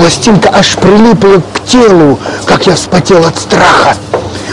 пластинка 0.00 0.48
аж 0.50 0.76
прилипла 0.76 1.42
к 1.52 1.64
телу, 1.66 2.18
как 2.46 2.66
я 2.66 2.74
вспотел 2.74 3.22
от 3.26 3.36
страха. 3.36 3.94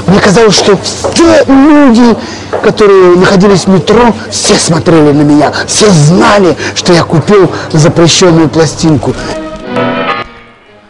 Мне 0.06 0.20
казалось, 0.20 0.56
что 0.56 0.78
все 0.78 1.46
люди, 1.48 2.18
которые 2.62 3.16
находились 3.16 3.64
в 3.64 3.68
метро, 3.68 4.14
все 4.30 4.56
смотрели 4.56 5.14
на 5.14 5.22
меня, 5.22 5.54
все 5.66 5.90
знали, 5.90 6.58
что 6.76 6.92
я 6.92 7.04
купил 7.04 7.50
запрещенную 7.72 8.50
пластинку. 8.50 9.14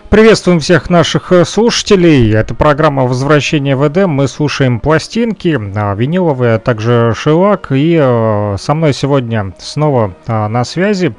Приветствуем 0.09 0.59
всех 0.59 0.89
наших 0.89 1.31
э, 1.33 1.45
слушателей. 1.45 2.33
Это 2.33 2.55
программа 2.55 3.03
«Возвращение 3.03 3.75
в 3.75 3.87
Эдем». 3.87 4.09
Мы 4.09 4.27
слушаем 4.27 4.79
пластинки, 4.79 5.59
а, 5.75 5.93
виниловые, 5.93 6.55
а 6.55 6.59
также 6.59 7.13
шелак. 7.15 7.71
И 7.71 7.95
э, 8.01 8.55
со 8.57 8.73
мной 8.73 8.93
сегодня 8.93 9.53
снова 9.59 10.15
а, 10.25 10.47
на 10.47 10.63
связи 10.63 11.13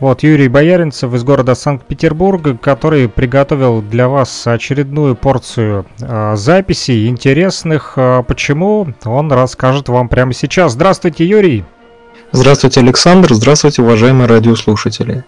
вот, 0.00 0.22
Юрий 0.22 0.48
Бояринцев 0.48 1.12
из 1.12 1.22
города 1.24 1.54
Санкт-Петербурга, 1.54 2.56
который 2.56 3.06
приготовил 3.06 3.82
для 3.82 4.08
вас 4.08 4.46
очередную 4.46 5.14
порцию 5.14 5.84
э, 6.00 6.36
записей 6.36 7.06
интересных. 7.06 7.92
Э, 7.96 8.24
почему, 8.26 8.94
он 9.04 9.30
расскажет 9.30 9.90
вам 9.90 10.08
прямо 10.08 10.32
сейчас. 10.32 10.72
Здравствуйте, 10.72 11.26
Юрий! 11.26 11.64
Здравствуйте, 12.32 12.80
Александр! 12.80 13.34
Здравствуйте, 13.34 13.82
уважаемые 13.82 14.26
радиослушатели! 14.26 15.24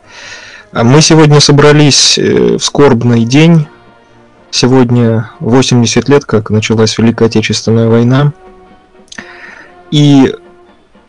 А 0.73 0.85
мы 0.85 1.03
сегодня 1.03 1.41
собрались 1.41 2.17
э, 2.17 2.57
в 2.57 2.61
скорбный 2.61 3.27
день. 3.27 3.67
Сегодня 4.51 5.31
80 5.41 6.09
лет, 6.09 6.25
как 6.25 6.49
началась 6.49 6.97
Великая 6.97 7.27
Отечественная 7.27 7.89
война. 7.89 8.33
И 9.91 10.35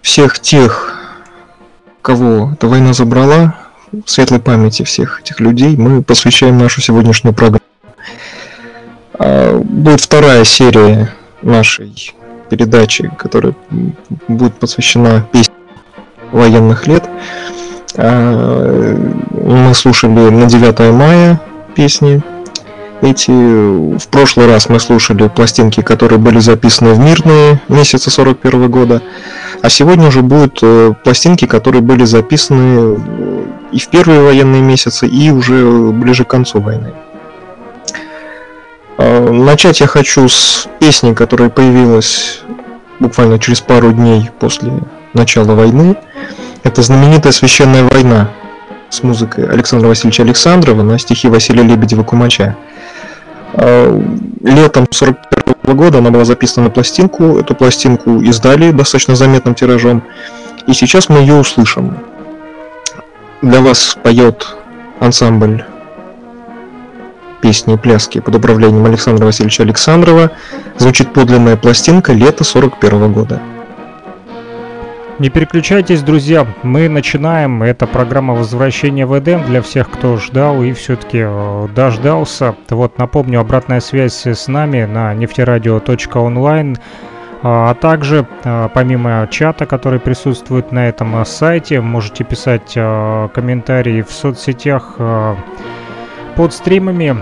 всех 0.02 0.40
тех 0.40 1.03
кого 2.04 2.52
эта 2.54 2.68
война 2.68 2.94
забрала, 2.94 3.56
светлой 4.06 4.40
памяти 4.40 4.84
всех 4.84 5.22
этих 5.22 5.40
людей, 5.40 5.76
мы 5.78 6.04
посвящаем 6.04 6.60
нашу 6.60 6.82
сегодняшнюю 6.82 7.34
программу. 7.34 7.62
А, 9.14 9.58
будет 9.58 10.02
вторая 10.02 10.44
серия 10.44 11.14
нашей 11.42 12.14
передачи, 12.50 13.10
которая 13.18 13.56
будет 14.28 14.54
посвящена 14.56 15.26
песне 15.32 15.56
военных 16.32 16.88
лет. 16.88 17.06
А, 17.96 18.96
мы 19.32 19.74
слушали 19.74 20.30
на 20.30 20.48
9 20.48 20.94
мая 20.94 21.42
песни 21.74 22.22
эти. 23.02 23.32
В 23.32 24.08
прошлый 24.10 24.48
раз 24.48 24.68
мы 24.68 24.80
слушали 24.80 25.30
пластинки, 25.30 25.82
которые 25.82 26.20
были 26.20 26.40
записаны 26.40 26.94
в 26.94 27.00
мирные 27.00 27.62
месяцы 27.70 28.10
41 28.12 28.70
года. 28.70 29.02
А 29.64 29.70
сегодня 29.70 30.10
уже 30.10 30.22
будут 30.22 30.60
э, 30.62 30.94
пластинки, 31.06 31.46
которые 31.46 31.82
были 31.82 32.04
записаны 32.04 32.98
э, 32.98 33.46
и 33.72 33.80
в 33.80 33.88
первые 33.88 34.22
военные 34.22 34.62
месяцы, 34.62 35.08
и 35.08 35.32
уже 35.32 35.90
ближе 35.94 36.26
к 36.26 36.28
концу 36.28 36.60
войны. 36.60 36.94
А, 38.98 39.32
начать 39.32 39.80
я 39.80 39.88
хочу 39.88 40.28
с 40.28 40.68
песни, 40.80 41.14
которая 41.14 41.50
появилась 41.50 42.42
буквально 43.00 43.40
через 43.40 43.62
пару 43.62 43.94
дней 43.94 44.30
после 44.38 44.74
начала 45.14 45.54
войны. 45.56 45.96
Это 46.64 46.82
знаменитая 46.82 47.32
«Священная 47.32 47.86
война» 47.86 48.32
с 48.90 49.02
музыкой 49.02 49.48
Александра 49.50 49.88
Васильевича 49.88 50.24
Александрова 50.24 50.84
на 50.84 51.00
стихи 51.00 51.30
Василия 51.30 51.64
Лебедева-Кумача. 51.64 52.56
А, 53.54 54.02
летом 54.42 54.88
41 54.90 55.78
года 55.78 56.00
она 56.00 56.12
была 56.12 56.26
записана 56.26 56.66
на 56.66 56.70
пластинку. 56.72 57.38
Эту 57.38 57.56
пластинку 57.56 58.22
издали 58.22 58.72
достаточно 58.72 59.16
заметным 59.16 59.56
тиражом. 59.56 60.04
И 60.68 60.74
сейчас 60.74 61.10
мы 61.10 61.20
ее 61.20 61.36
услышим. 61.36 61.98
Для 63.42 63.62
вас 63.62 63.98
поет 64.02 64.56
ансамбль 65.00 65.66
песни 67.42 67.74
и 67.74 67.78
пляски 67.78 68.22
под 68.22 68.36
управлением 68.36 68.86
Александра 68.86 69.26
Васильевича 69.26 69.64
Александрова. 69.64 70.32
Звучит 70.78 71.12
подлинная 71.12 71.58
пластинка 71.58 72.14
лета 72.14 72.46
41 72.46 73.12
года. 73.12 73.42
Не 75.20 75.30
переключайтесь, 75.30 76.02
друзья, 76.02 76.48
мы 76.64 76.90
начинаем. 76.90 77.62
Это 77.62 77.86
программа 77.86 78.34
возвращения 78.34 79.06
в 79.06 79.18
Эдем 79.18 79.44
для 79.46 79.62
всех, 79.62 79.92
кто 79.92 80.18
ждал 80.18 80.64
и 80.64 80.74
все-таки 80.74 81.20
э, 81.22 81.68
дождался. 81.76 82.56
Вот 82.70 82.98
напомню, 82.98 83.40
обратная 83.40 83.80
связь 83.80 84.26
с 84.26 84.48
нами 84.48 84.86
на 84.86 85.14
нефтерадио.онлайн. 85.14 86.78
А, 87.44 87.70
а 87.70 87.76
также, 87.76 88.26
э, 88.44 88.70
помимо 88.74 89.28
чата, 89.30 89.68
который 89.68 90.00
присутствует 90.00 90.72
на 90.72 90.90
этом 90.90 91.22
э, 91.22 91.26
сайте, 91.26 91.80
можете 91.80 92.24
писать 92.24 92.74
комментарии 92.74 94.02
в 94.02 94.12
соцсетях 94.12 94.98
под 96.36 96.52
стримами. 96.52 97.16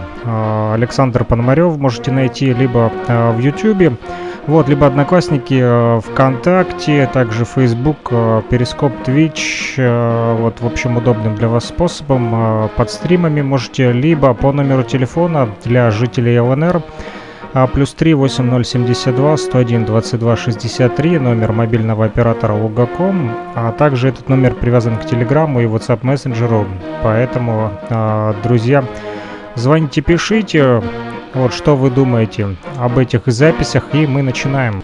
Александр 0.73 1.25
Пономарев 1.25 1.77
можете 1.77 2.11
найти 2.11 2.53
либо 2.53 2.89
в 3.07 3.39
YouTube. 3.39 3.99
Вот, 4.47 4.67
либо 4.67 4.87
Одноклассники, 4.87 5.59
э, 5.61 6.01
ВКонтакте, 6.01 7.07
также 7.13 7.45
Facebook, 7.45 8.09
э, 8.09 8.41
Перископ, 8.49 8.91
Twitch. 9.05 9.75
Э, 9.77 10.35
вот, 10.35 10.61
в 10.61 10.65
общем, 10.65 10.97
удобным 10.97 11.35
для 11.35 11.47
вас 11.47 11.65
способом. 11.65 12.69
Под 12.75 12.89
стримами 12.89 13.41
можете 13.41 13.91
либо 13.91 14.33
по 14.33 14.51
номеру 14.51 14.83
телефона 14.83 15.49
для 15.63 15.91
жителей 15.91 16.39
ЛНР 16.39 16.81
плюс 17.73 17.93
3 17.93 18.13
8072 18.13 19.37
101 19.37 19.85
22 19.85 20.37
63 20.37 21.19
номер 21.19 21.51
мобильного 21.51 22.05
оператора 22.05 22.53
Лугаком, 22.53 23.31
а 23.55 23.73
также 23.73 24.07
этот 24.07 24.29
номер 24.29 24.55
привязан 24.55 24.95
к 24.95 25.05
Телеграмму 25.05 25.59
и 25.59 25.65
WhatsApp 25.65 25.99
мессенджеру, 26.01 26.65
поэтому, 27.03 27.71
друзья, 28.43 28.85
звоните, 29.55 30.01
пишите, 30.01 30.81
вот 31.33 31.53
что 31.53 31.75
вы 31.75 31.89
думаете 31.89 32.55
об 32.77 32.97
этих 32.97 33.21
записях, 33.27 33.83
и 33.93 34.05
мы 34.05 34.21
начинаем. 34.21 34.83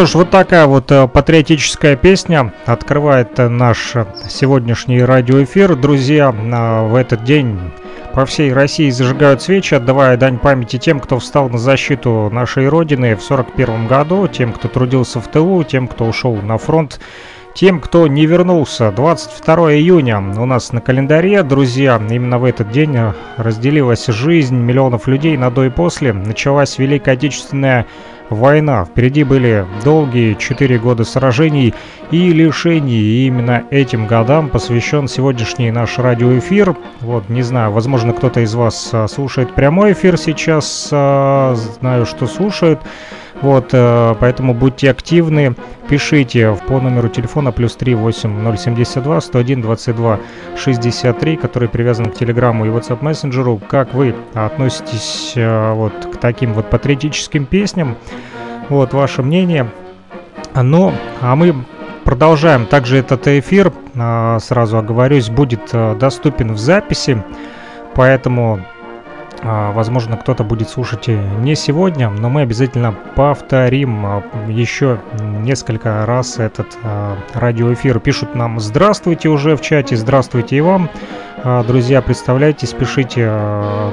Что 0.00 0.06
ж, 0.06 0.14
вот 0.14 0.30
такая 0.30 0.66
вот 0.66 0.90
э, 0.92 1.06
патриотическая 1.08 1.94
песня 1.94 2.54
открывает 2.64 3.38
э, 3.38 3.50
наш 3.50 3.92
сегодняшний 4.30 5.02
радиоэфир. 5.02 5.76
Друзья, 5.76 6.34
э, 6.34 6.88
в 6.88 6.94
этот 6.94 7.22
день 7.24 7.58
по 8.14 8.24
всей 8.24 8.50
России 8.50 8.88
зажигают 8.88 9.42
свечи, 9.42 9.74
отдавая 9.74 10.16
дань 10.16 10.38
памяти 10.38 10.78
тем, 10.78 11.00
кто 11.00 11.18
встал 11.18 11.50
на 11.50 11.58
защиту 11.58 12.30
нашей 12.32 12.66
Родины 12.70 13.14
в 13.14 13.22
1941 13.22 13.88
году, 13.88 14.26
тем, 14.26 14.54
кто 14.54 14.68
трудился 14.68 15.20
в 15.20 15.28
тылу, 15.28 15.64
тем, 15.64 15.86
кто 15.86 16.06
ушел 16.06 16.34
на 16.36 16.56
фронт 16.56 16.98
тем, 17.52 17.80
кто 17.80 18.06
не 18.06 18.24
вернулся. 18.24 18.92
22 18.92 19.74
июня 19.74 20.18
у 20.18 20.46
нас 20.46 20.72
на 20.72 20.80
календаре, 20.80 21.42
друзья, 21.42 22.00
именно 22.08 22.38
в 22.38 22.44
этот 22.44 22.70
день 22.70 22.96
разделилась 23.36 24.06
жизнь 24.06 24.56
миллионов 24.56 25.08
людей 25.08 25.36
на 25.36 25.50
до 25.50 25.64
и 25.64 25.68
после. 25.68 26.14
Началась 26.14 26.78
Великая 26.78 27.12
Отечественная 27.12 27.86
война. 28.30 28.84
Впереди 28.84 29.24
были 29.24 29.66
долгие 29.84 30.34
четыре 30.34 30.78
года 30.78 31.04
сражений 31.04 31.74
и 32.10 32.32
лишений. 32.32 33.00
И 33.00 33.26
именно 33.26 33.64
этим 33.70 34.06
годам 34.06 34.48
посвящен 34.48 35.08
сегодняшний 35.08 35.70
наш 35.70 35.98
радиоэфир. 35.98 36.76
Вот, 37.00 37.28
не 37.28 37.42
знаю, 37.42 37.72
возможно, 37.72 38.12
кто-то 38.12 38.40
из 38.40 38.54
вас 38.54 38.90
а, 38.92 39.08
слушает 39.08 39.54
прямой 39.54 39.92
эфир 39.92 40.16
сейчас. 40.16 40.88
А, 40.92 41.54
знаю, 41.80 42.06
что 42.06 42.26
слушает. 42.26 42.80
Вот, 43.42 43.70
э, 43.72 44.14
поэтому 44.20 44.52
будьте 44.52 44.90
активны, 44.90 45.54
пишите 45.88 46.56
по 46.68 46.78
номеру 46.78 47.08
телефона 47.08 47.52
плюс 47.52 47.74
3 47.74 47.94
8 47.94 48.56
072 48.56 49.20
101 49.20 49.62
22 49.62 50.20
63, 50.56 51.36
который 51.36 51.68
привязан 51.68 52.06
к 52.06 52.14
Телеграмму 52.14 52.66
и 52.66 52.68
WhatsApp 52.68 52.98
мессенджеру. 53.02 53.60
Как 53.68 53.94
вы 53.94 54.14
относитесь 54.34 55.32
э, 55.36 55.72
вот 55.72 55.92
к 56.12 56.18
таким 56.18 56.52
вот 56.52 56.68
патриотическим 56.68 57.46
песням? 57.46 57.96
Вот 58.68 58.92
ваше 58.92 59.22
мнение. 59.22 59.70
Ну, 60.54 60.92
а 61.22 61.34
мы 61.34 61.54
продолжаем. 62.04 62.66
Также 62.66 62.98
этот 62.98 63.26
эфир, 63.26 63.72
э, 63.94 64.38
сразу 64.40 64.76
оговорюсь, 64.76 65.30
будет 65.30 65.70
доступен 65.98 66.52
в 66.52 66.58
записи, 66.58 67.22
поэтому 67.94 68.60
возможно, 69.42 70.16
кто-то 70.16 70.44
будет 70.44 70.68
слушать 70.68 71.08
не 71.08 71.54
сегодня, 71.54 72.10
но 72.10 72.28
мы 72.28 72.42
обязательно 72.42 72.92
повторим 72.92 74.04
а, 74.04 74.22
еще 74.48 75.00
несколько 75.20 76.04
раз 76.06 76.38
этот 76.38 76.76
а, 76.82 77.16
радиоэфир. 77.34 78.00
Пишут 78.00 78.34
нам 78.34 78.60
«Здравствуйте» 78.60 79.28
уже 79.28 79.56
в 79.56 79.62
чате, 79.62 79.96
«Здравствуйте» 79.96 80.56
и 80.56 80.60
вам. 80.60 80.90
Друзья, 81.66 82.02
представляйтесь, 82.02 82.74
пишите, 82.74 83.24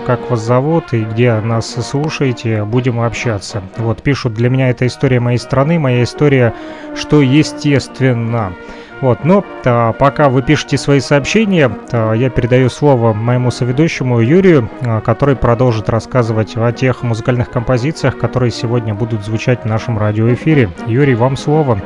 как 0.06 0.30
вас 0.30 0.42
зовут 0.42 0.92
и 0.92 1.06
где 1.06 1.40
нас 1.40 1.78
слушаете, 1.82 2.66
будем 2.66 3.00
общаться. 3.00 3.64
Вот, 3.78 4.04
пишут, 4.04 4.34
для 4.34 4.50
меня 4.50 4.70
это 4.70 4.86
история 4.86 5.22
моей 5.22 5.38
страны, 5.38 5.80
моя 5.80 6.04
история, 6.04 6.54
что 6.94 7.22
естественно. 7.22 8.52
Вот, 9.00 9.24
но 9.24 9.46
а, 9.64 9.94
пока 9.94 10.30
вы 10.30 10.42
пишете 10.42 10.78
свои 10.78 11.00
сообщения, 11.00 11.72
а, 11.92 12.14
я 12.14 12.30
передаю 12.30 12.70
слово 12.70 13.14
моему 13.14 13.52
соведущему 13.52 14.20
Юрию, 14.20 14.70
а, 14.82 15.02
который 15.02 15.36
продолжит 15.36 15.90
рассказывать 15.90 16.56
о 16.58 16.72
тех 16.72 17.04
музыкальных 17.04 17.52
композициях, 17.52 18.18
которые 18.18 18.52
сегодня 18.52 18.96
будут 18.96 19.24
звучать 19.24 19.64
в 19.64 19.66
нашем 19.66 20.00
радиоэфире. 20.00 20.72
Юрий, 20.88 21.14
вам 21.14 21.38
слово. 21.38 21.82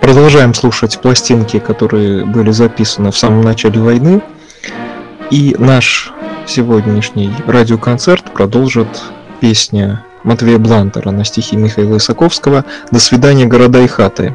Продолжаем 0.00 0.54
слушать 0.54 0.98
пластинки, 1.02 1.58
которые 1.58 2.24
были 2.24 2.52
записаны 2.52 3.10
в 3.10 3.16
самом 3.16 3.42
начале 3.42 3.78
войны. 3.78 4.22
И 5.30 5.54
наш 5.58 6.12
сегодняшний 6.46 7.30
радиоконцерт 7.46 8.32
продолжит 8.32 8.88
песня 9.40 10.04
Матвея 10.24 10.58
Блантера 10.58 11.10
на 11.10 11.24
стихи 11.24 11.56
Михаила 11.56 11.98
Исаковского 11.98 12.64
«До 12.90 12.98
свидания, 12.98 13.44
города 13.44 13.82
и 13.82 13.86
хаты». 13.86 14.34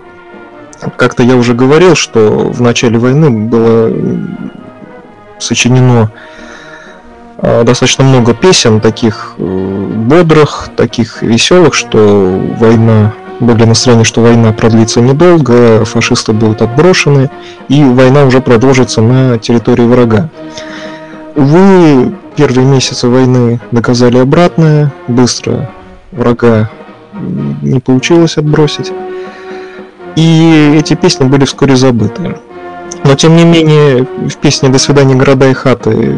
Как-то 0.98 1.24
я 1.24 1.36
уже 1.36 1.54
говорил, 1.54 1.96
что 1.96 2.20
в 2.52 2.62
начале 2.62 2.98
войны 2.98 3.30
было 3.30 3.92
сочинено 5.40 6.12
а, 7.38 7.64
достаточно 7.64 8.04
много 8.04 8.34
песен, 8.34 8.80
таких 8.80 9.36
э, 9.38 9.44
бодрых, 9.44 10.70
таких 10.76 11.22
веселых, 11.22 11.74
что 11.74 12.42
война 12.58 13.14
были 13.40 13.66
настроения, 13.66 14.06
что 14.06 14.22
война 14.22 14.54
продлится 14.54 15.02
недолго, 15.02 15.84
фашисты 15.86 16.32
будут 16.32 16.62
отброшены, 16.62 17.30
и 17.68 17.84
война 17.84 18.24
уже 18.26 18.40
продолжится 18.40 19.02
на 19.02 19.38
территории 19.38 19.84
врага. 19.84 20.30
Увы, 21.36 22.14
первые 22.36 22.66
месяцы 22.66 23.08
войны 23.08 23.60
доказали 23.72 24.20
обратное, 24.20 24.94
быстро 25.08 25.70
врага 26.12 26.70
не 27.62 27.80
получилось 27.80 28.38
отбросить 28.38 28.92
и 30.16 30.76
эти 30.78 30.94
песни 30.94 31.26
были 31.26 31.46
вскоре 31.46 31.76
забыты. 31.76 32.38
Но 33.04 33.16
тем 33.16 33.36
не 33.36 33.44
менее, 33.44 34.04
в 34.04 34.38
песне 34.38 34.70
«До 34.70 34.80
свидания, 34.80 35.16
города 35.16 35.50
и 35.50 35.54
хаты» 35.54 36.16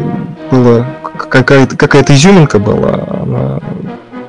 была 0.50 0.86
какая-то 1.30 1.76
какая 1.76 2.04
изюминка 2.08 2.58
была, 2.58 3.06
она 3.22 3.60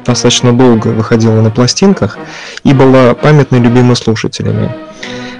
достаточно 0.05 0.53
долго 0.53 0.87
выходила 0.87 1.41
на 1.41 1.51
пластинках 1.51 2.17
и 2.63 2.73
была 2.73 3.13
памятной 3.13 3.59
любимой 3.59 3.95
слушателями. 3.95 4.73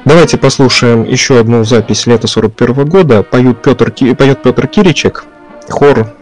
Давайте 0.06 0.38
послушаем 0.38 1.04
еще 1.04 1.40
одну 1.40 1.64
запись 1.64 2.06
лета 2.06 2.28
41 2.28 2.86
года. 2.86 3.24
Поют 3.24 3.62
Петр, 3.62 3.92
поет 3.92 4.44
Петр 4.44 4.68
Киричек, 4.68 5.26
хор 5.70 6.14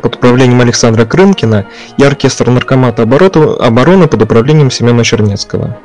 под 0.00 0.16
управлением 0.16 0.60
Александра 0.60 1.04
Крымкина 1.04 1.66
и 1.96 2.04
оркестр 2.04 2.50
Наркомата 2.50 3.02
обороны 3.02 4.06
под 4.06 4.22
управлением 4.22 4.70
Семена 4.70 5.02
Чернецкого. 5.02 5.76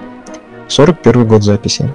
41 0.68 1.28
год 1.28 1.44
записи. 1.44 1.94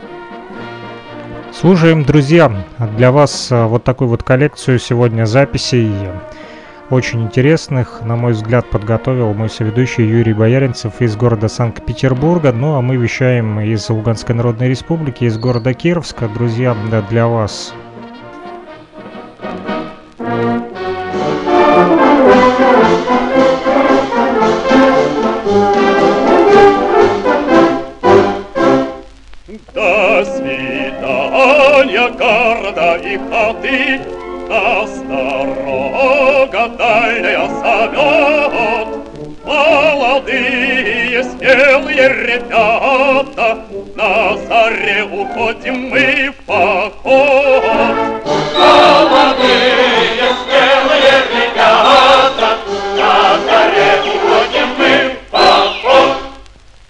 Слушаем, 1.53 2.05
друзья, 2.05 2.53
для 2.97 3.11
вас 3.11 3.51
э, 3.51 3.65
вот 3.65 3.83
такую 3.83 4.09
вот 4.09 4.23
коллекцию 4.23 4.79
сегодня 4.79 5.27
записей 5.27 5.91
очень 6.91 7.23
интересных, 7.23 8.01
на 8.03 8.17
мой 8.17 8.33
взгляд, 8.33 8.71
подготовил 8.71 9.35
мой 9.35 9.51
соведущий 9.51 10.07
Юрий 10.07 10.33
Бояринцев 10.33 11.01
из 11.01 11.17
города 11.17 11.49
Санкт-Петербурга. 11.49 12.53
Ну 12.53 12.77
а 12.77 12.81
мы 12.81 12.97
вещаем 12.97 13.61
из 13.61 13.91
Луганской 13.91 14.35
Народной 14.35 14.69
Республики, 14.69 15.25
из 15.25 15.37
города 15.37 15.75
Кировска. 15.75 16.29
Друзья, 16.29 16.75
для 17.11 17.27
вас 17.27 17.75
и 33.03 33.19
хаты, 33.31 34.01
Нас 34.49 34.91
дорога 35.01 36.69
дальняя 36.79 37.47
зовет. 37.49 38.89
Молодые 39.45 41.23
смелые 41.25 42.09
ребята, 42.09 43.59
На 43.95 44.37
заре 44.47 45.05
уходим 45.05 45.91
мы 45.91 46.31
в 46.31 46.35
поход. 46.47 47.65
Молодые 48.57 50.29
смелые 50.45 51.17
ребята, 51.35 52.49
На 52.97 53.39
заре 53.47 53.91
уходим 54.07 54.69
мы 54.79 54.93
в 55.11 55.31
поход. 55.31 56.17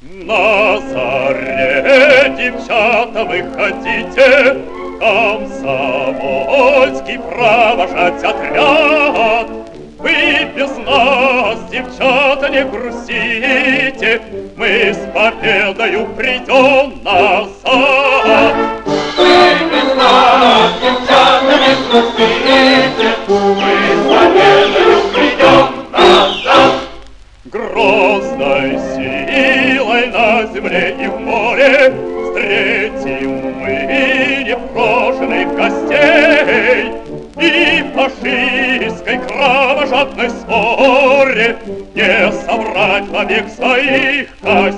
На 0.01 0.81
заре, 0.91 2.35
девчата, 2.37 3.25
выходите, 3.25 4.79
и 7.09 7.17
провожать 7.17 8.23
отряд. 8.23 9.47
Вы 9.99 10.47
без 10.55 10.77
нас, 10.87 11.59
девчата, 11.71 12.49
не 12.51 12.65
грустите, 12.65 14.21
Мы 14.57 14.93
с 14.93 14.99
победою 15.13 16.07
придем 16.17 17.03
назад. 17.03 18.55
Вы 19.17 19.27
без 19.71 19.95
нас, 19.97 20.73
девчата, 20.81 21.55
не 21.65 21.75
грустите, 21.89 23.09
Мы 23.29 23.75
с 23.95 24.05
победою 24.07 24.99
придем 25.15 25.69
назад. 25.91 26.73
Грозной 27.47 28.79
силой 28.95 30.07
на 30.09 30.47
земле 30.53 30.97
и 31.01 31.07
в 31.07 31.19
море 31.19 31.95
Встретим 32.29 33.38
вовек 43.19 43.49
своих 43.51 44.29
костей. 44.41 44.78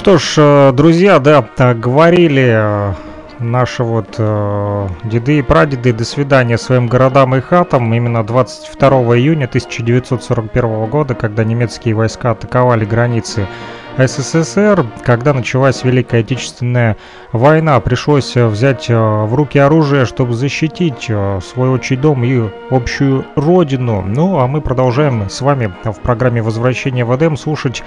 Что 0.00 0.16
ж, 0.16 0.34
э, 0.38 0.72
друзья, 0.72 1.18
да, 1.18 1.46
говорили 1.74 2.48
э, 2.54 2.94
наши 3.38 3.84
вот 3.84 4.14
э, 4.16 4.88
деды 5.04 5.40
и 5.40 5.42
прадеды 5.42 5.92
до 5.92 6.06
свидания 6.06 6.56
своим 6.56 6.86
городам 6.86 7.36
и 7.36 7.42
хатам 7.42 7.92
именно 7.92 8.24
22 8.24 8.88
июня 9.18 9.44
1941 9.44 10.86
года, 10.86 11.14
когда 11.14 11.44
немецкие 11.44 11.92
войска 11.92 12.30
атаковали 12.30 12.86
границы 12.86 13.46
СССР, 14.06 14.86
когда 15.04 15.34
началась 15.34 15.84
Великая 15.84 16.20
Отечественная 16.20 16.96
война, 17.32 17.78
пришлось 17.80 18.36
э, 18.36 18.46
взять 18.46 18.88
э, 18.88 18.94
в 18.94 19.34
руки 19.34 19.58
оружие, 19.58 20.06
чтобы 20.06 20.34
защитить 20.34 21.06
э, 21.08 21.40
свой 21.42 21.68
отчий 21.70 21.96
дом 21.96 22.24
и 22.24 22.48
общую 22.70 23.26
родину. 23.36 24.02
Ну, 24.02 24.38
а 24.38 24.46
мы 24.46 24.60
продолжаем 24.60 25.28
с 25.28 25.40
вами 25.40 25.72
в 25.84 26.00
программе 26.00 26.42
«Возвращение 26.42 27.04
в 27.04 27.14
Эдем» 27.14 27.36
слушать 27.36 27.82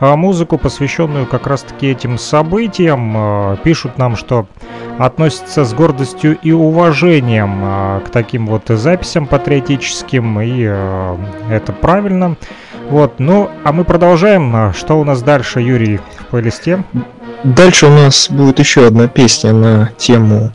музыку, 0.00 0.58
посвященную 0.58 1.26
как 1.26 1.46
раз-таки 1.46 1.86
этим 1.86 2.18
событиям. 2.18 3.56
Пишут 3.62 3.96
нам, 3.96 4.16
что 4.16 4.46
относятся 4.98 5.64
с 5.64 5.72
гордостью 5.72 6.36
и 6.42 6.50
уважением 6.50 8.00
к 8.00 8.10
таким 8.10 8.48
вот 8.48 8.64
записям 8.66 9.26
патриотическим, 9.26 10.40
и 10.40 10.62
это 11.48 11.72
правильно. 11.72 12.36
Вот, 12.90 13.14
ну, 13.18 13.50
а 13.64 13.72
мы 13.72 13.84
продолжаем. 13.84 14.54
А, 14.54 14.72
Что 14.72 14.98
у 15.00 15.04
нас 15.04 15.22
дальше, 15.22 15.60
Юрий, 15.60 15.98
в 16.18 16.26
плейлисте? 16.26 16.84
Дальше 17.42 17.86
у 17.86 17.90
нас 17.90 18.28
будет 18.30 18.58
еще 18.58 18.86
одна 18.86 19.08
песня 19.08 19.52
на 19.52 19.90
тему 19.98 20.52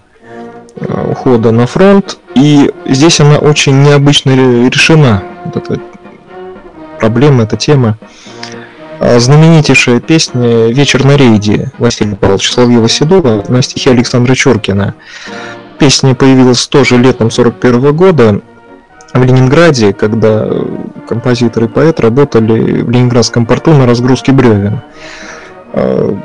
э, 0.76 1.12
ухода 1.12 1.52
на 1.52 1.68
фронт. 1.68 2.18
И 2.36 2.72
здесь 2.86 3.20
она 3.20 3.38
очень 3.38 3.82
необычно 3.84 4.36
ре- 4.36 4.70
решена. 4.70 5.24
Вот 5.46 5.58
эта 5.58 5.80
проблема, 7.00 7.44
эта 7.44 7.58
тема. 7.58 7.98
А, 9.00 9.20
Знаменитейшая 9.20 10.00
песня 10.00 10.68
«Вечер 10.72 11.04
на 11.06 11.16
рейде» 11.18 11.72
Василия 11.78 12.16
Павловича 12.16 12.54
Соловьева-Седова 12.54 13.50
на 13.52 13.62
стихи 13.62 13.90
Александра 13.90 14.36
Чуркина. 14.36 14.94
Песня 15.80 16.14
появилась 16.16 16.68
тоже 16.68 16.98
летом 16.98 17.32
41 17.32 17.96
года 17.96 18.42
в 19.14 19.24
Ленинграде, 19.24 19.94
когда 19.94 20.46
э, 20.46 20.66
композитор 21.10 21.64
и 21.64 21.68
поэт 21.68 22.00
работали 22.00 22.82
в 22.82 22.90
Ленинградском 22.90 23.46
порту 23.46 23.74
на 23.74 23.86
разгрузке 23.86 24.32
бревен. 24.32 24.82
Э, 25.74 26.16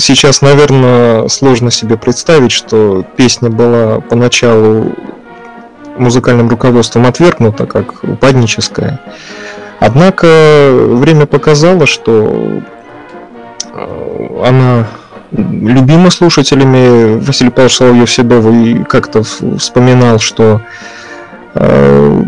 Сейчас, 0.00 0.42
наверное, 0.42 1.26
сложно 1.26 1.72
себе 1.72 1.96
представить, 1.96 2.52
что 2.52 3.04
песня 3.16 3.50
была 3.50 3.98
поначалу 3.98 4.92
музыкальным 5.96 6.48
руководством 6.48 7.06
отвергнута 7.06 7.66
как 7.66 8.04
упадническая. 8.04 9.00
Однако 9.80 10.70
время 10.72 11.26
показало, 11.26 11.86
что 11.86 12.62
э, 13.74 14.44
она 14.46 14.86
любима 15.32 16.10
слушателями. 16.10 17.18
Василий 17.18 17.50
Павлович 17.50 17.76
Соловьев 17.76 18.08
Седов 18.08 18.46
и 18.46 18.84
как-то 18.84 19.24
вспоминал, 19.24 20.20
что 20.20 20.60
э, 21.54 22.22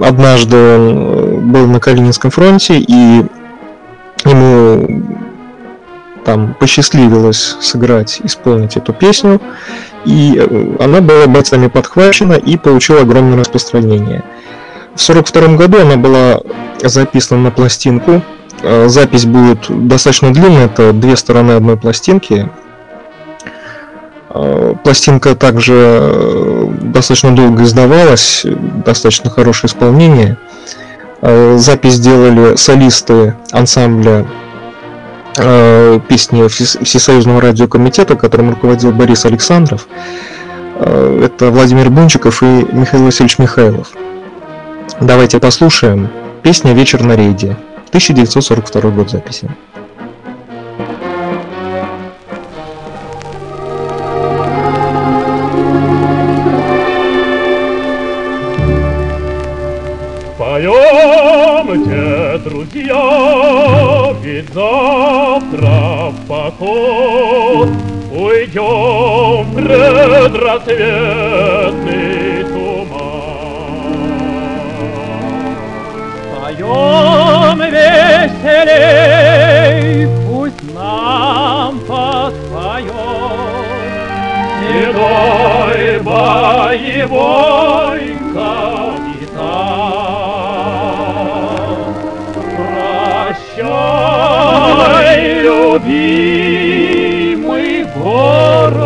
однажды 0.00 0.56
он 0.56 1.25
был 1.40 1.66
на 1.66 1.80
Калининском 1.80 2.30
фронте, 2.30 2.78
и 2.78 3.24
ему 4.24 5.02
там 6.24 6.54
посчастливилось 6.58 7.56
сыграть, 7.60 8.20
исполнить 8.24 8.76
эту 8.76 8.92
песню, 8.92 9.40
и 10.04 10.36
э, 10.36 10.76
она 10.80 11.00
была 11.00 11.26
бойцами 11.28 11.68
подхвачена 11.68 12.34
и 12.34 12.56
получила 12.56 13.02
огромное 13.02 13.38
распространение. 13.38 14.24
В 14.94 15.08
1942 15.08 15.56
году 15.56 15.80
она 15.80 15.96
была 15.96 16.40
записана 16.82 17.42
на 17.42 17.50
пластинку. 17.52 18.22
Э, 18.62 18.88
Запись 18.88 19.24
будет 19.24 19.66
достаточно 19.68 20.32
длинная, 20.32 20.66
это 20.66 20.92
две 20.92 21.16
стороны 21.16 21.52
одной 21.52 21.76
пластинки. 21.76 22.50
Э, 24.30 24.74
Пластинка 24.82 25.36
также 25.36 26.72
достаточно 26.82 27.34
долго 27.34 27.62
издавалась, 27.62 28.44
достаточно 28.84 29.30
хорошее 29.30 29.70
исполнение. 29.70 30.38
Э, 31.28 31.56
Запись 31.58 31.94
сделали 31.94 32.54
солисты 32.54 33.34
ансамбля 33.50 34.24
э, 35.38 35.98
песни 36.08 36.42
Всес- 36.46 36.84
Всесоюзного 36.84 37.40
радиокомитета, 37.40 38.14
которым 38.14 38.50
руководил 38.50 38.92
Борис 38.92 39.24
Александров. 39.24 39.88
Э, 40.78 41.22
Это 41.24 41.50
Владимир 41.50 41.90
Бунчиков 41.90 42.44
и 42.44 42.46
Михаил 42.46 43.06
Васильевич 43.06 43.38
Михайлов. 43.38 43.88
Давайте 45.00 45.40
послушаем. 45.40 46.08
Песня 46.44 46.72
«Вечер 46.74 47.02
на 47.02 47.16
рейде». 47.16 47.56
1942 47.88 48.90
год 48.92 49.10
записи. 49.10 49.50
Ведь 62.88 64.48
завтра 64.52 66.10
в 66.10 66.26
поход 66.28 67.68
Уйдем 68.12 69.44
в 69.44 69.54
предрассветный 69.54 72.44
туман. 72.44 73.96
Поем 76.34 77.58
веселей, 77.72 80.06
пусть 80.26 80.62
нам 80.74 81.72
подпоет 81.80 82.92
Седой 84.60 85.98
боевой 86.00 88.05
любимый 95.46 96.66
город, 97.94 98.82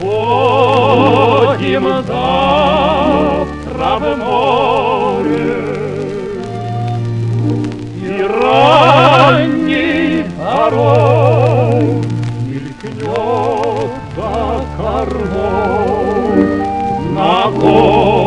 Уходим 0.00 1.84
завтра 2.06 3.90
в 3.98 4.02
море, 4.18 5.64
И 8.02 8.06
ранней 8.22 10.12
порой 10.38 11.86
мелькнет 12.46 13.92
за 14.14 14.36
кормой 14.76 16.44
знакомый 17.12 17.16
знакомый 17.16 18.25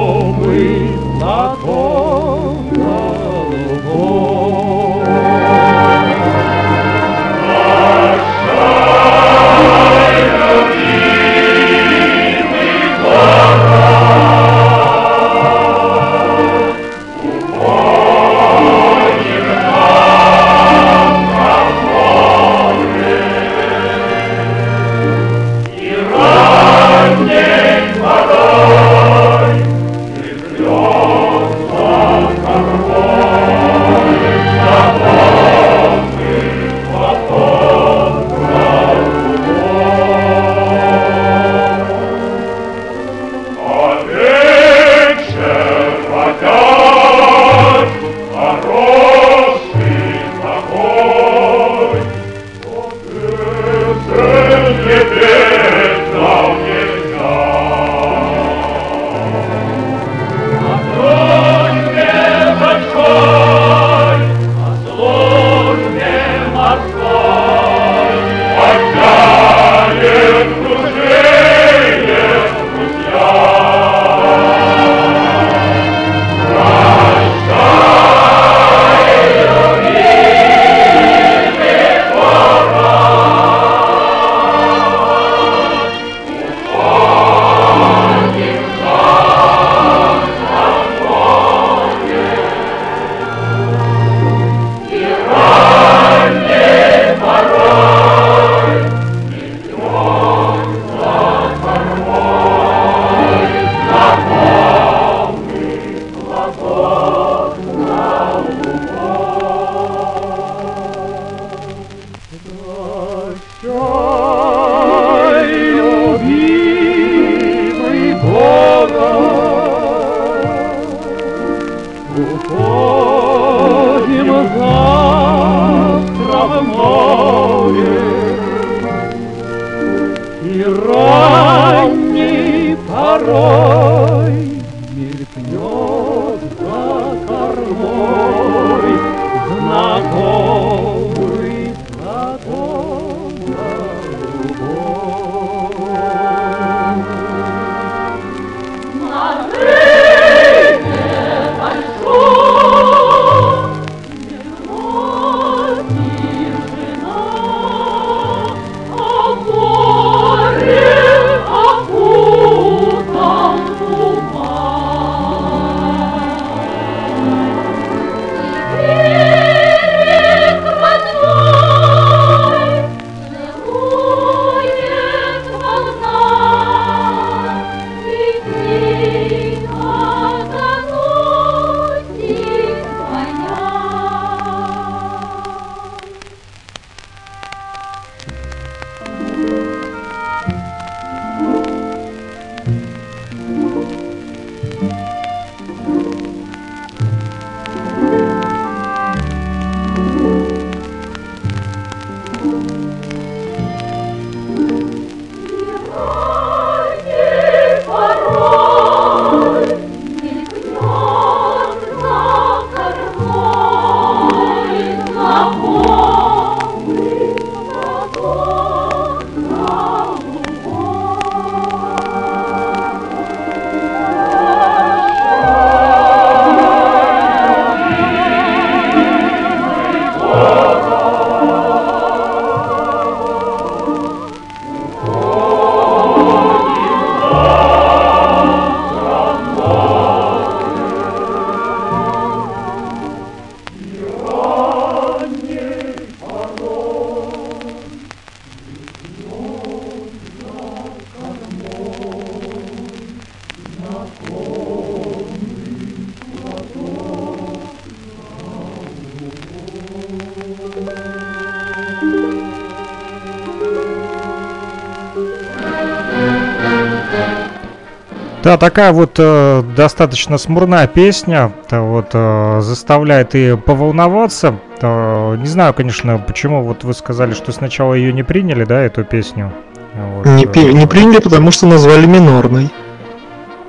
такая 268.59 268.91
вот 268.91 269.15
э, 269.17 269.63
достаточно 269.75 270.37
смурная 270.37 270.87
песня, 270.87 271.51
то 271.67 271.81
вот 271.81 272.09
э, 272.13 272.59
заставляет 272.61 273.33
и 273.35 273.55
поволноваться. 273.57 274.55
Э, 274.81 275.35
не 275.37 275.47
знаю, 275.47 275.73
конечно, 275.73 276.17
почему 276.19 276.63
вот 276.63 276.83
вы 276.83 276.93
сказали, 276.93 277.33
что 277.33 277.51
сначала 277.51 277.93
ее 277.93 278.13
не 278.13 278.23
приняли, 278.23 278.65
да, 278.65 278.81
эту 278.81 279.03
песню. 279.03 279.51
Вот, 279.95 280.25
Не, 280.25 280.43
э, 280.45 280.47
пи- 280.47 280.73
не 280.73 280.85
приняли, 280.85 281.19
потому 281.19 281.51
что 281.51 281.65
назвали 281.65 282.05
минорной. 282.05 282.69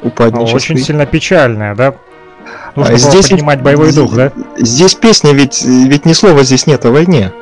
ну, 0.02 0.08
Упаднической. 0.08 0.54
Очень 0.56 0.78
сильно 0.78 1.06
печальная, 1.06 1.74
да? 1.74 1.94
Нужно 2.74 2.94
А 2.94 2.98
здесь 2.98 3.28
поднимать 3.28 3.62
боевой 3.62 3.92
дух, 3.92 4.14
да? 4.14 4.32
Здесь 4.56 4.94
песня, 4.94 5.32
ведь, 5.32 5.62
ведь 5.64 6.04
ни 6.06 6.12
слова 6.12 6.42
здесь 6.42 6.66
нет 6.66 6.84
о 6.84 6.90
войне. 6.90 7.32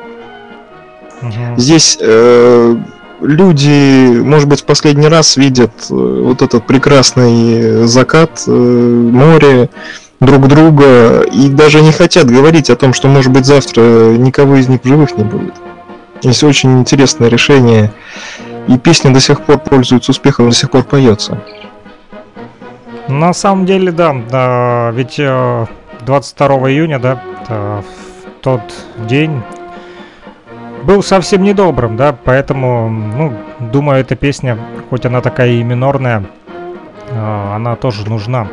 Мгм. 1.21 1.57
Здесь 1.57 1.97
э, 2.01 2.75
люди, 3.21 4.19
может 4.21 4.47
быть, 4.47 4.61
в 4.61 4.65
последний 4.65 5.07
раз 5.07 5.37
видят 5.37 5.71
э, 5.89 5.93
вот 5.93 6.41
этот 6.41 6.65
прекрасный 6.65 7.85
закат, 7.87 8.43
э, 8.47 8.51
море, 8.51 9.69
друг 10.19 10.47
друга, 10.47 11.21
и 11.21 11.49
даже 11.49 11.81
не 11.81 11.91
хотят 11.91 12.29
говорить 12.29 12.69
о 12.69 12.75
том, 12.75 12.93
что, 12.93 13.07
может 13.07 13.31
быть, 13.31 13.45
завтра 13.45 14.15
никого 14.17 14.57
из 14.57 14.67
них 14.67 14.81
живых 14.83 15.17
не 15.17 15.23
будет. 15.23 15.53
Есть 16.21 16.43
очень 16.43 16.79
интересное 16.79 17.29
решение, 17.29 17.93
и 18.67 18.77
песня 18.77 19.13
до 19.13 19.19
сих 19.19 19.41
пор 19.41 19.59
пользуется 19.59 20.11
успехом, 20.11 20.49
до 20.49 20.55
сих 20.55 20.69
пор 20.69 20.83
поется. 20.83 21.41
На 23.07 23.33
самом 23.33 23.65
деле, 23.65 23.91
да, 23.91 24.15
да, 24.29 24.91
ведь 24.93 25.15
э, 25.17 25.65
22 26.05 26.47
июня, 26.69 26.99
да, 26.99 27.23
э, 27.47 27.81
в 27.81 28.41
тот 28.41 28.61
день 29.07 29.41
был 30.83 31.03
совсем 31.03 31.43
недобрым, 31.43 31.97
да, 31.97 32.15
поэтому, 32.23 32.89
ну, 32.89 33.33
думаю, 33.59 34.01
эта 34.01 34.15
песня, 34.15 34.57
хоть 34.89 35.05
она 35.05 35.21
такая 35.21 35.51
и 35.51 35.63
минорная, 35.63 36.23
э, 37.09 37.53
она 37.55 37.75
тоже 37.75 38.07
нужна. 38.09 38.47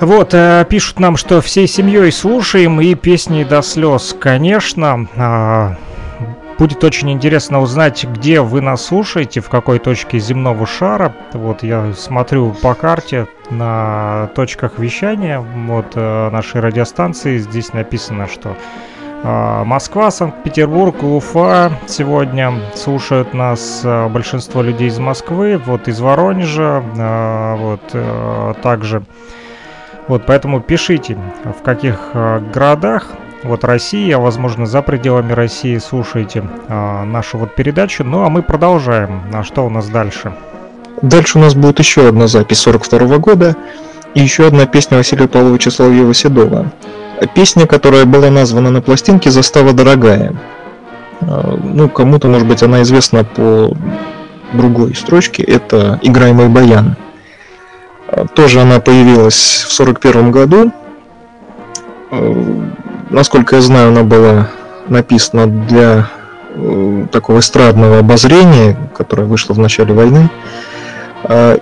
Вот, 0.00 0.34
э, 0.34 0.66
пишут 0.68 1.00
нам, 1.00 1.16
что 1.16 1.40
всей 1.40 1.66
семьей 1.66 2.12
слушаем 2.12 2.80
и 2.80 2.94
песни 2.94 3.44
до 3.44 3.62
слез. 3.62 4.14
Конечно, 4.18 5.08
а, 5.16 5.76
будет 6.58 6.84
очень 6.84 7.10
интересно 7.10 7.60
узнать, 7.62 8.04
где 8.04 8.42
вы 8.42 8.60
нас 8.60 8.84
слушаете, 8.84 9.40
в 9.40 9.48
какой 9.48 9.78
точке 9.78 10.18
земного 10.18 10.66
шара. 10.66 11.14
Вот 11.32 11.62
я 11.62 11.94
смотрю 11.94 12.50
по 12.50 12.74
карте 12.74 13.26
на 13.48 14.28
точках 14.34 14.78
вещания 14.78 15.40
вот 15.40 15.92
э, 15.94 16.30
нашей 16.30 16.60
радиостанции. 16.60 17.38
Здесь 17.38 17.72
написано, 17.72 18.26
что 18.26 18.50
а, 18.50 18.56
Москва, 19.22 20.10
Санкт-Петербург, 20.10 21.02
Уфа 21.02 21.72
сегодня 21.86 22.52
слушают 22.74 23.34
нас 23.34 23.82
а, 23.84 24.08
большинство 24.08 24.62
людей 24.62 24.88
из 24.88 24.98
Москвы, 24.98 25.60
вот 25.64 25.88
из 25.88 26.00
Воронежа, 26.00 26.84
а, 26.98 27.56
вот 27.56 28.60
также. 28.62 29.02
Вот, 30.08 30.24
поэтому 30.24 30.60
пишите, 30.60 31.18
в 31.44 31.62
каких 31.62 32.10
а, 32.14 32.38
городах 32.38 33.10
вот 33.42 33.64
России, 33.64 34.10
а 34.12 34.18
возможно 34.18 34.66
за 34.66 34.82
пределами 34.82 35.32
России 35.32 35.78
слушаете 35.78 36.44
а, 36.68 37.04
нашу 37.04 37.38
вот 37.38 37.54
передачу. 37.54 38.04
Ну 38.04 38.22
а 38.22 38.28
мы 38.28 38.42
продолжаем. 38.42 39.22
А 39.32 39.42
что 39.42 39.66
у 39.66 39.70
нас 39.70 39.88
дальше? 39.88 40.32
Дальше 41.02 41.38
у 41.38 41.40
нас 41.40 41.54
будет 41.54 41.78
еще 41.80 42.08
одна 42.08 42.26
запись 42.28 42.60
42 42.60 43.18
года 43.18 43.56
и 44.14 44.20
еще 44.20 44.46
одна 44.46 44.66
песня 44.66 44.96
Василия 44.96 45.28
Павловича 45.28 45.70
Соловьева-Седова. 45.70 46.66
Песня, 47.34 47.66
которая 47.66 48.04
была 48.04 48.30
названа 48.30 48.70
на 48.70 48.82
пластинке 48.82 49.30
«Застава 49.30 49.72
дорогая». 49.72 50.34
А, 51.22 51.58
Ну, 51.62 51.88
кому-то, 51.88 52.28
может 52.28 52.46
быть, 52.46 52.62
она 52.62 52.82
известна 52.82 53.24
по 53.24 53.74
другой 54.52 54.94
строчке. 54.94 55.42
Это 55.42 55.98
«Играй 56.02 56.32
мой 56.32 56.48
баян». 56.48 56.96
А, 58.08 58.26
Тоже 58.26 58.60
она 58.60 58.80
появилась 58.80 59.64
в 59.66 59.72
41 59.72 60.30
году. 60.30 60.72
А, 62.10 62.64
Насколько 63.10 63.56
я 63.56 63.62
знаю, 63.62 63.88
она 63.88 64.02
была 64.02 64.48
написана 64.88 65.46
для 65.46 66.08
э, 66.54 67.06
такого 67.12 67.38
эстрадного 67.38 68.00
обозрения, 68.00 68.76
которое 68.96 69.24
вышло 69.24 69.54
в 69.54 69.58
начале 69.58 69.94
войны. 69.94 70.28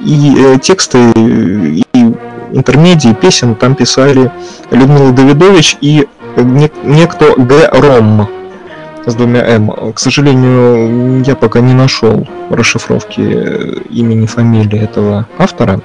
И 0.01 0.35
э, 0.37 0.59
тексты 0.59 0.99
э, 1.15 1.83
и 1.93 2.14
интермедии 2.55 3.13
песен 3.13 3.55
там 3.55 3.75
писали 3.75 4.31
Людмила 4.71 5.13
Давидович 5.13 5.77
и 5.81 6.07
не- 6.37 6.71
некто 6.83 7.35
Г. 7.37 7.69
Ром 7.73 8.29
с 9.07 9.15
двумя 9.15 9.43
М. 9.47 9.93
К 9.93 9.99
сожалению, 9.99 11.23
я 11.25 11.35
пока 11.37 11.61
не 11.61 11.75
нашел 11.75 12.27
расшифровки 12.51 13.21
имени, 13.91 14.27
фамилии 14.27 14.81
этого 14.81 15.27
автора. 15.39 15.81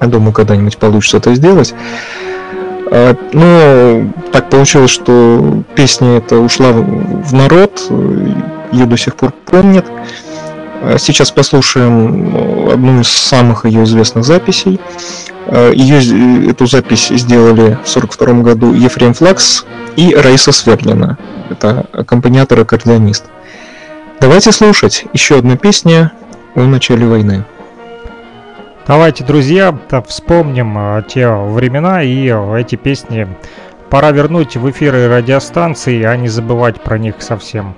Я 0.00 0.06
думаю, 0.06 0.32
когда-нибудь 0.32 0.78
получится 0.78 1.18
это 1.18 1.34
сделать. 1.34 1.74
А, 2.90 3.14
Но 3.32 4.10
так 4.32 4.50
получилось, 4.50 4.90
что 4.90 5.62
песня 5.74 6.18
эта 6.18 6.38
ушла 6.38 6.72
в 6.72 7.32
народ, 7.32 7.82
ее 8.72 8.86
до 8.86 8.96
сих 8.96 9.14
пор 9.16 9.32
помнят. 9.46 9.86
А 10.82 10.98
Сейчас 10.98 11.30
послушаем 11.30 12.68
одну 12.72 13.00
из 13.00 13.08
самых 13.08 13.64
ее 13.66 13.84
известных 13.84 14.24
записей. 14.24 14.80
Ее, 15.52 16.50
эту 16.50 16.66
запись 16.66 17.08
сделали 17.08 17.78
в 17.84 17.94
1942 17.94 18.42
году 18.42 18.72
Ефрем 18.72 19.12
Флакс 19.12 19.66
и 19.96 20.14
Раиса 20.14 20.50
Свердлина. 20.50 21.18
Это 21.50 21.86
аккомпаниатор 21.92 22.60
и 22.60 22.62
аккордеонист. 22.62 23.24
Давайте 24.20 24.52
слушать 24.52 25.04
еще 25.12 25.38
одна 25.38 25.56
песня 25.56 26.12
о 26.54 26.60
начале 26.60 27.06
войны. 27.06 27.44
Давайте, 28.86 29.24
друзья, 29.24 29.76
вспомним 30.08 30.76
э, 30.76 31.02
те 31.06 31.28
времена 31.28 32.02
и 32.02 32.28
э, 32.28 32.60
эти 32.60 32.76
песни 32.76 33.28
пора 33.90 34.10
вернуть 34.10 34.56
в 34.56 34.70
эфиры 34.70 35.08
радиостанции, 35.08 36.02
а 36.02 36.16
не 36.16 36.28
забывать 36.28 36.80
про 36.80 36.98
них 36.98 37.16
совсем. 37.20 37.74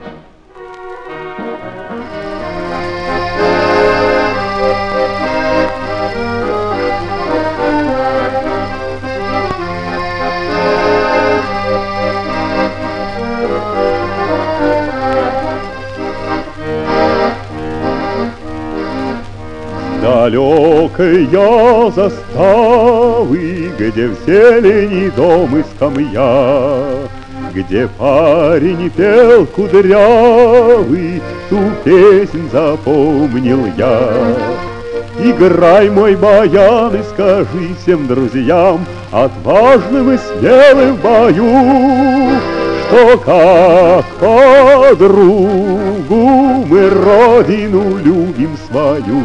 Далекой 20.24 21.28
я 21.30 21.90
заставы, 21.90 23.70
где 23.78 24.08
в 24.08 24.16
зелени 24.26 25.10
дом 25.10 25.54
и 25.54 25.62
скамья, 25.62 26.84
Где 27.52 27.87
парень 27.98 28.88
пел 28.88 29.44
кудрявый, 29.44 31.20
ту 31.50 31.58
песнь 31.84 32.48
запомнил 32.50 33.66
я. 33.76 34.14
Играй, 35.22 35.90
мой 35.90 36.16
баян, 36.16 36.94
и 36.94 37.02
скажи 37.02 37.74
всем 37.82 38.06
друзьям, 38.06 38.87
Отважным 39.12 40.10
и 40.10 40.16
смелым 40.16 40.94
в 40.94 41.02
бою, 41.02 42.40
Что 42.87 43.18
как 43.18 44.06
подругу 44.18 45.74
мы 46.66 46.88
родину 46.88 47.98
любим 47.98 48.56
свою. 48.66 49.22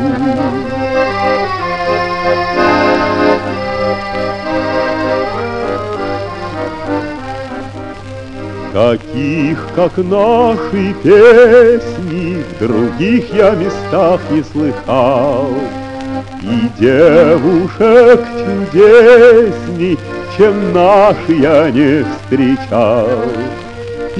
Таких, 8.74 9.58
как 9.76 9.98
наши 9.98 10.94
песни, 11.04 12.44
в 12.44 12.60
других 12.60 13.34
я 13.34 13.52
местах 13.52 14.22
не 14.30 14.42
слыхал. 14.42 15.50
И 16.42 16.70
девушек 16.80 18.22
чудесней, 18.72 19.98
чем 20.38 20.72
наши 20.72 21.34
я 21.34 21.70
не 21.72 22.06
встречал. 22.06 23.10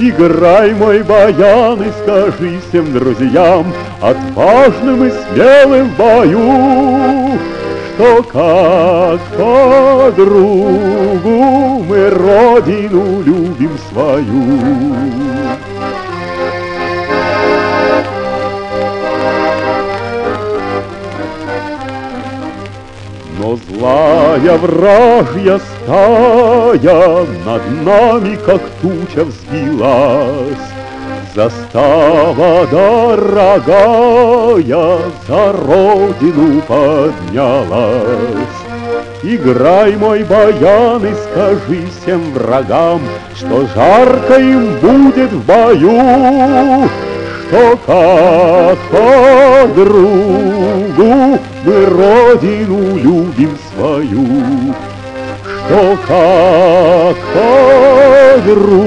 Играй, 0.02 0.72
мой 0.72 1.02
баян, 1.02 1.82
и 1.82 1.90
скажи 2.02 2.58
всем 2.66 2.90
друзьям, 2.90 3.66
Отважным 4.00 5.04
и 5.04 5.10
смелым 5.10 5.90
в 5.90 5.96
бою, 5.98 7.38
Что 7.94 8.22
как 8.22 9.20
подругу 9.36 10.64
мы 11.86 12.08
родину 12.08 13.20
любим 13.20 13.76
свою. 13.90 15.09
Злая 23.80 24.58
вражья 24.58 25.58
стая 25.58 27.26
Над 27.46 27.62
нами, 27.82 28.38
как 28.44 28.60
туча, 28.82 29.24
взвилась. 29.24 30.58
Застава 31.34 32.66
дорогая 32.66 33.84
За 35.26 35.52
родину 35.52 36.60
поднялась. 36.62 38.58
Играй, 39.22 39.96
мой 39.96 40.24
баян, 40.24 41.04
и 41.04 41.14
скажи 41.14 41.86
всем 42.02 42.32
врагам, 42.32 43.00
Что 43.36 43.66
жарко 43.74 44.40
им 44.40 44.76
будет 44.78 45.32
в 45.32 45.44
бою, 45.44 46.88
Что 47.48 47.78
как 47.86 48.78
подругу 49.70 50.10
мы 51.64 51.86
родину 51.86 52.96
любим 52.96 53.56
свою, 53.74 54.26
Что 55.66 55.98
как 56.06 57.16
подругу 58.44 58.80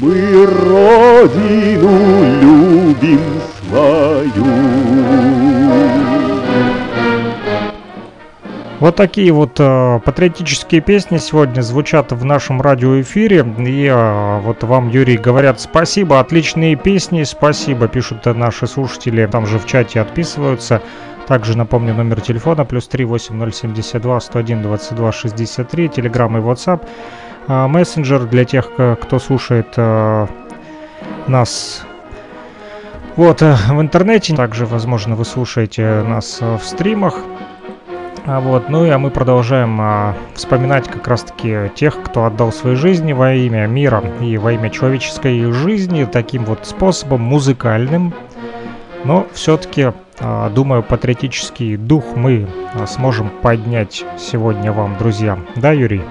мы 0.00 0.46
родину 0.46 1.92
любим 2.42 3.22
свою. 3.68 4.61
Вот 8.82 8.96
такие 8.96 9.30
вот 9.30 9.60
э, 9.60 10.00
патриотические 10.04 10.80
песни 10.80 11.18
сегодня 11.18 11.60
звучат 11.60 12.10
в 12.10 12.24
нашем 12.24 12.60
радиоэфире. 12.60 13.46
И 13.58 13.86
э, 13.86 14.40
вот 14.40 14.64
вам, 14.64 14.88
Юрий, 14.88 15.18
говорят 15.18 15.60
спасибо, 15.60 16.18
отличные 16.18 16.74
песни, 16.74 17.22
спасибо, 17.22 17.86
пишут 17.86 18.26
наши 18.26 18.66
слушатели, 18.66 19.24
там 19.26 19.46
же 19.46 19.60
в 19.60 19.66
чате 19.66 20.00
отписываются. 20.00 20.82
Также 21.28 21.56
напомню 21.56 21.94
номер 21.94 22.20
телефона 22.22 22.64
плюс 22.64 22.88
3 22.88 23.04
8072 23.04 24.20
101 24.20 24.62
22 24.62 25.12
63, 25.12 25.88
телеграм 25.88 26.36
и 26.36 26.40
WhatsApp. 26.40 26.84
А, 27.46 27.68
мессенджер 27.68 28.24
для 28.24 28.44
тех, 28.44 28.68
кто 29.00 29.20
слушает 29.20 29.74
э, 29.76 30.26
нас 31.28 31.84
вот 33.14 33.42
э, 33.42 33.54
в 33.68 33.80
интернете. 33.80 34.34
Также, 34.34 34.66
возможно, 34.66 35.14
вы 35.14 35.24
слушаете 35.24 36.02
нас 36.02 36.38
э, 36.40 36.56
в 36.56 36.64
стримах. 36.64 37.18
А 38.24 38.38
вот, 38.38 38.68
ну 38.68 38.86
и 38.86 38.90
а 38.90 38.98
мы 38.98 39.10
продолжаем 39.10 39.78
а, 39.80 40.14
вспоминать 40.34 40.86
как 40.88 41.08
раз-таки 41.08 41.72
тех, 41.74 42.00
кто 42.02 42.24
отдал 42.24 42.52
свои 42.52 42.76
жизни 42.76 43.12
во 43.12 43.34
имя 43.34 43.66
мира 43.66 44.02
и 44.20 44.38
во 44.38 44.52
имя 44.52 44.70
человеческой 44.70 45.50
жизни 45.50 46.04
таким 46.04 46.44
вот 46.44 46.60
способом 46.62 47.22
музыкальным. 47.22 48.14
Но 49.04 49.26
все-таки, 49.32 49.92
а, 50.20 50.50
думаю, 50.50 50.84
патриотический 50.84 51.76
дух 51.76 52.04
мы 52.14 52.46
а, 52.74 52.86
сможем 52.86 53.28
поднять 53.42 54.04
сегодня 54.16 54.70
вам, 54.70 54.96
друзья. 54.98 55.36
Да, 55.56 55.72
Юрий? 55.72 56.02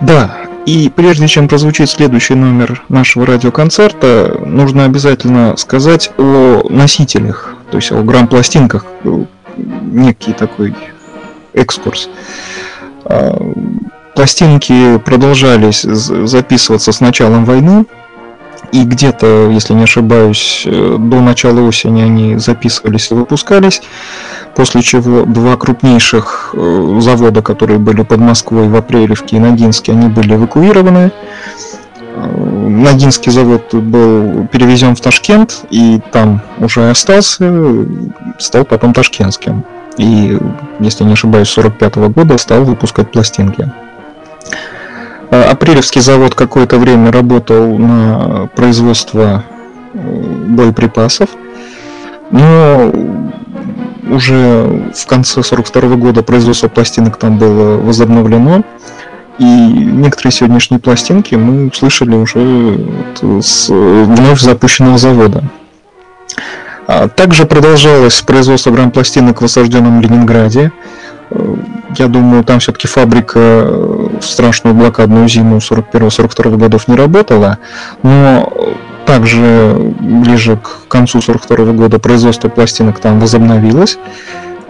Да, 0.00 0.36
и 0.66 0.90
прежде 0.94 1.28
чем 1.28 1.46
прозвучит 1.46 1.88
следующий 1.88 2.34
номер 2.34 2.82
нашего 2.88 3.24
радиоконцерта, 3.24 4.36
нужно 4.44 4.84
обязательно 4.84 5.56
сказать 5.56 6.10
о 6.18 6.66
носителях, 6.68 7.54
то 7.70 7.76
есть 7.76 7.92
о 7.92 8.02
грамм-пластинках, 8.02 8.84
некий 9.56 10.32
такой 10.32 10.74
экскурс. 11.56 12.08
А, 13.04 13.36
пластинки 14.14 14.98
продолжались 14.98 15.82
записываться 15.82 16.92
с 16.92 17.00
началом 17.00 17.44
войны, 17.44 17.86
и 18.72 18.84
где-то, 18.84 19.48
если 19.50 19.74
не 19.74 19.84
ошибаюсь, 19.84 20.64
э, 20.66 20.96
до 20.98 21.20
начала 21.20 21.60
осени 21.60 22.02
они 22.02 22.36
записывались 22.36 23.10
и 23.10 23.14
выпускались, 23.14 23.82
после 24.54 24.82
чего 24.82 25.24
два 25.24 25.56
крупнейших 25.56 26.50
э, 26.54 26.98
завода, 27.00 27.42
которые 27.42 27.78
были 27.78 28.02
под 28.02 28.18
Москвой 28.18 28.68
в 28.68 28.76
Апрелевке 28.76 29.36
и 29.36 29.38
Ногинске, 29.40 29.92
они 29.92 30.08
были 30.08 30.34
эвакуированы. 30.34 31.12
Э, 32.16 32.68
Ногинский 32.68 33.30
завод 33.30 33.72
был 33.72 34.46
перевезен 34.48 34.96
в 34.96 35.00
Ташкент, 35.00 35.64
и 35.70 36.00
там 36.12 36.42
уже 36.58 36.90
остался, 36.90 37.86
стал 38.38 38.64
потом 38.64 38.92
ташкентским. 38.92 39.64
И, 39.98 40.38
если 40.80 41.04
не 41.04 41.12
ошибаюсь, 41.14 41.48
с 41.48 41.52
45 41.52 41.96
года 42.10 42.38
стал 42.38 42.64
выпускать 42.64 43.10
пластинки. 43.10 43.70
Апрелевский 45.30 46.00
завод 46.00 46.34
какое-то 46.34 46.78
время 46.78 47.10
работал 47.10 47.78
на 47.78 48.48
производство 48.54 49.44
боеприпасов, 49.94 51.30
но 52.30 52.92
уже 54.08 54.90
в 54.94 55.06
конце 55.06 55.42
42 55.42 55.96
года 55.96 56.22
производство 56.22 56.68
пластинок 56.68 57.16
там 57.16 57.38
было 57.38 57.76
возобновлено, 57.76 58.62
и 59.38 59.44
некоторые 59.44 60.32
сегодняшние 60.32 60.80
пластинки 60.80 61.34
мы 61.34 61.66
услышали 61.68 62.14
уже 62.14 62.78
с 63.20 63.68
вновь 63.68 64.40
запущенного 64.40 64.98
завода. 64.98 65.42
Также 67.16 67.46
продолжалось 67.46 68.20
производство 68.22 68.70
грамм-пластинок 68.70 69.42
в 69.42 69.44
осажденном 69.44 70.00
Ленинграде. 70.00 70.72
Я 71.98 72.06
думаю, 72.06 72.44
там 72.44 72.60
все-таки 72.60 72.86
фабрика 72.86 73.38
в 73.38 74.22
страшную 74.22 74.74
блокадную 74.74 75.28
зиму 75.28 75.56
41-42 75.56 76.56
годов 76.56 76.86
не 76.86 76.94
работала, 76.94 77.58
но 78.02 78.52
также 79.06 79.94
ближе 80.00 80.56
к 80.56 80.88
концу 80.88 81.20
42 81.20 81.72
года 81.72 81.98
производство 81.98 82.48
пластинок 82.48 83.00
там 83.00 83.18
возобновилось. 83.18 83.98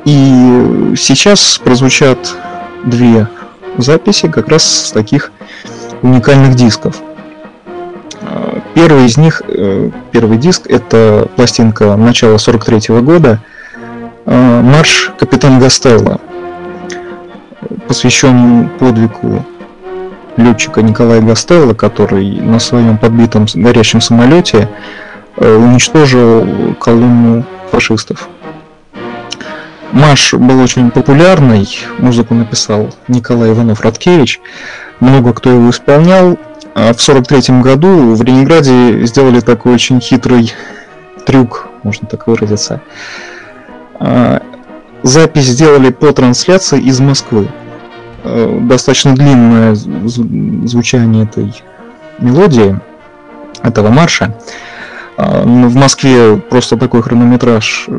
И 0.04 0.94
сейчас 0.96 1.60
прозвучат 1.62 2.36
две 2.84 3.28
записи 3.76 4.28
как 4.28 4.48
раз 4.48 4.64
с 4.64 4.92
таких 4.92 5.32
уникальных 6.02 6.54
дисков. 6.54 6.96
Первый 8.74 9.06
из 9.06 9.16
них, 9.16 9.42
э, 9.48 9.90
первый 10.12 10.38
диск, 10.38 10.66
это 10.66 11.28
пластинка 11.36 11.96
начала 11.96 12.38
43 12.38 12.90
-го 12.90 13.00
года, 13.00 13.40
э, 14.26 14.60
марш 14.62 15.12
«Капитан 15.18 15.58
Гастелло», 15.58 16.20
посвящен 17.88 18.68
подвигу 18.78 19.44
летчика 20.36 20.82
Николая 20.82 21.20
Гастелло, 21.20 21.74
который 21.74 22.40
на 22.40 22.58
своем 22.58 22.98
подбитом 22.98 23.46
горящем 23.54 24.00
самолете 24.00 24.68
э, 25.36 25.56
уничтожил 25.56 26.74
колонну 26.80 27.44
фашистов. 27.70 28.28
Марш 29.92 30.34
был 30.34 30.60
очень 30.60 30.90
популярный, 30.90 31.66
музыку 31.98 32.34
написал 32.34 32.90
Николай 33.08 33.52
Иванов-Радкевич, 33.52 34.40
много 35.00 35.32
кто 35.32 35.50
его 35.50 35.70
исполнял. 35.70 36.36
А 36.76 36.92
в 36.92 37.00
1943 37.00 37.62
году 37.62 38.14
в 38.14 38.22
Ленинграде 38.22 39.06
сделали 39.06 39.40
такой 39.40 39.72
очень 39.72 39.98
хитрый 39.98 40.52
трюк, 41.24 41.70
можно 41.82 42.06
так 42.06 42.26
выразиться. 42.26 42.82
А, 43.98 44.42
запись 45.02 45.46
сделали 45.46 45.88
по 45.88 46.12
трансляции 46.12 46.78
из 46.78 47.00
Москвы. 47.00 47.48
Э, 48.24 48.58
достаточно 48.60 49.14
длинное 49.14 49.74
звучание 49.74 51.24
этой 51.24 51.54
мелодии, 52.18 52.78
этого 53.62 53.88
марша. 53.88 54.36
А, 55.16 55.44
в 55.44 55.74
Москве 55.76 56.36
просто 56.36 56.76
такой 56.76 57.00
хронометраж 57.00 57.86
э, 57.88 57.92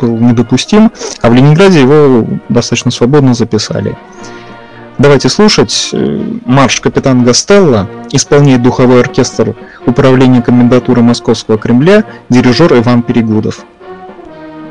был 0.00 0.16
недопустим, 0.16 0.92
а 1.22 1.28
в 1.28 1.34
Ленинграде 1.34 1.80
его 1.80 2.24
достаточно 2.48 2.92
свободно 2.92 3.34
записали. 3.34 3.96
Давайте 5.00 5.28
слушать. 5.30 5.88
Э, 5.94 6.20
марш 6.44 6.82
«Капитан 6.82 7.24
Гастелло» 7.24 7.88
исполняет 8.12 8.62
духовой 8.62 9.00
оркестр 9.00 9.56
Управления 9.86 10.42
комендатуры 10.42 11.00
Московского 11.00 11.56
Кремля, 11.56 12.04
дирижер 12.28 12.74
Иван 12.74 13.02
Перегудов. 13.02 13.64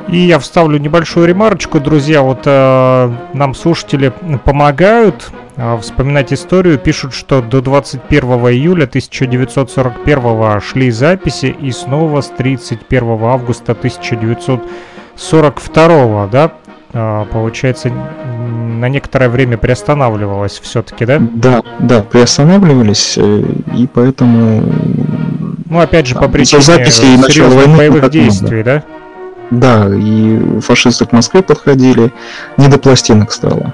И 0.08 0.18
я 0.18 0.38
вставлю 0.38 0.78
небольшую 0.78 1.26
ремарочку, 1.26 1.80
друзья. 1.80 2.22
Вот 2.22 2.44
э, 2.46 3.12
нам 3.34 3.56
слушатели 3.56 4.14
помогают 4.46 5.32
э, 5.56 5.80
вспоминать 5.82 6.32
историю. 6.32 6.78
Пишут, 6.78 7.16
что 7.16 7.42
до 7.42 7.62
21 7.62 8.24
июля 8.52 8.84
1941 8.84 10.62
шли 10.62 10.92
записи 10.92 11.56
и 11.60 11.72
снова 11.72 12.22
с 12.22 12.28
31 12.28 13.24
августа 13.24 13.72
1942, 13.72 16.28
да, 16.28 16.52
получается, 16.92 17.92
на 18.80 18.90
некоторое 18.90 19.30
время 19.30 19.58
приостанавливалось 19.58 20.60
все-таки, 20.64 21.06
да? 21.06 21.20
Да, 21.20 21.64
да, 21.80 22.02
приостанавливались, 22.02 23.18
э, 23.18 23.44
и 23.76 23.88
поэтому... 23.88 24.64
Ну, 25.70 25.80
опять 25.80 26.08
же, 26.08 26.16
по 26.16 26.28
причине 26.28 26.62
записи 26.62 27.02
серьезных 27.02 27.78
боевых 27.78 28.10
действий, 28.10 28.64
да? 28.64 28.84
Да, 29.52 29.88
и 29.92 30.60
фашисты 30.62 31.06
к 31.06 31.12
Москве 31.12 31.42
подходили, 31.42 32.12
не 32.58 32.68
до 32.68 32.78
пластинок 32.78 33.32
стало. 33.32 33.74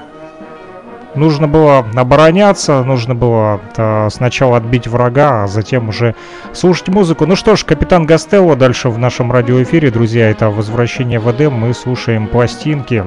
Нужно 1.15 1.47
было 1.47 1.85
обороняться, 1.95 2.83
нужно 2.83 3.15
было 3.15 3.61
э, 3.77 4.09
сначала 4.11 4.57
отбить 4.57 4.87
врага, 4.87 5.43
а 5.43 5.47
затем 5.47 5.89
уже 5.89 6.15
слушать 6.53 6.89
музыку. 6.89 7.25
Ну 7.25 7.35
что 7.35 7.55
ж, 7.55 7.63
капитан 7.63 8.05
Гастелло 8.05 8.55
дальше 8.55 8.89
в 8.89 8.97
нашем 8.97 9.31
радиоэфире, 9.31 9.91
друзья, 9.91 10.29
это 10.29 10.49
«Возвращение 10.49 11.19
в 11.19 11.31
Эдем», 11.31 11.53
мы 11.53 11.73
слушаем 11.73 12.27
пластинки. 12.27 13.03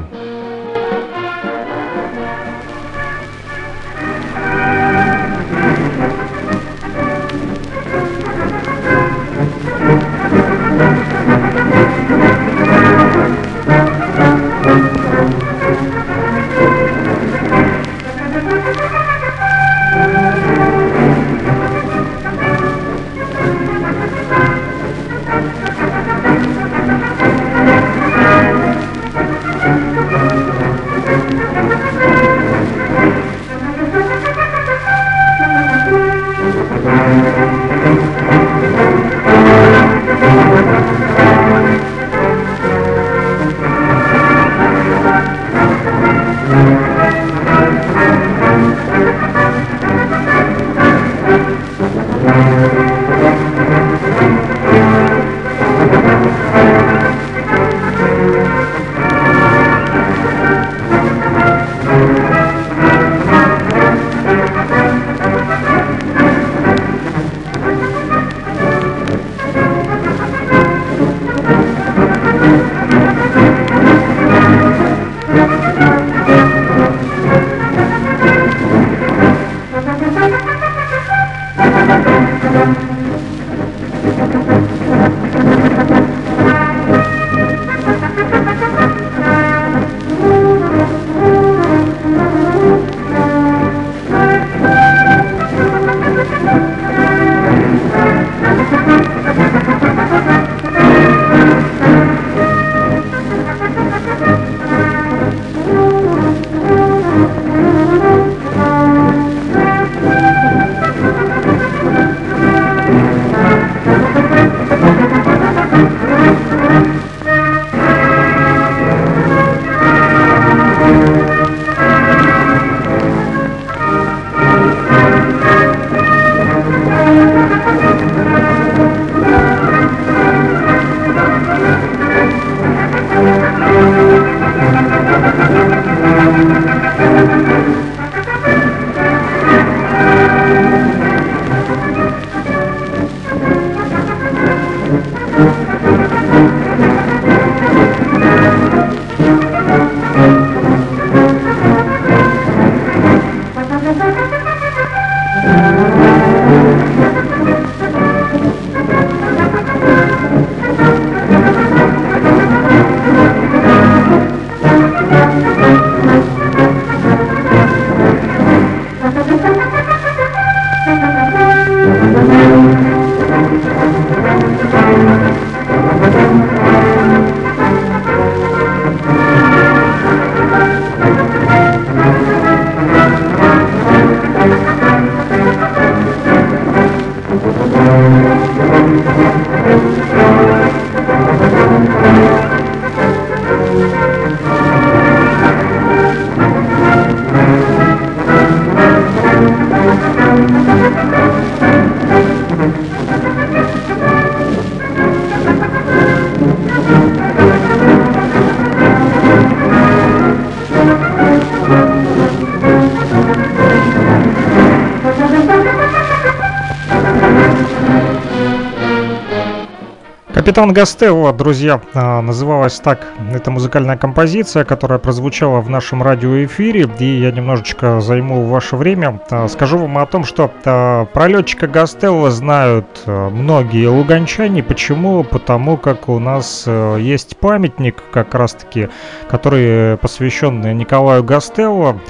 Капитан 220.59 220.75
Гастелло, 220.75 221.33
друзья, 221.33 221.81
а, 221.95 222.21
называлась 222.21 222.81
так 222.81 223.13
эта 223.33 223.49
музыкальная 223.49 223.97
композиция, 223.97 224.65
которая 224.65 224.99
прозвучала 224.99 225.61
в 225.61 225.71
нашем 225.71 226.03
радиоэфире, 226.03 226.91
и 226.99 227.05
я 227.05 227.31
немножечко 227.31 228.01
займу 228.01 228.43
ваше 228.43 228.75
время. 228.75 229.21
А, 229.31 229.47
скажу 229.47 229.79
вам 229.79 229.99
о 229.99 230.07
том, 230.07 230.25
что 230.25 230.51
а, 230.65 231.05
про 231.05 231.29
летчика 231.29 231.69
Гастелло 231.69 232.33
знают 232.33 232.89
многие 233.07 233.87
луганчане. 233.87 234.65
Почему? 234.65 235.23
Потому 235.23 235.77
как 235.77 236.09
у 236.09 236.19
нас 236.19 236.67
есть 236.67 237.37
памятник, 237.37 238.03
как 238.11 238.35
раз-таки, 238.35 238.89
который 239.31 239.97
посвящен 239.97 240.77
Николаю 240.77 241.23
Гастелло. 241.23 242.01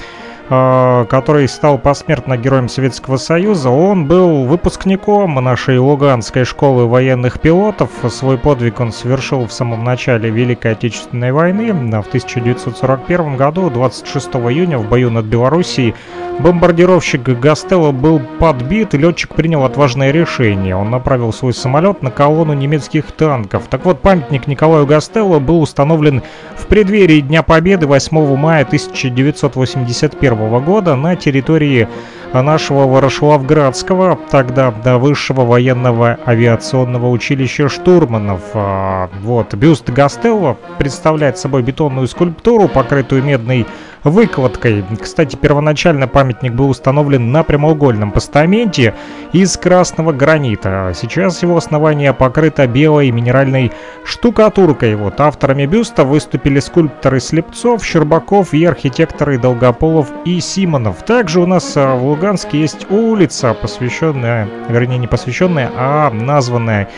А, 0.51 1.05
который 1.05 1.47
стал 1.47 1.77
посмертно 1.77 2.39
героем 2.39 2.71
Советского 2.71 3.19
Союза, 3.19 3.69
он 3.69 4.07
был 4.07 4.45
выпускником 4.45 5.35
нашей 5.35 5.77
Луганской 5.79 6.45
школы 6.45 6.87
военных 6.87 7.39
пилотов. 7.39 7.91
Свой 8.09 8.39
подвиг 8.39 8.81
он 8.81 8.91
совершил 8.93 9.47
в 9.47 9.53
самом 9.53 9.85
начале 9.85 10.31
Великой 10.31 10.73
Отечественной 10.73 11.33
войны. 11.33 11.75
В 11.75 12.09
1941 12.09 13.37
году, 13.37 13.69
26 13.69 14.29
июня, 14.29 14.79
в 14.79 14.89
бою 14.89 15.11
над 15.11 15.27
Белоруссией, 15.27 15.95
бомбардировщик 16.39 17.21
Гастелло 17.23 17.93
был 17.93 18.19
подбит, 18.39 18.95
и 18.95 18.99
летчик 18.99 19.35
принял 19.35 19.65
отважное 19.65 20.13
решение. 20.13 20.75
Он 20.75 20.89
направил 20.89 21.31
свой 21.35 21.53
самолет 21.53 22.03
на 22.03 22.11
колонну 22.11 22.55
немецких 22.55 23.13
танков. 23.13 23.65
Так 23.69 23.85
вот, 23.85 24.01
памятник 24.01 24.47
Николаю 24.47 24.87
Гастелло 24.87 25.41
был 25.41 25.61
установлен 25.61 26.23
в 26.57 26.67
преддверии 26.69 27.21
Дня 27.21 27.43
Победы 27.43 27.87
8 27.87 28.37
мая 28.37 28.65
1981 28.65 30.38
года 30.61 30.97
на 30.97 31.17
территории 31.17 31.89
нашего 32.33 32.87
Ворошиловградского, 32.87 34.19
тогда 34.31 34.71
до 34.71 34.99
Высшего 34.99 35.43
военного 35.43 36.19
авиационного 36.27 37.09
училища 37.09 37.69
штурманов. 37.69 38.41
А, 38.55 39.09
вот, 39.23 39.55
бюст 39.55 39.89
Гастелло 39.91 40.57
представляет 40.79 41.39
собой 41.39 41.63
бетонную 41.63 42.07
скульптуру, 42.07 42.69
покрытую 42.69 43.23
медной 43.23 43.67
выкладкой. 44.05 44.85
Кстати, 45.01 45.37
первоначально 45.37 46.09
памятник 46.09 46.53
был 46.53 46.71
установлен 46.71 47.33
на 47.33 47.43
прямоугольном 47.43 48.13
постаменте 48.13 48.95
из 49.33 49.57
красного 49.57 50.13
гранита. 50.13 50.93
Сейчас 50.95 51.43
его 51.43 51.57
основание 51.57 52.13
покрыто 52.13 52.67
белой 52.67 53.11
минеральной 53.11 53.73
штукатуркой. 54.05 54.95
Вот 54.97 55.21
авторами 55.21 55.67
бюста 55.67 56.05
выступили 56.05 56.61
скульпторы 56.61 57.21
Слепцов, 57.21 57.85
Щербаков 57.85 58.55
и 58.55 58.65
архитекторы 58.65 59.39
Долгополов 59.39 60.09
и 60.25 60.41
Симонов. 60.41 61.03
Также 61.03 61.41
у 61.41 61.47
нас 61.47 61.77
а, 61.77 61.95
в 61.95 62.05
Луганске 62.05 62.61
есть 62.61 62.91
улица, 62.91 63.55
посвященная, 63.55 64.49
вернее 64.69 64.99
не 64.99 65.07
посвященная, 65.07 65.71
а 65.77 66.11
названная 66.11 66.89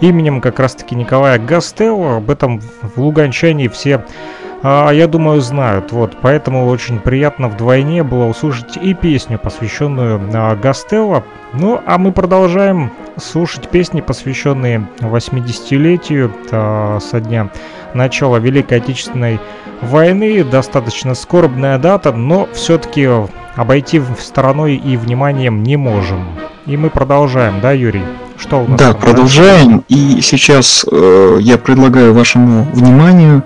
именем 0.00 0.40
как 0.40 0.58
раз-таки 0.58 0.94
Николая 0.94 1.38
Гастелло. 1.38 2.16
Об 2.16 2.30
этом 2.30 2.60
в 2.60 2.98
Луганчане 2.98 3.68
все 3.68 4.04
а, 4.66 4.90
я 4.92 5.06
думаю, 5.06 5.42
знают. 5.42 5.92
Вот, 5.92 6.16
поэтому 6.22 6.66
очень 6.66 6.98
приятно 6.98 7.48
вдвойне 7.48 8.02
было 8.02 8.24
услышать 8.24 8.78
и 8.78 8.94
песню, 8.94 9.38
посвященную 9.38 10.18
а, 10.32 10.56
Гастелло. 10.56 11.22
Ну, 11.52 11.82
а 11.84 11.98
мы 11.98 12.12
продолжаем 12.12 12.90
слушать 13.18 13.68
песни, 13.68 14.00
посвященные 14.00 14.88
80-летию 15.00 16.32
а, 16.50 16.98
со 16.98 17.20
дня 17.20 17.50
начала 17.92 18.38
Великой 18.38 18.78
Отечественной 18.78 19.38
войны. 19.82 20.42
Достаточно 20.42 21.14
скорбная 21.14 21.78
дата, 21.78 22.14
но 22.14 22.48
все-таки 22.54 23.06
обойти 23.56 24.00
стороной 24.18 24.76
и 24.76 24.96
вниманием 24.96 25.62
не 25.62 25.76
можем. 25.76 26.26
И 26.64 26.78
мы 26.78 26.88
продолжаем, 26.88 27.60
да, 27.60 27.72
Юрий? 27.72 28.04
Что 28.38 28.64
у 28.64 28.66
нас? 28.66 28.78
Да, 28.78 28.92
там, 28.92 29.02
продолжаем. 29.02 29.78
Да? 29.78 29.84
И 29.88 30.22
сейчас 30.22 30.86
э, 30.90 31.36
я 31.40 31.58
предлагаю 31.58 32.14
вашему 32.14 32.64
вниманию 32.72 33.42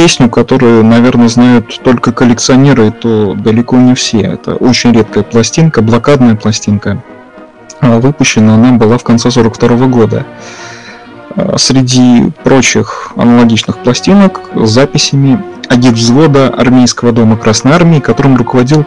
песню, 0.00 0.30
которую, 0.30 0.82
наверное, 0.82 1.28
знают 1.28 1.78
только 1.84 2.10
коллекционеры, 2.10 2.88
и 2.88 2.90
то 2.90 3.34
далеко 3.34 3.76
не 3.76 3.94
все. 3.94 4.22
Это 4.22 4.54
очень 4.54 4.92
редкая 4.92 5.22
пластинка, 5.22 5.82
блокадная 5.82 6.36
пластинка. 6.36 7.02
А 7.80 8.00
выпущена 8.00 8.54
она 8.54 8.72
была 8.72 8.96
в 8.96 9.04
конце 9.04 9.30
42 9.30 9.88
года. 9.88 10.24
А, 11.36 11.58
среди 11.58 12.30
прочих 12.42 13.12
аналогичных 13.14 13.76
пластинок 13.76 14.40
с 14.54 14.70
записями 14.70 15.44
агит 15.68 15.92
взвода 15.92 16.48
армейского 16.48 17.12
дома 17.12 17.36
Красной 17.36 17.72
Армии, 17.72 18.00
которым 18.00 18.38
руководил 18.38 18.86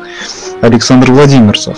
Александр 0.62 1.12
Владимирцев. 1.12 1.78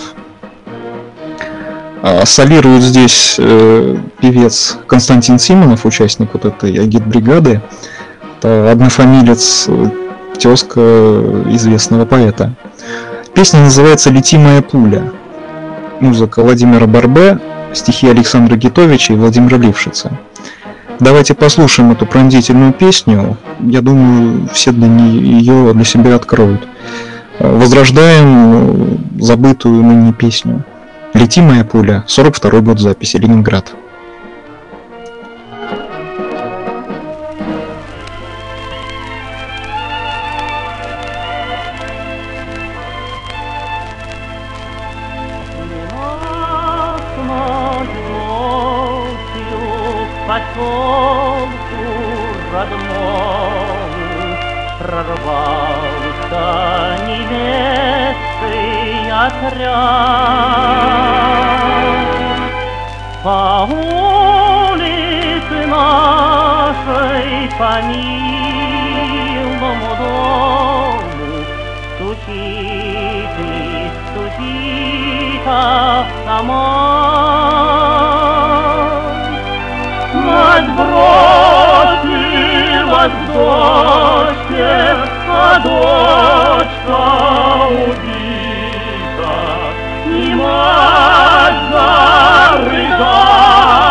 А, 2.02 2.24
солирует 2.24 2.82
здесь 2.82 3.36
э, 3.36 3.98
певец 4.18 4.78
Константин 4.86 5.38
Симонов, 5.38 5.84
участник 5.84 6.30
вот 6.32 6.46
этой 6.46 6.72
агит-бригады. 6.78 7.50
Это 7.50 7.62
однофамилец, 8.46 9.68
тезка 10.38 10.80
известного 11.50 12.04
поэта. 12.04 12.52
Песня 13.34 13.60
называется 13.60 14.10
«Лети 14.10 14.38
моя 14.38 14.62
пуля». 14.62 15.12
Музыка 16.00 16.42
Владимира 16.42 16.86
Барбе, 16.86 17.38
стихи 17.72 18.08
Александра 18.08 18.56
Гитовича 18.56 19.14
и 19.14 19.16
Владимира 19.16 19.58
Лившица. 19.58 20.18
Давайте 21.00 21.34
послушаем 21.34 21.92
эту 21.92 22.06
пронзительную 22.06 22.72
песню. 22.72 23.36
Я 23.60 23.82
думаю, 23.82 24.48
все 24.52 24.72
для 24.72 24.88
нее, 24.88 25.38
ее 25.38 25.72
для 25.74 25.84
себя 25.84 26.14
откроют. 26.14 26.66
Возрождаем 27.38 28.98
забытую 29.20 29.82
ныне 29.82 30.12
песню. 30.12 30.64
«Лети 31.14 31.40
моя 31.40 31.64
пуля», 31.64 32.04
42 32.06 32.60
год 32.60 32.78
записи, 32.78 33.16
Ленинград. 33.16 33.74
прорвался 54.86 56.46
немецкий 57.06 59.10
отряд. 59.10 59.66
По 63.24 63.66
улице 63.68 65.66
нашей 65.66 67.50
по 67.58 67.82
милому 67.82 69.90
дому 69.98 71.44
стучит 71.96 73.34
и 73.40 73.42
стучит 74.06 75.46
автомат. 75.46 76.86
Над 80.14 80.64
бродью 80.76 82.56
воздух 82.86 84.45
плачет, 84.56 85.10
а 85.28 85.60
дочка 85.60 87.00
убита, 87.84 89.36
и 90.06 90.34
мать 90.34 91.62
зарыдала. 92.70 93.85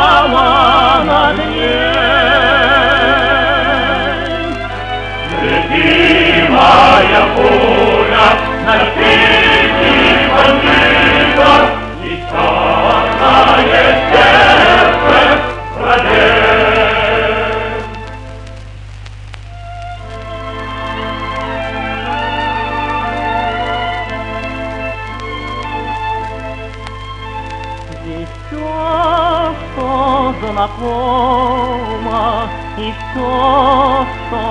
poma 30.68 32.49
i 32.78 32.93
to 33.13 34.05
to 34.30 34.45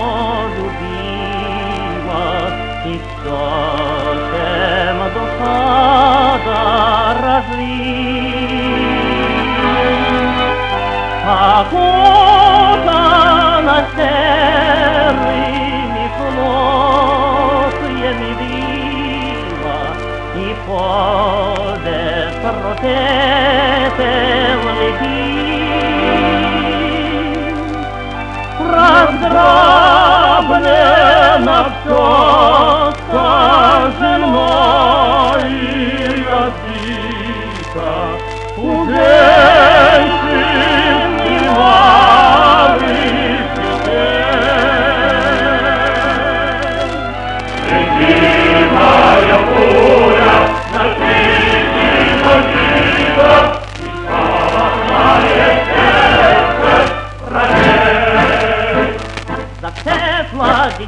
ljubiva 0.54 2.24
i 2.86 2.98
to 3.24 3.40
sem 4.30 4.98
do 5.14 5.24
sada 5.38 6.62
razli. 7.22 7.80
A 11.26 11.64
kota 11.70 13.02
na 13.66 13.78
sebi 13.96 15.46
mi 15.94 16.06
hlos 16.16 17.76
je 18.02 18.10
i 20.36 20.54
pode 20.66 22.04
protete 22.42 24.43
разграблено 29.24 31.64
все 31.80 32.92
сожжено 33.10 34.50
и 35.46 35.48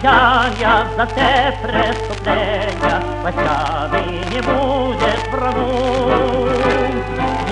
злодеяния, 0.06 0.86
за 0.96 1.06
все 1.06 1.54
преступления 1.62 3.00
Пощады 3.22 4.02
не 4.30 4.40
будет 4.40 5.28
врагу. 5.32 6.48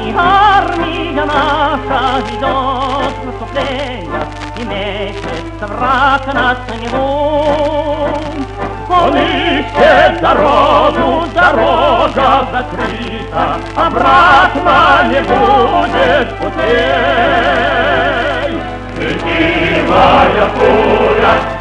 И 0.02 0.14
армия 0.16 1.24
наша 1.24 2.20
ведет 2.28 3.14
наступление, 3.24 4.26
И 4.56 4.64
мечется 4.64 5.66
враг 5.66 6.26
на 6.32 6.56
снегу. 6.68 7.44
Он 8.88 9.16
ищет 9.16 10.20
дорогу, 10.20 11.26
дорога 11.34 12.46
закрыта, 12.52 13.56
Обратно 13.74 15.08
не 15.08 15.20
будет 15.22 16.38
путей. 16.38 17.34
Летивая 18.96 20.46
пуля 20.54 21.53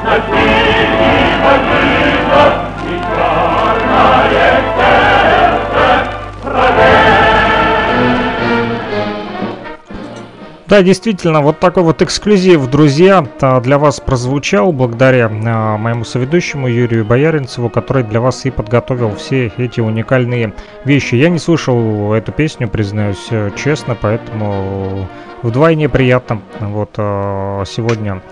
Да, 10.74 10.82
действительно, 10.82 11.42
вот 11.42 11.60
такой 11.60 11.84
вот 11.84 12.02
эксклюзив, 12.02 12.66
друзья, 12.66 13.24
а, 13.42 13.62
для 13.62 13.78
вас 13.78 14.00
прозвучал 14.00 14.72
благодаря 14.72 15.30
а, 15.32 15.78
моему 15.78 16.04
соведущему 16.04 16.68
Юрию 16.68 17.06
Бояринцеву, 17.06 17.70
который 17.70 18.02
для 18.02 18.20
вас 18.20 18.44
и 18.46 18.50
подготовил 18.50 19.14
все 19.16 19.52
эти 19.58 19.82
уникальные 19.82 20.54
вещи. 20.84 21.14
Я 21.14 21.30
не 21.30 21.38
слышал 21.38 22.14
эту 22.14 22.32
песню, 22.32 22.68
признаюсь 22.68 23.28
э, 23.30 23.52
честно, 23.56 23.96
поэтому 24.00 25.08
вдвойне 25.44 25.90
приятно 25.90 26.42
вот 26.60 26.90
а, 26.98 27.64
сегодня 27.68 28.24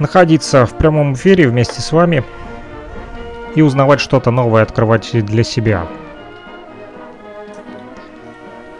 находиться 0.00 0.66
в 0.66 0.74
прямом 0.74 1.14
эфире 1.14 1.48
вместе 1.48 1.80
с 1.80 1.92
вами 1.92 2.24
и 3.54 3.62
узнавать 3.62 4.00
что-то 4.00 4.30
новое, 4.30 4.62
открывать 4.62 5.10
для 5.12 5.42
себя. 5.42 5.86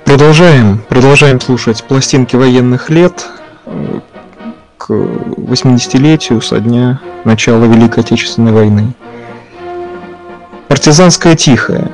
Продолжаем, 0.05 0.81
продолжаем 0.89 1.41
слушать 1.41 1.85
пластинки 1.85 2.35
военных 2.35 2.89
лет 2.89 3.27
э, 3.67 4.01
к 4.79 4.91
80-летию 4.91 6.41
со 6.41 6.61
дня 6.61 7.01
начала 7.25 7.65
Великой 7.65 8.01
Отечественной 8.01 8.53
войны. 8.53 8.95
Партизанская 10.69 11.37
тихая. 11.37 11.91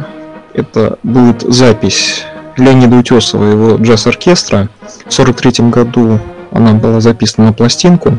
Это 0.53 0.99
будет 1.03 1.43
запись 1.43 2.25
Леонида 2.57 2.97
Утесова, 2.97 3.45
его 3.45 3.77
джаз-оркестра. 3.77 4.69
В 5.07 5.13
43 5.13 5.69
году 5.71 6.21
она 6.53 6.73
была 6.75 7.01
записана 7.01 7.49
на 7.49 7.53
пластинку. 7.53 8.19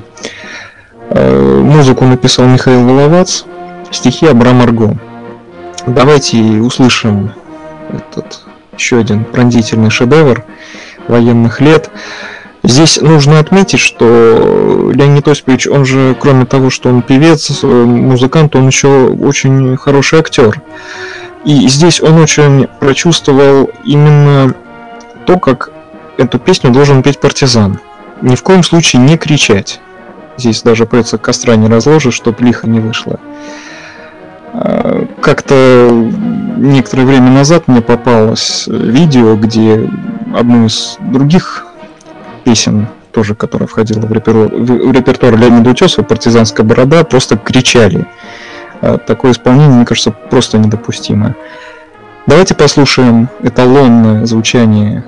Э, 1.09 1.61
Музыку 1.61 2.05
написал 2.05 2.45
Михаил 2.45 2.85
Воловац, 2.85 3.43
стихи 3.91 4.25
Абрам 4.25 4.61
Арго. 4.61 4.97
Давайте 5.85 6.37
услышим 6.37 7.31
этот 7.89 8.41
еще 8.77 8.99
один 8.99 9.23
пронзительный 9.23 9.89
шедевр 9.89 10.43
военных 11.07 11.61
лет. 11.61 11.89
Здесь 12.63 12.99
нужно 12.99 13.39
отметить, 13.39 13.79
что 13.79 14.91
Леонид 14.93 15.27
Осипович, 15.27 15.67
он 15.67 15.85
же, 15.85 16.15
кроме 16.19 16.45
того, 16.45 16.71
что 16.71 16.89
он 16.89 17.03
певец, 17.03 17.63
э, 17.63 17.67
музыкант, 17.67 18.55
он 18.55 18.67
еще 18.67 19.09
очень 19.09 19.77
хороший 19.77 20.19
актер. 20.19 20.61
И 21.45 21.67
здесь 21.67 22.01
он 22.01 22.19
очень 22.19 22.67
прочувствовал 22.79 23.69
именно 23.83 24.55
то, 25.27 25.37
как 25.37 25.69
эту 26.17 26.39
песню 26.39 26.71
должен 26.71 27.03
петь 27.03 27.19
партизан. 27.19 27.79
Ни 28.21 28.35
в 28.35 28.41
коем 28.41 28.63
случае 28.63 29.03
не 29.03 29.17
кричать. 29.17 29.79
Здесь 30.37 30.61
даже 30.63 30.85
поется 30.85 31.17
костра 31.17 31.55
не 31.55 31.67
разложишь, 31.67 32.15
чтоб 32.15 32.39
лихо 32.41 32.67
не 32.67 32.79
вышло. 32.79 33.19
А, 34.53 35.05
Как-то 35.21 35.89
некоторое 36.57 37.05
время 37.05 37.31
назад 37.31 37.67
мне 37.67 37.81
попалось 37.81 38.67
видео, 38.67 39.35
где 39.35 39.89
одну 40.35 40.65
из 40.65 40.97
других 40.99 41.65
песен, 42.43 42.87
тоже 43.11 43.35
которая 43.35 43.67
входила 43.67 44.01
в 44.01 44.11
репертуар, 44.11 44.49
в 44.53 44.91
репертуар 44.91 45.37
Леонида 45.37 45.69
Утесова, 45.71 46.05
«Партизанская 46.05 46.65
борода», 46.65 47.03
просто 47.03 47.37
кричали. 47.37 48.05
А, 48.81 48.97
Такое 48.97 49.31
исполнение, 49.31 49.75
мне 49.77 49.85
кажется, 49.85 50.11
просто 50.11 50.57
недопустимо. 50.57 51.35
Давайте 52.27 52.55
послушаем 52.55 53.29
эталонное 53.41 54.25
звучание 54.25 55.03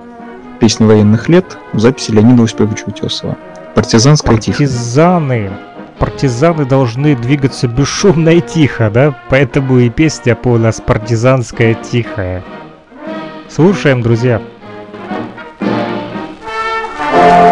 песни 0.60 0.86
военных 0.86 1.30
лет 1.30 1.58
в 1.74 1.80
записи 1.80 2.12
Леонида 2.12 2.44
Осиповича 2.44 2.84
Утесова. 2.88 3.38
«Партизанская 3.78 4.38
тихо». 4.40 4.58
Партизаны. 4.58 5.52
Партизаны 6.00 6.66
должны 6.66 7.16
двигаться 7.16 7.68
бесшумно 7.68 8.30
и 8.30 8.42
тихо, 8.42 8.90
да? 8.90 9.16
Поэтому 9.30 9.78
и 9.78 9.92
песня 9.92 10.36
у 10.44 10.58
нас 10.58 10.82
партизанская 10.82 11.76
тихая. 11.76 12.44
Слушаем, 13.48 14.02
друзья. 14.02 14.42
На 15.60 17.47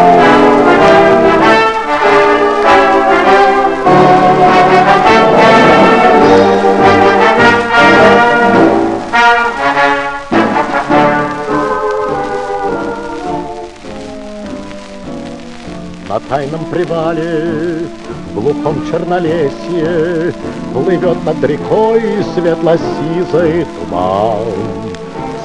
тайном 16.36 16.66
привале, 16.66 17.88
в 18.34 18.42
глухом 18.42 18.76
чернолесье 18.92 20.34
Плывет 20.74 21.24
над 21.24 21.42
рекой 21.46 22.02
светло-сизый 22.34 23.66
туман. 23.80 24.40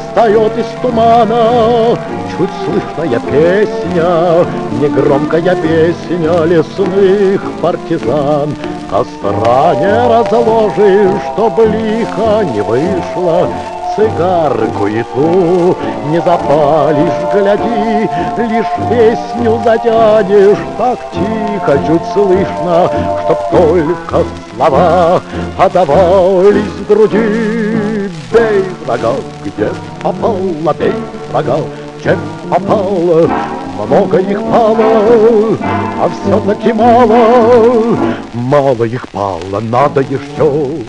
Встает 0.08 0.58
из 0.58 0.66
тумана 0.82 1.96
чуть 2.36 2.50
слышная 2.64 3.20
песня, 3.20 4.44
Негромкая 4.80 5.54
песня 5.54 6.44
лесных 6.44 7.40
партизан. 7.62 8.52
Костра 8.90 9.76
не 9.76 10.08
разложишь, 10.08 11.22
чтоб 11.34 11.56
лихо 11.60 12.44
не 12.52 12.62
вышло, 12.62 13.48
Цигарку 13.96 14.86
и 14.86 15.02
ту 15.14 15.76
не 16.08 16.20
запалишь, 16.20 17.12
гляди, 17.32 18.08
Лишь 18.38 18.66
песню 18.88 19.60
затянешь, 19.64 20.58
так 20.78 20.98
тихо, 21.12 21.78
чуть 21.86 22.12
слышно, 22.12 22.90
Чтоб 23.24 23.50
только 23.50 24.24
слова 24.54 25.22
отдавались 25.58 26.72
в 26.78 26.86
груди. 26.86 28.10
Бей 28.32 28.64
врага, 28.84 29.12
где 29.44 29.68
попало, 30.02 30.74
бей 30.78 30.94
врага, 31.32 31.56
чем 32.02 32.18
попало, 32.48 33.28
много 33.74 34.18
их 34.18 34.40
пало, 34.42 35.56
а 36.00 36.08
все-таки 36.08 36.72
мало, 36.72 37.96
мало 38.34 38.84
их 38.84 39.08
пало, 39.08 39.60
надо 39.60 40.00
еще. 40.00 40.84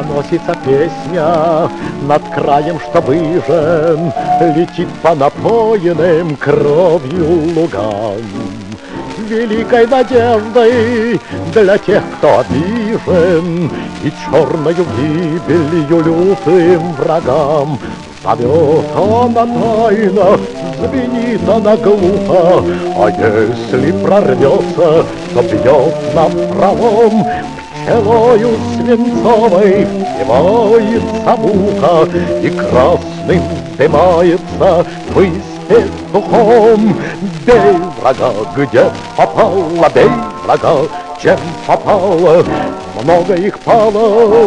Проносится 0.00 0.56
песня 0.64 1.68
над 2.02 2.22
краем, 2.34 2.78
что 2.80 3.02
выжен, 3.02 4.12
Летит 4.56 4.88
по 5.02 5.14
напоенным 5.14 6.36
кровью 6.36 7.52
лугам. 7.54 8.16
Великой 9.28 9.86
надеждой 9.86 11.20
для 11.52 11.76
тех, 11.76 12.02
кто 12.16 12.38
обижен, 12.38 13.70
И 14.02 14.12
черною 14.24 14.86
гибелью 14.96 16.00
лютым 16.00 16.92
врагам. 16.94 17.78
Зовет 18.24 18.84
она 18.94 19.46
тайно, 19.46 20.38
звенит 20.78 21.48
она 21.48 21.76
глухо, 21.76 22.64
А 22.96 23.10
если 23.10 23.92
прорвется, 23.92 25.04
то 25.34 25.42
бьет 25.42 26.14
на 26.14 26.28
пролом 26.54 27.26
Пчелою 27.90 28.50
свинцовой 28.80 29.86
Пивается 30.18 31.36
муха, 31.36 32.08
И 32.42 32.50
небесным 32.50 33.42
дымается 33.76 34.86
высь 35.14 35.50
петухом. 35.70 36.96
Бей 37.46 37.76
врага, 38.00 38.32
где 38.56 38.90
попало, 39.16 39.88
бей 39.94 40.10
врага, 40.44 40.74
чем 41.22 41.38
попало. 41.66 42.44
Много 43.02 43.34
их 43.34 43.58
пало, 43.60 44.42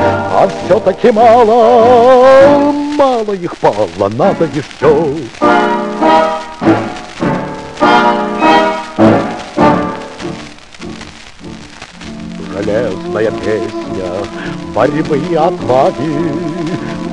а 0.00 0.48
все-таки 0.64 1.10
мало, 1.10 2.72
мало 2.96 3.32
их 3.32 3.56
пало, 3.58 4.08
надо 4.16 4.44
еще. 4.44 5.87
Железная 12.68 13.30
песня 13.30 14.10
борьбы 14.74 15.18
и 15.30 15.34
отваги, 15.34 16.32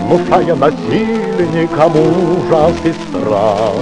Внушая 0.01 0.53
насильникам 0.53 1.93
ужас 1.95 2.73
и 2.83 2.91
страх. 2.91 3.73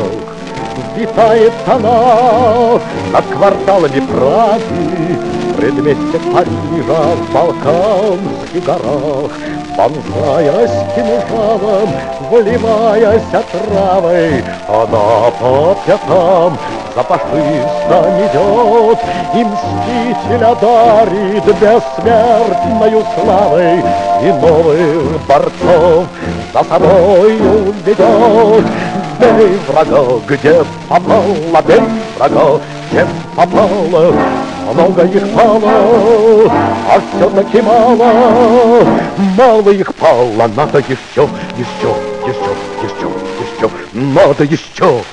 Витает 0.96 1.54
она 1.66 2.80
над 3.12 3.26
кварталами 3.26 4.02
Праги, 4.02 5.18
Предместье 5.58 6.20
Парижа 6.32 7.16
в 7.16 7.34
Балканских 7.34 8.64
горах, 8.64 9.32
Вонзаясь 9.76 10.70
кинжалом, 10.96 11.90
вливаясь 12.30 13.34
отравой, 13.34 14.44
Она 14.68 15.32
по 15.40 15.76
пятам 15.86 16.58
за 16.96 17.04
фашистом 17.04 18.06
идет, 18.22 19.00
И 19.34 19.44
мстителя 19.44 20.56
дарит 20.62 21.46
бессмертною 21.60 23.04
славой, 23.16 23.84
И 24.22 24.32
новых 24.32 25.26
борцов 25.28 26.06
за 26.54 26.64
собой 26.64 27.38
ведет. 27.84 28.66
Бей 29.20 29.60
врага, 29.68 30.20
где 30.28 30.64
попало, 30.88 31.62
бей 31.68 31.82
врага, 32.18 32.60
где 32.92 33.08
попало, 33.36 34.14
много 34.72 35.04
их 35.04 35.30
пало, 35.34 35.62
а 36.90 37.02
все-таки 37.16 37.62
мало, 37.62 38.86
мало 39.38 39.70
их 39.70 39.94
пало, 39.96 40.48
надо 40.56 40.80
еще, 40.80 41.28
еще, 41.58 41.96
еще, 42.26 42.56
еще, 42.82 43.10
еще, 43.40 43.70
надо 43.94 44.44
еще. 44.44 45.04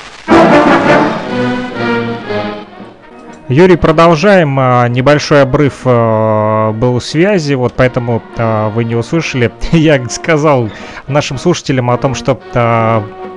Юрий, 3.50 3.74
продолжаем. 3.74 4.56
А, 4.60 4.86
небольшой 4.86 5.42
обрыв 5.42 5.80
а, 5.84 6.70
был 6.70 7.00
связи, 7.00 7.54
вот 7.54 7.72
поэтому 7.76 8.22
а, 8.36 8.70
вы 8.70 8.84
не 8.84 8.94
услышали. 8.94 9.50
Я 9.72 10.08
сказал 10.08 10.70
нашим 11.08 11.36
слушателям 11.36 11.90
о 11.90 11.96
том, 11.96 12.14
что 12.14 12.40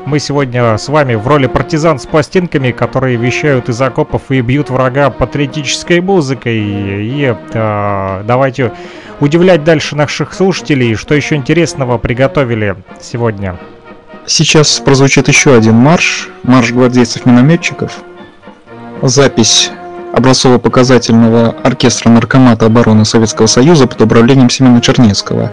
мы 0.05 0.19
сегодня 0.19 0.77
с 0.77 0.87
вами 0.87 1.15
в 1.15 1.27
роли 1.27 1.47
партизан 1.47 1.97
с 1.97 2.05
пластинками, 2.05 2.69
которые 2.69 3.15
вещают 3.15 3.69
из 3.69 3.81
окопов 3.81 4.29
и 4.29 4.39
бьют 4.41 4.69
врага 4.69 5.09
патриотической 5.09 5.99
музыкой. 5.99 6.59
И 6.61 7.35
давайте 7.51 8.71
удивлять 9.19 9.63
дальше 9.63 9.95
наших 9.95 10.33
слушателей, 10.33 10.93
что 10.93 11.15
еще 11.15 11.33
интересного 11.33 11.97
приготовили 11.97 12.75
сегодня. 13.01 13.57
Сейчас 14.27 14.79
прозвучит 14.79 15.27
еще 15.27 15.55
один 15.55 15.73
марш, 15.73 16.29
марш 16.43 16.71
гвардейцев-минометчиков. 16.71 17.93
Запись 19.01 19.71
образцово-показательного 20.13 21.55
оркестра 21.63 22.09
Наркомата 22.09 22.67
обороны 22.67 23.03
Советского 23.03 23.47
Союза 23.47 23.87
под 23.87 24.01
управлением 24.01 24.49
Семена 24.49 24.79
Чернецкого. 24.79 25.51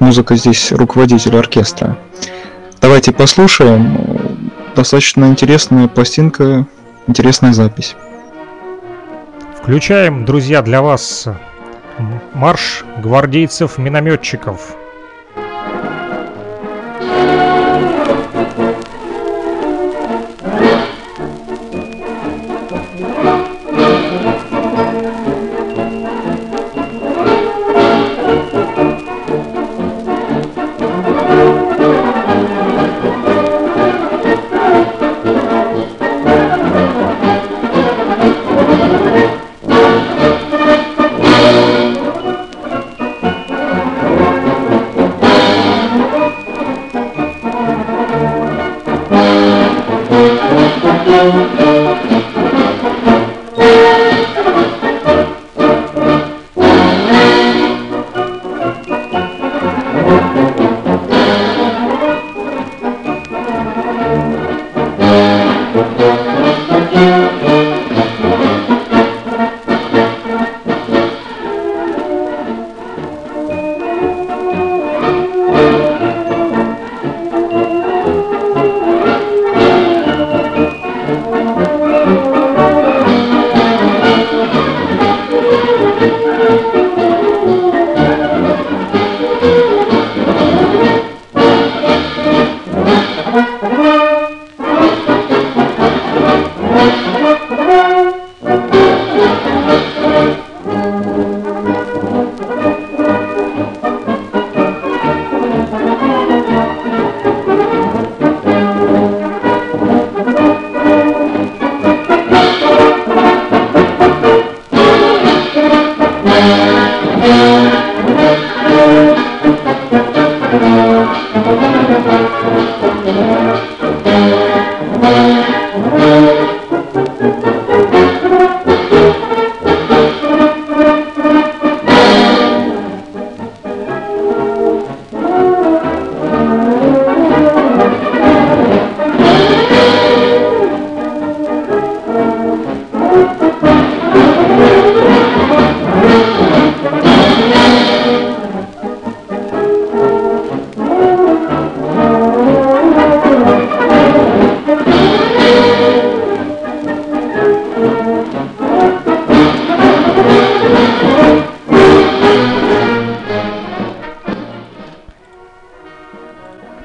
Музыка 0.00 0.36
здесь 0.36 0.72
руководитель 0.72 1.36
оркестра. 1.36 1.96
Давайте 2.80 3.12
послушаем. 3.12 4.50
Достаточно 4.74 5.26
интересная 5.26 5.88
пластинка, 5.88 6.66
интересная 7.06 7.52
запись. 7.52 7.94
Включаем, 9.62 10.24
друзья, 10.24 10.62
для 10.62 10.82
вас 10.82 11.28
марш 12.34 12.84
гвардейцев-минометчиков. 13.02 14.76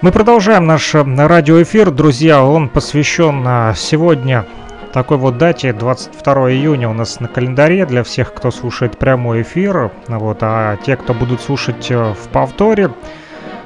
Мы 0.05 0.11
продолжаем 0.11 0.67
наш 0.67 0.93
э, 0.93 1.01
радиоэфир, 1.01 1.89
друзья. 1.89 2.43
Он 2.45 2.69
посвящен 2.69 3.43
э, 3.43 3.73
сегодня 3.75 4.45
такой 4.93 5.17
вот 5.17 5.39
дате, 5.39 5.73
22 5.73 6.51
июня 6.51 6.89
у 6.89 6.93
нас 6.93 7.19
на 7.19 7.27
календаре 7.27 7.87
для 7.87 8.03
всех, 8.03 8.31
кто 8.31 8.51
слушает 8.51 8.99
прямой 8.99 9.41
эфир. 9.41 9.89
Вот, 10.07 10.37
а 10.41 10.77
те, 10.85 10.95
кто 10.95 11.15
будут 11.15 11.41
слушать 11.41 11.89
э, 11.89 12.13
в 12.13 12.27
повторе, 12.29 12.91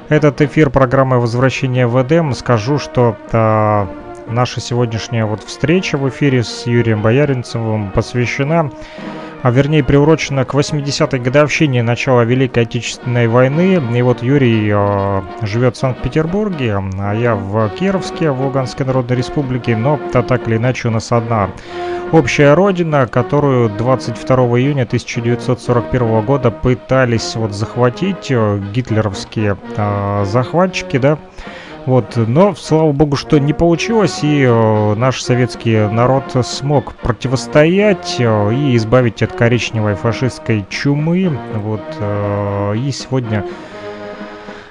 этот 0.08 0.40
эфир 0.40 0.70
программы 0.70 1.20
«Возвращение 1.20 1.86
в 1.86 2.02
Эдем». 2.02 2.32
Скажу, 2.32 2.78
что 2.78 3.18
наша 4.26 4.60
сегодняшняя 4.62 5.26
вот 5.26 5.42
встреча 5.42 5.98
в 5.98 6.08
эфире 6.08 6.42
с 6.42 6.66
Юрием 6.66 7.02
Бояринцевым 7.02 7.90
посвящена 7.90 8.70
а 9.42 9.50
вернее 9.50 9.82
приурочена 9.82 10.44
к 10.44 10.54
80-й 10.54 11.18
годовщине 11.18 11.82
начала 11.82 12.24
Великой 12.24 12.64
Отечественной 12.64 13.28
войны. 13.28 13.80
И 13.94 14.02
вот 14.02 14.22
Юрий 14.22 14.70
э, 14.72 15.22
живет 15.42 15.76
в 15.76 15.78
Санкт-Петербурге, 15.78 16.78
а 16.98 17.14
я 17.14 17.34
в 17.34 17.68
Кировске, 17.70 18.30
в 18.30 18.42
Луганской 18.42 18.86
Народной 18.86 19.16
Республике, 19.16 19.76
но 19.76 19.98
то 20.12 20.22
так 20.22 20.46
или 20.48 20.56
иначе 20.56 20.88
у 20.88 20.90
нас 20.90 21.10
одна 21.12 21.50
общая 22.12 22.54
родина, 22.54 23.06
которую 23.06 23.70
22 23.70 24.36
июня 24.58 24.82
1941 24.82 26.20
года 26.22 26.50
пытались 26.50 27.36
вот 27.36 27.52
захватить 27.52 28.30
э, 28.30 28.60
гитлеровские 28.72 29.56
э, 29.76 30.24
захватчики, 30.26 30.98
да, 30.98 31.18
вот, 31.86 32.16
но 32.16 32.54
слава 32.54 32.92
богу, 32.92 33.16
что 33.16 33.38
не 33.38 33.52
получилось, 33.52 34.20
и 34.22 34.44
э, 34.44 34.94
наш 34.94 35.22
советский 35.22 35.88
народ 35.90 36.24
смог 36.44 36.94
противостоять 36.96 38.16
э, 38.18 38.54
и 38.54 38.76
избавить 38.76 39.22
от 39.22 39.32
коричневой 39.32 39.94
фашистской 39.94 40.66
чумы. 40.68 41.38
Вот, 41.54 41.82
э, 41.98 42.74
и 42.76 42.90
сегодня 42.92 43.46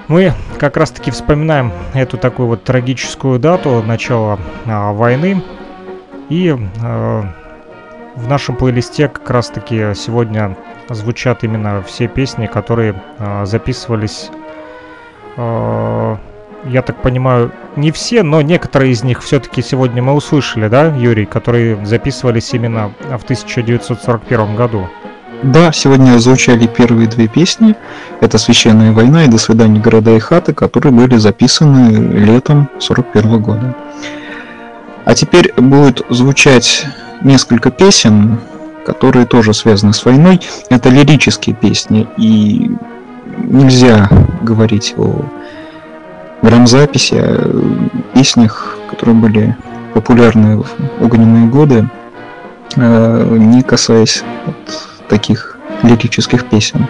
мы 0.08 0.34
как 0.60 0.78
раз-таки 0.78 1.10
вспоминаем 1.10 1.72
эту 1.94 2.18
такую 2.18 2.48
вот 2.48 2.64
трагическую 2.64 3.40
дату 3.40 3.82
начала 3.82 4.40
э, 4.66 4.92
войны. 4.92 5.42
И 6.30 6.52
в 6.52 8.28
нашем 8.28 8.56
плейлисте 8.56 9.08
как 9.08 9.28
раз-таки 9.32 9.96
сегодня 9.96 10.56
звучат 10.90 11.44
именно 11.44 11.82
все 11.82 12.08
песни, 12.08 12.46
которые 12.46 13.02
записывались 13.46 14.30
я 16.66 16.82
так 16.82 17.02
понимаю, 17.02 17.52
не 17.76 17.92
все, 17.92 18.24
но 18.24 18.42
некоторые 18.42 18.92
из 18.92 19.04
них 19.04 19.22
все-таки 19.22 19.62
сегодня 19.62 20.02
мы 20.02 20.14
услышали, 20.14 20.68
да, 20.68 20.88
Юрий, 20.96 21.26
которые 21.26 21.86
записывались 21.86 22.54
именно 22.54 22.92
в 23.00 23.24
1941 23.24 24.56
году. 24.56 24.88
Да, 25.42 25.72
сегодня 25.72 26.18
звучали 26.20 26.68
первые 26.68 27.08
две 27.08 27.28
песни. 27.28 27.76
Это 28.20 28.38
«Священная 28.38 28.92
война» 28.92 29.24
и 29.24 29.30
«До 29.30 29.38
свидания, 29.38 29.80
города 29.80 30.12
и 30.12 30.20
хаты», 30.20 30.54
которые 30.54 30.92
были 30.92 31.16
записаны 31.16 31.96
летом 32.14 32.70
41 32.80 33.42
года. 33.42 33.76
А 35.06 35.16
теперь 35.16 35.54
будет 35.54 36.06
звучать 36.10 36.86
несколько 37.22 37.72
песен, 37.72 38.40
которые 38.86 39.26
тоже 39.26 39.54
связаны 39.54 39.94
с 39.94 40.04
войной. 40.04 40.42
Это 40.70 40.90
лирические 40.90 41.56
песни, 41.56 42.06
и 42.18 42.70
нельзя 43.38 44.10
говорить 44.42 44.94
о 44.98 45.24
грамзаписи, 46.42 47.16
о 47.16 48.00
песнях, 48.14 48.78
которые 48.90 49.16
были 49.16 49.58
популярны 49.94 50.58
в 50.58 50.66
огненные 51.02 51.48
годы, 51.48 51.90
э, 52.76 53.38
не 53.38 53.62
касаясь 53.62 54.24
вот 54.46 54.56
таких 55.08 55.58
лирических 55.84 56.46
песен. 56.46 56.88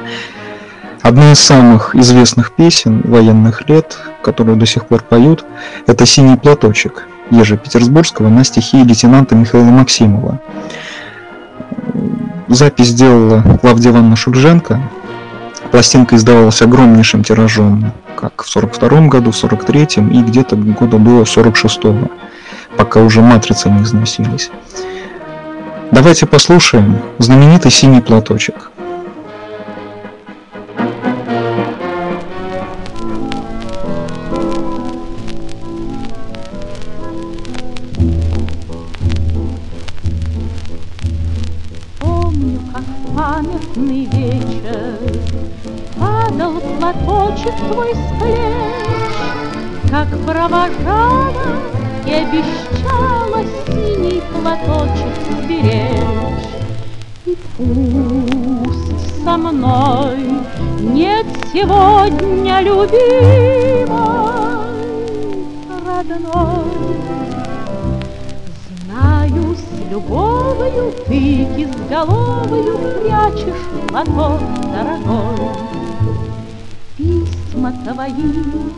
Одна 1.02 1.32
из 1.32 1.40
самых 1.40 1.96
известных 1.96 2.52
песен 2.52 3.02
военных 3.06 3.70
лет, 3.70 3.98
которую 4.22 4.58
до 4.58 4.66
сих 4.66 4.86
пор 4.86 5.02
поют, 5.02 5.46
это 5.88 6.06
«Синий 6.06 6.36
платочек» 6.36 7.08
Ежи 7.32 7.58
Петербургского 7.58 8.30
на 8.30 8.44
стихи 8.44 8.84
лейтенанта 8.84 9.36
Михаила 9.36 9.70
Максимова. 9.70 10.42
Запись 12.48 12.88
сделала 12.88 13.44
Клавдия 13.62 13.92
Ивановна 13.92 14.16
Шульженко. 14.16 14.82
Пластинка 15.72 16.16
издавалась 16.16 16.62
огромнейшим 16.62 17.24
тиражом 17.24 17.94
как 18.16 18.44
в 18.44 18.50
42 18.50 19.08
году, 19.08 19.32
в 19.32 19.38
43 19.38 19.82
и 20.12 20.22
где-то 20.22 20.56
года 20.56 20.98
до 20.98 21.26
46 21.26 21.80
пока 22.76 23.02
уже 23.02 23.22
матрицы 23.22 23.70
не 23.70 23.84
износились. 23.84 24.50
Давайте 25.92 26.26
послушаем 26.26 27.00
знаменитый 27.18 27.72
синий 27.72 28.02
платочек. 28.02 28.72
Платочек 47.50 47.56
твой 47.72 47.94
с 47.94 48.22
плеч, 48.22 49.90
Как 49.90 50.08
провожала 50.26 51.34
и 52.06 52.12
обещала 52.12 53.44
Синий 53.66 54.22
платочек 54.32 55.16
сберечь. 55.42 56.50
И 57.26 57.38
пусть 57.58 59.24
со 59.24 59.38
мной 59.38 60.18
нет 60.80 61.26
сегодня 61.52 62.62
любимой, 62.62 63.88
родной, 65.86 66.66
Знаю, 68.86 69.56
с 69.56 69.92
любовью 69.92 70.94
ты 71.08 71.48
кизголовою 71.56 72.78
Прячешь 73.02 73.68
платок 73.90 74.42
дорогой. 74.72 75.70
Письма 77.60 77.74
твои 77.84 78.14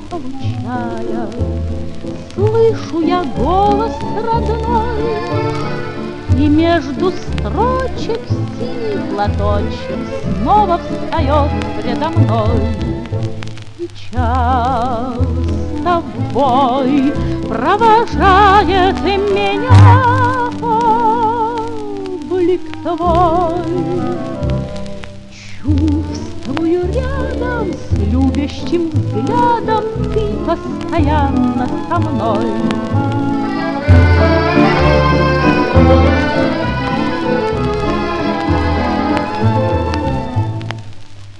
получая, 0.09 1.27
Слышу 2.34 3.01
я 3.01 3.23
голос 3.38 3.93
родной, 4.25 5.19
И 6.36 6.47
между 6.47 7.11
строчек 7.11 8.19
синий 8.57 8.97
платочек 9.13 9.99
Снова 10.41 10.79
встает 10.79 11.51
предо 11.79 12.09
мной. 12.09 12.75
И 13.77 13.88
час 13.95 15.13
тобой 15.84 17.13
провожает 17.47 18.99
меня 19.03 20.49
облик 22.32 22.61
твой. 22.82 24.41
Чувствую 26.46 26.82
рядом 26.94 27.72
с 27.74 27.98
любящим 27.98 28.89
взглядом 28.89 29.84
Ты 30.14 30.34
постоянно 30.46 31.68
со 31.88 32.00
мной. 32.00 32.46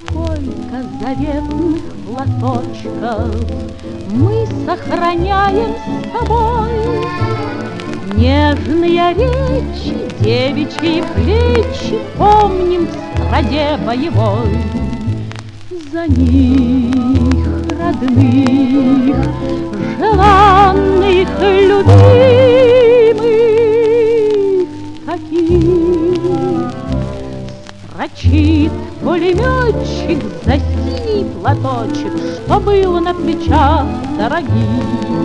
Сколько 0.06 0.82
заветных 1.00 1.82
платочков 2.06 3.34
Мы 4.12 4.46
сохраняем 4.66 5.74
с 5.74 6.12
тобой. 6.12 6.70
Нежные 8.14 9.14
речи, 9.14 9.96
девичьи 10.20 11.02
плечи 11.14 11.98
Помним 12.16 12.86
в 12.86 13.18
страде 13.18 13.78
боевой. 13.84 14.91
За 15.92 16.06
них 16.06 17.34
родных, 17.78 19.16
желанных, 19.98 21.28
любимых 21.68 21.88
таких 25.04 26.72
Строчит 27.90 28.72
пулеметчик 29.02 30.24
за 30.46 30.54
синий 30.54 31.26
платочек, 31.42 32.12
Что 32.46 32.58
было 32.58 32.98
на 32.98 33.12
плечах 33.12 33.84
дорогих. 34.16 35.21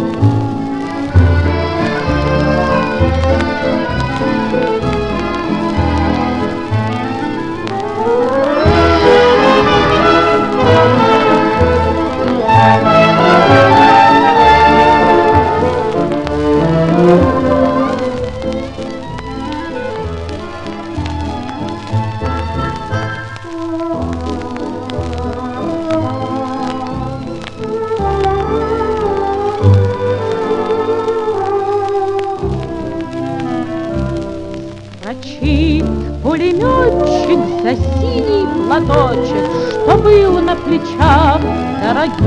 Строчит 35.08 35.86
пулеметчик 36.22 37.40
за 37.64 37.76
синий 37.76 38.46
платочек, 38.68 39.67
Что 39.88 39.98
был 40.00 40.42
на 40.42 40.54
плечах 40.54 41.40
дорогих. 41.82 42.18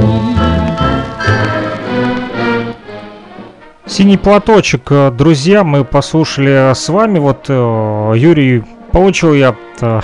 Синий 3.85 4.17
платочек, 4.17 4.91
э, 4.91 5.11
друзья, 5.11 5.63
мы 5.63 5.85
послушали 5.85 6.73
с 6.75 6.89
вами. 6.89 7.19
Вот 7.19 7.47
э, 7.49 8.13
Юрий, 8.17 8.65
получил 8.93 9.35
я 9.35 9.55
э, 9.83 10.01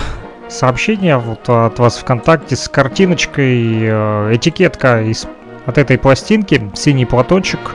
сообщение 0.49 1.17
вот 1.17 1.49
от 1.49 1.79
вас 1.79 1.97
ВКонтакте 1.97 2.55
с 2.55 2.69
картиночкой, 2.69 3.87
этикетка 4.35 5.01
из, 5.01 5.25
от 5.65 5.79
этой 5.79 5.97
пластинки, 5.97 6.69
синий 6.75 7.05
платочек. 7.05 7.73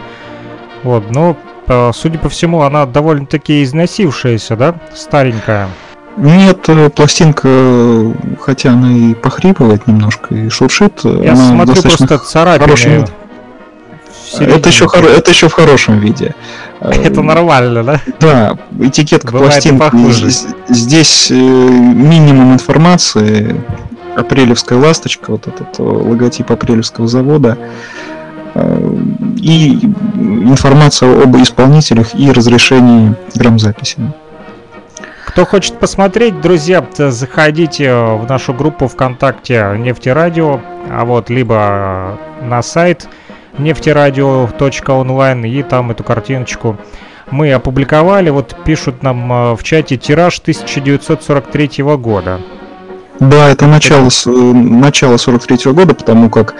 Вот, 0.84 1.10
но, 1.10 1.36
судя 1.92 2.20
по 2.20 2.28
всему, 2.28 2.62
она 2.62 2.86
довольно-таки 2.86 3.64
износившаяся, 3.64 4.56
да, 4.56 4.76
старенькая. 4.94 5.66
Нет, 6.16 6.68
пластинка, 6.94 8.12
хотя 8.40 8.72
она 8.72 8.92
и 8.92 9.14
похрипывает 9.14 9.86
немножко 9.86 10.34
и 10.34 10.48
шуршит. 10.48 11.00
Я 11.04 11.36
смотрю 11.36 11.82
просто 11.82 12.18
царапины 12.18 13.06
это 14.40 14.68
еще, 14.68 14.88
хор... 14.88 15.04
это 15.04 15.30
еще 15.30 15.48
в 15.48 15.52
хорошем 15.52 15.98
виде. 15.98 16.34
Это 16.80 17.22
нормально, 17.22 17.84
да? 17.84 18.00
Да, 18.20 18.58
этикетка 18.80 19.30
пластинки. 19.30 20.72
Здесь 20.72 21.30
э, 21.30 21.34
минимум 21.34 22.54
информации. 22.54 23.60
Апрелевская 24.16 24.78
ласточка, 24.78 25.30
вот 25.30 25.46
этот 25.46 25.78
э, 25.78 25.82
логотип 25.82 26.50
апрелевского 26.50 27.06
завода. 27.06 27.56
Э, 28.54 28.96
и 29.36 29.74
информация 30.16 31.22
об 31.22 31.36
исполнителях 31.36 32.14
и 32.14 32.30
разрешении 32.32 33.14
грамзаписи. 33.34 33.98
Кто 35.32 35.46
хочет 35.46 35.78
посмотреть, 35.78 36.42
друзья, 36.42 36.86
заходите 36.94 37.90
в 37.94 38.26
нашу 38.28 38.52
группу 38.52 38.86
ВКонтакте 38.86 39.76
Нефтерадио, 39.78 40.60
а 40.90 41.06
вот 41.06 41.30
либо 41.30 42.18
на 42.42 42.60
сайт 42.60 43.08
нефтерадио.онлайн, 43.56 45.44
и 45.46 45.62
там 45.62 45.90
эту 45.90 46.04
картиночку 46.04 46.76
мы 47.30 47.50
опубликовали. 47.50 48.28
Вот 48.28 48.54
пишут 48.66 49.02
нам 49.02 49.32
э, 49.32 49.56
в 49.56 49.64
чате 49.64 49.96
тираж 49.96 50.38
1943 50.38 51.82
года. 51.96 52.38
Да, 53.18 53.48
это 53.48 53.66
начало, 53.66 54.08
это... 54.08 54.30
начало 54.30 55.16
43 55.16 55.56
-го 55.56 55.72
года, 55.72 55.94
потому 55.94 56.28
как 56.28 56.56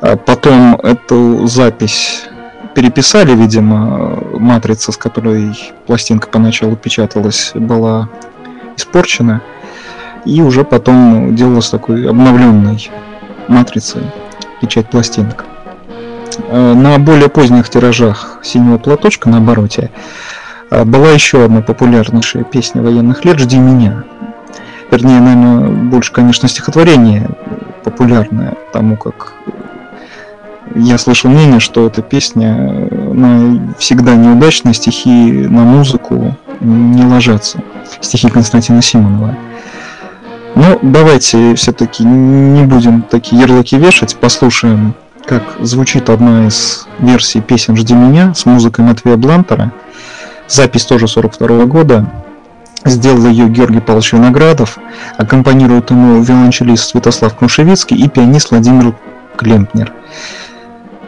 э, 0.00 0.16
потом 0.16 0.76
эту 0.76 1.46
запись 1.46 2.24
переписали, 2.74 3.34
видимо, 3.34 4.18
матрица, 4.38 4.92
с 4.92 4.96
которой 4.96 5.56
пластинка 5.86 6.28
поначалу 6.28 6.76
печаталась, 6.76 7.52
была 7.54 8.08
испорчена, 8.76 9.42
и 10.24 10.40
уже 10.42 10.64
потом 10.64 11.34
делалась 11.34 11.68
такой 11.68 12.08
обновленной 12.08 12.90
матрицей 13.48 14.02
печать 14.60 14.88
пластинок. 14.88 15.44
Э, 16.48 16.74
на 16.74 16.98
более 16.98 17.28
поздних 17.28 17.68
тиражах 17.68 18.38
«Синего 18.42 18.78
платочка» 18.78 19.28
на 19.28 19.38
обороте 19.38 19.90
э, 20.70 20.84
была 20.84 21.10
еще 21.10 21.44
одна 21.44 21.60
популярнейшая 21.60 22.44
песня 22.44 22.82
военных 22.82 23.24
лет 23.24 23.38
«Жди 23.38 23.58
меня». 23.58 24.04
Вернее, 24.90 25.20
наверное, 25.20 25.68
больше, 25.70 26.12
конечно, 26.12 26.48
стихотворение 26.48 27.30
популярное, 27.82 28.54
тому 28.72 28.96
как 28.96 29.32
я 30.74 30.98
слышал 30.98 31.30
мнение, 31.30 31.60
что 31.60 31.86
эта 31.86 32.02
песня 32.02 32.54
на 32.90 33.74
всегда 33.78 34.14
неудачные 34.14 34.74
стихи 34.74 35.32
на 35.48 35.62
музыку 35.62 36.34
не 36.60 37.04
ложатся. 37.04 37.62
Стихи 38.00 38.28
Константина 38.28 38.82
Симонова. 38.82 39.36
Ну, 40.54 40.78
давайте 40.82 41.54
все-таки 41.54 42.04
не 42.04 42.64
будем 42.64 43.02
такие 43.02 43.40
ярлыки 43.40 43.76
вешать, 43.76 44.16
послушаем 44.16 44.94
как 45.26 45.42
звучит 45.60 46.10
одна 46.10 46.46
из 46.46 46.86
версий 46.98 47.40
песен 47.40 47.76
«Жди 47.76 47.94
меня» 47.94 48.34
с 48.34 48.44
музыкой 48.46 48.84
Матвея 48.84 49.16
Блантера. 49.16 49.72
Запись 50.48 50.84
тоже 50.84 51.08
42 51.08 51.46
-го 51.46 51.66
года. 51.66 52.10
Сделал 52.84 53.26
ее 53.26 53.48
Георгий 53.48 53.80
Павлович 53.80 54.14
Виноградов. 54.14 54.78
Аккомпанирует 55.16 55.90
ему 55.90 56.20
виолончелист 56.20 56.90
Святослав 56.90 57.36
Кнушевицкий 57.36 57.96
и 57.96 58.08
пианист 58.08 58.50
Владимир 58.50 58.94
Клемпнер. 59.36 59.92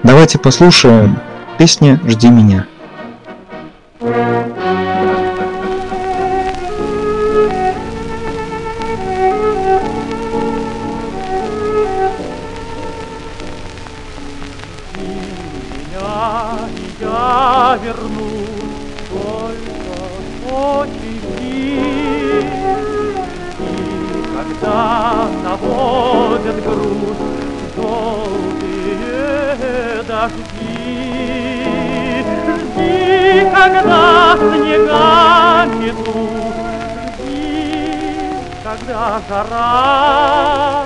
Давайте 0.04 0.38
послушаем 0.38 1.18
песню 1.56 1.98
«Жди 2.06 2.28
меня». 2.28 2.66
Когда 33.52 34.36
снега 34.36 35.66
метут, 35.78 36.54
жди, 37.18 38.30
когда 38.62 39.20
жара, 39.28 40.84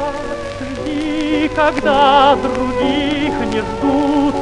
жди, 0.60 1.50
когда 1.54 2.36
других 2.36 3.34
не 3.52 3.60
ждут, 3.60 4.34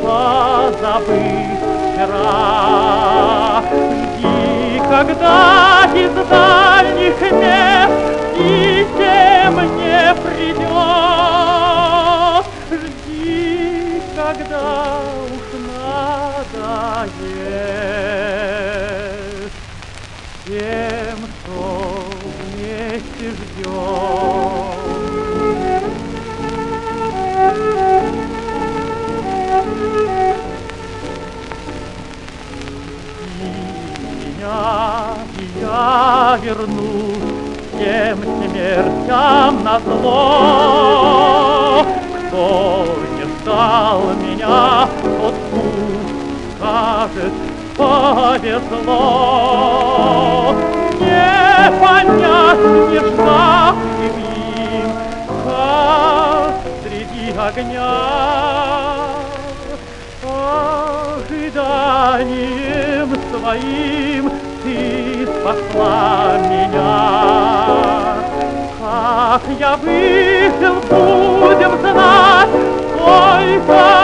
позабыть 0.00 1.60
вчера. 1.92 3.62
Жди, 4.18 4.80
когда 4.88 5.88
из 5.94 6.12
дальних 6.28 7.20
мест 7.32 7.92
писем 8.36 9.54
не 9.76 10.14
придет, 10.22 11.13
когда 14.38 15.00
надоест 15.52 17.14
тем, 20.46 21.18
кто 21.44 22.04
вместе 22.52 23.30
ждет. 23.30 24.24
меня, 34.44 35.14
я 35.60 36.38
вернусь 36.42 37.34
всем 37.72 38.18
смертям 38.22 39.64
на 39.64 39.80
зло. 39.80 40.74
Меня, 44.20 44.88
тот 45.02 45.34
скажет, 46.56 47.32
повезло. 47.76 49.02
Не 51.00 51.70
понять, 51.80 52.64
не 52.90 52.98
ждать 52.98 53.74
им, 54.06 54.88
как 55.44 56.54
среди 56.82 57.26
огня. 57.38 57.94
Ожиданием 61.46 63.08
своим 63.30 64.24
ты 64.62 65.26
спасла 65.26 66.38
меня. 66.48 66.98
Как 68.80 69.42
я 69.58 69.72
выжил, 69.76 70.76
будем 70.88 71.72
знать, 71.80 72.52
сколько 72.96 74.03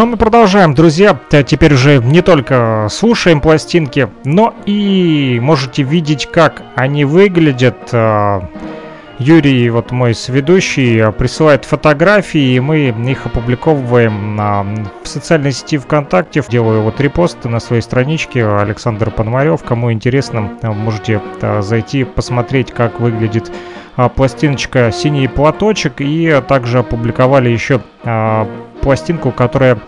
Но 0.00 0.06
мы 0.06 0.16
продолжаем, 0.16 0.72
друзья. 0.72 1.14
Теперь 1.44 1.74
уже 1.74 1.98
не 1.98 2.22
только 2.22 2.86
слушаем 2.90 3.42
пластинки, 3.42 4.08
но 4.24 4.54
и 4.64 5.38
можете 5.42 5.82
видеть, 5.82 6.24
как 6.24 6.62
они 6.74 7.04
выглядят. 7.04 7.76
А, 7.92 8.48
Юрий, 9.18 9.68
вот 9.68 9.90
мой 9.90 10.14
сведущий, 10.14 11.12
присылает 11.12 11.66
фотографии, 11.66 12.54
и 12.54 12.60
мы 12.60 12.94
их 13.10 13.26
опубликовываем 13.26 14.36
в 15.02 15.06
социальной 15.06 15.52
сети 15.52 15.76
ВКонтакте. 15.76 16.42
Делаю 16.48 16.80
вот 16.80 16.98
репосты 16.98 17.50
на 17.50 17.60
своей 17.60 17.82
страничке 17.82 18.46
Александр 18.46 19.10
Пономарев. 19.10 19.62
Кому 19.62 19.92
интересно, 19.92 20.50
можете 20.62 21.20
а, 21.42 21.60
зайти 21.60 22.04
посмотреть, 22.04 22.72
как 22.72 23.00
выглядит 23.00 23.52
а, 23.96 24.08
пластиночка 24.08 24.92
«Синий 24.92 25.28
платочек». 25.28 25.96
И 25.98 26.40
также 26.48 26.78
опубликовали 26.78 27.50
еще 27.50 27.82
пластинку, 28.80 29.30
которая 29.30 29.78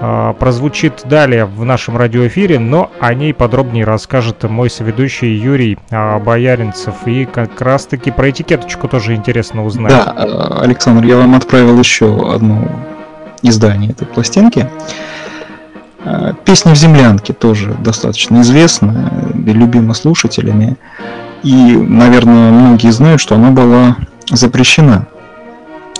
э, 0.00 0.34
прозвучит 0.38 1.02
далее 1.04 1.44
в 1.44 1.64
нашем 1.64 1.96
радиоэфире, 1.96 2.58
но 2.58 2.90
о 3.00 3.14
ней 3.14 3.34
подробнее 3.34 3.84
расскажет 3.84 4.42
мой 4.44 4.70
соведущий 4.70 5.34
Юрий 5.34 5.78
э, 5.90 6.18
Бояринцев. 6.18 6.94
И 7.06 7.24
как 7.24 7.60
раз-таки 7.60 8.10
про 8.10 8.30
этикеточку 8.30 8.88
тоже 8.88 9.14
интересно 9.14 9.64
узнать. 9.64 9.92
Да, 9.92 10.14
э, 10.16 10.62
Александр, 10.62 11.04
я 11.04 11.16
вам 11.16 11.34
отправил 11.34 11.78
еще 11.78 12.32
одно 12.32 12.68
издание 13.42 13.90
этой 13.90 14.06
пластинки. 14.06 14.68
Э, 16.04 16.32
Песня 16.44 16.72
в 16.72 16.76
землянке 16.76 17.32
тоже 17.32 17.74
достаточно 17.74 18.40
известна 18.42 19.10
и 19.34 19.52
любима 19.52 19.94
слушателями. 19.94 20.76
И, 21.42 21.76
наверное, 21.76 22.50
многие 22.50 22.90
знают, 22.90 23.20
что 23.20 23.34
она 23.34 23.50
была 23.50 23.96
запрещена 24.30 25.06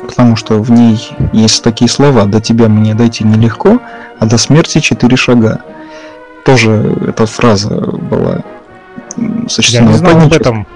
потому 0.06 0.36
что 0.36 0.60
в 0.60 0.70
ней 0.70 0.98
есть 1.32 1.62
такие 1.62 1.88
слова 1.88 2.24
«до 2.24 2.40
тебя 2.40 2.68
мне 2.68 2.94
дойти 2.94 3.24
нелегко, 3.24 3.80
а 4.18 4.26
до 4.26 4.38
смерти 4.38 4.80
четыре 4.80 5.16
шага». 5.16 5.60
Тоже 6.44 6.96
эта 7.08 7.26
фраза 7.26 7.74
была 7.74 8.42
сочтена 9.48 9.86
Я 9.86 9.90
не 9.92 9.96
знал 9.96 10.18
об 10.18 10.32
этом. 10.32 10.66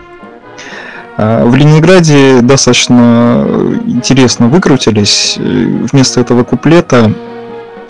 А, 1.17 1.45
в 1.45 1.55
Ленинграде 1.55 2.41
достаточно 2.41 3.45
интересно 3.85 4.49
выкрутились. 4.49 5.37
Вместо 5.37 6.21
этого 6.21 6.45
куплета 6.45 7.13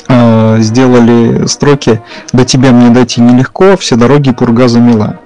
а, 0.09 0.59
сделали 0.61 1.47
строки 1.47 2.01
«До 2.33 2.45
тебя 2.45 2.73
мне 2.73 2.91
дойти 2.91 3.21
нелегко, 3.21 3.77
все 3.77 3.97
дороги 3.97 4.33
пурга 4.33 4.69
замела». 4.69 5.19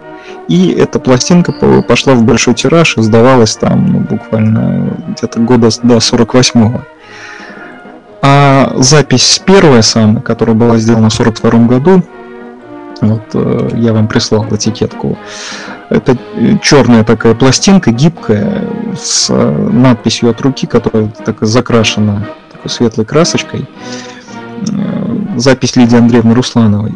И 0.48 0.70
эта 0.72 0.98
пластинка 0.98 1.52
пошла 1.86 2.14
в 2.14 2.24
большой 2.24 2.54
тираж 2.54 2.96
и 2.98 3.02
сдавалась 3.02 3.56
там 3.56 3.92
ну, 3.92 3.98
буквально 4.00 4.96
где-то 5.08 5.40
года 5.40 5.68
до 5.82 5.96
48-го. 5.96 6.82
А 8.22 8.72
запись 8.76 9.40
первая 9.44 9.82
самая, 9.82 10.22
которая 10.22 10.54
была 10.54 10.78
сделана 10.78 11.08
в 11.08 11.14
42 11.14 11.50
году, 11.66 12.02
вот 13.00 13.22
э, 13.34 13.70
я 13.74 13.92
вам 13.92 14.06
прислал 14.06 14.46
этикетку. 14.50 15.18
Это 15.90 16.16
черная 16.62 17.02
такая 17.02 17.34
пластинка, 17.34 17.90
гибкая, 17.90 18.64
с 18.96 19.28
э, 19.28 19.68
надписью 19.72 20.30
от 20.30 20.40
руки, 20.40 20.66
которая 20.66 21.08
так 21.08 21.38
закрашена 21.40 22.28
такой 22.52 22.70
светлой 22.70 23.04
красочкой. 23.04 23.68
Э, 24.70 25.36
запись 25.36 25.74
Лидии 25.74 25.98
Андреевны 25.98 26.34
Руслановой. 26.34 26.92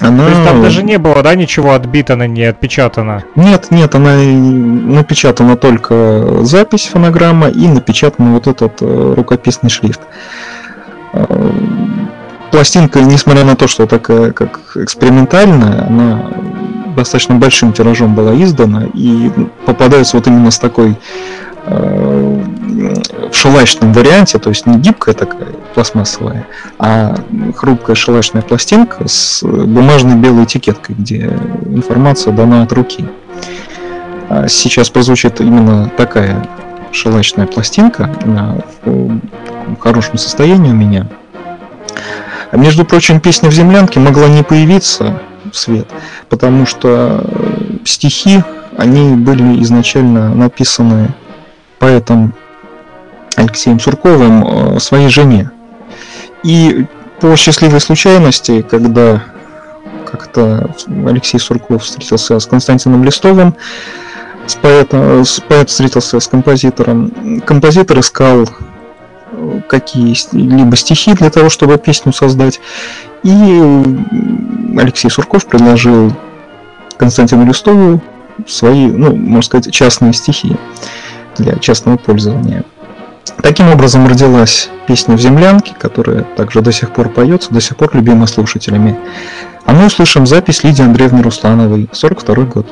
Она... 0.00 0.24
То 0.24 0.30
есть 0.30 0.44
там 0.44 0.62
даже 0.62 0.82
не 0.82 0.98
было, 0.98 1.22
да, 1.22 1.34
ничего 1.34 1.72
отбитано, 1.72 2.26
не 2.26 2.44
отпечатано? 2.44 3.24
Нет, 3.36 3.70
нет, 3.70 3.94
она 3.94 4.16
напечатана 4.16 5.56
только 5.56 6.42
запись 6.42 6.86
фонограмма 6.86 7.48
и 7.48 7.68
напечатан 7.68 8.32
вот 8.32 8.46
этот 8.48 8.82
э, 8.82 9.14
рукописный 9.16 9.70
шрифт. 9.70 10.00
Э, 11.12 11.24
пластинка, 12.50 13.00
несмотря 13.02 13.44
на 13.44 13.54
то, 13.54 13.68
что 13.68 13.86
такая 13.86 14.32
как 14.32 14.76
экспериментальная, 14.76 15.86
она 15.86 16.30
достаточно 16.96 17.36
большим 17.36 17.72
тиражом 17.72 18.14
была 18.14 18.34
издана 18.42 18.86
и 18.94 19.30
попадается 19.64 20.16
вот 20.16 20.26
именно 20.26 20.50
с 20.50 20.58
такой 20.58 20.96
Э, 21.66 22.44
в 22.74 23.32
шелачном 23.32 23.92
варианте, 23.92 24.38
то 24.38 24.50
есть 24.50 24.66
не 24.66 24.78
гибкая 24.78 25.14
такая 25.14 25.48
пластмассовая, 25.74 26.46
а 26.78 27.16
хрупкая 27.56 27.96
шелачная 27.96 28.42
пластинка 28.42 29.06
с 29.06 29.42
бумажной 29.42 30.16
белой 30.16 30.44
этикеткой, 30.44 30.96
где 30.96 31.38
информация 31.66 32.32
дана 32.32 32.62
от 32.62 32.72
руки. 32.72 33.06
А 34.28 34.48
сейчас 34.48 34.90
прозвучит 34.90 35.40
именно 35.40 35.90
такая 35.96 36.46
шелачная 36.92 37.46
пластинка 37.46 38.10
в 38.84 39.20
хорошем 39.80 40.18
состоянии 40.18 40.70
у 40.70 40.74
меня. 40.74 41.06
Между 42.52 42.84
прочим, 42.84 43.20
песня 43.20 43.50
в 43.50 43.52
землянке 43.52 44.00
могла 44.00 44.28
не 44.28 44.42
появиться 44.42 45.20
в 45.50 45.56
свет, 45.56 45.88
потому 46.28 46.66
что 46.66 47.24
стихи, 47.84 48.42
они 48.76 49.16
были 49.16 49.62
изначально 49.62 50.34
написаны 50.34 51.10
поэтом 51.78 52.34
Алексеем 53.36 53.80
Сурковым 53.80 54.76
э, 54.76 54.80
своей 54.80 55.08
жене. 55.08 55.50
И 56.42 56.86
по 57.20 57.36
счастливой 57.36 57.80
случайности, 57.80 58.62
когда 58.62 59.22
как-то 60.10 60.70
Алексей 61.06 61.38
Сурков 61.38 61.82
встретился 61.82 62.38
с 62.38 62.46
Константином 62.46 63.04
Листовым, 63.04 63.56
с 64.46 64.54
поэтом, 64.56 65.24
с 65.24 65.40
поэт 65.40 65.70
встретился 65.70 66.20
с 66.20 66.28
композитором, 66.28 67.40
композитор 67.46 68.00
искал 68.00 68.44
э, 68.44 69.60
какие-либо 69.68 70.76
стихи 70.76 71.14
для 71.14 71.30
того, 71.30 71.48
чтобы 71.48 71.78
песню 71.78 72.12
создать. 72.12 72.60
И 73.22 73.32
Алексей 74.76 75.10
Сурков 75.10 75.46
предложил 75.46 76.12
Константину 76.98 77.46
Листову 77.46 78.02
свои, 78.46 78.86
ну, 78.86 79.14
можно 79.16 79.42
сказать, 79.42 79.72
частные 79.72 80.12
стихи 80.12 80.56
для 81.38 81.56
частного 81.58 81.96
пользования. 81.96 82.64
Таким 83.42 83.70
образом 83.70 84.06
родилась 84.06 84.70
песня 84.86 85.16
в 85.16 85.20
землянке, 85.20 85.74
которая 85.78 86.22
также 86.22 86.60
до 86.60 86.72
сих 86.72 86.92
пор 86.92 87.08
поется, 87.08 87.52
до 87.52 87.60
сих 87.60 87.76
пор 87.76 87.94
любима 87.94 88.26
слушателями. 88.26 88.98
А 89.64 89.72
мы 89.72 89.86
услышим 89.86 90.26
запись 90.26 90.64
Лидии 90.64 90.82
Андреевны 90.82 91.22
Руслановой, 91.22 91.88
42 91.92 92.34
год. 92.44 92.66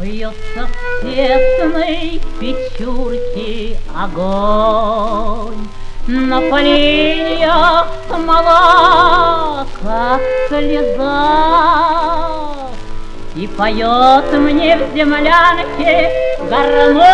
Бьется 0.00 0.66
в 0.66 1.02
тесной 1.02 2.20
печурке 2.40 3.76
огонь, 3.94 5.68
На 6.08 6.40
поленьях 6.40 7.86
смола, 8.08 9.64
как 9.80 10.20
слеза, 10.48 11.86
И 13.36 13.46
поет 13.46 14.32
мне 14.32 14.78
в 14.78 14.96
землянке 14.96 16.10
гармонь 16.50 17.06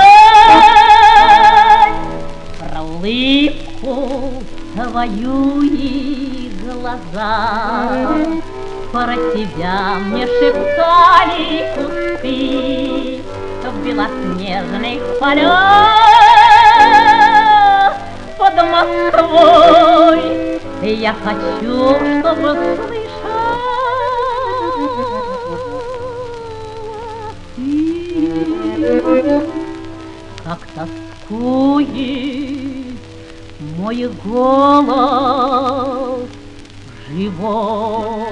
Про 2.58 2.80
улыбку 2.82 4.42
твою 4.74 5.62
и 5.64 6.50
глаза. 6.64 8.08
Про 8.90 9.14
тебя 9.34 9.96
мне 10.06 10.26
шептали 10.26 11.66
кусты 11.76 13.22
В 13.64 13.86
белоснежных 13.86 15.20
полях 15.20 16.67
Под 18.38 18.54
Москвой 18.54 20.20
Я 20.82 21.14
хочу, 21.24 21.96
чтобы 22.20 22.76
слышал 22.76 23.08
Как 30.44 30.60
тоскует 30.74 31.88
мой 33.76 34.00
голос 34.24 36.28
живой. 37.10 38.28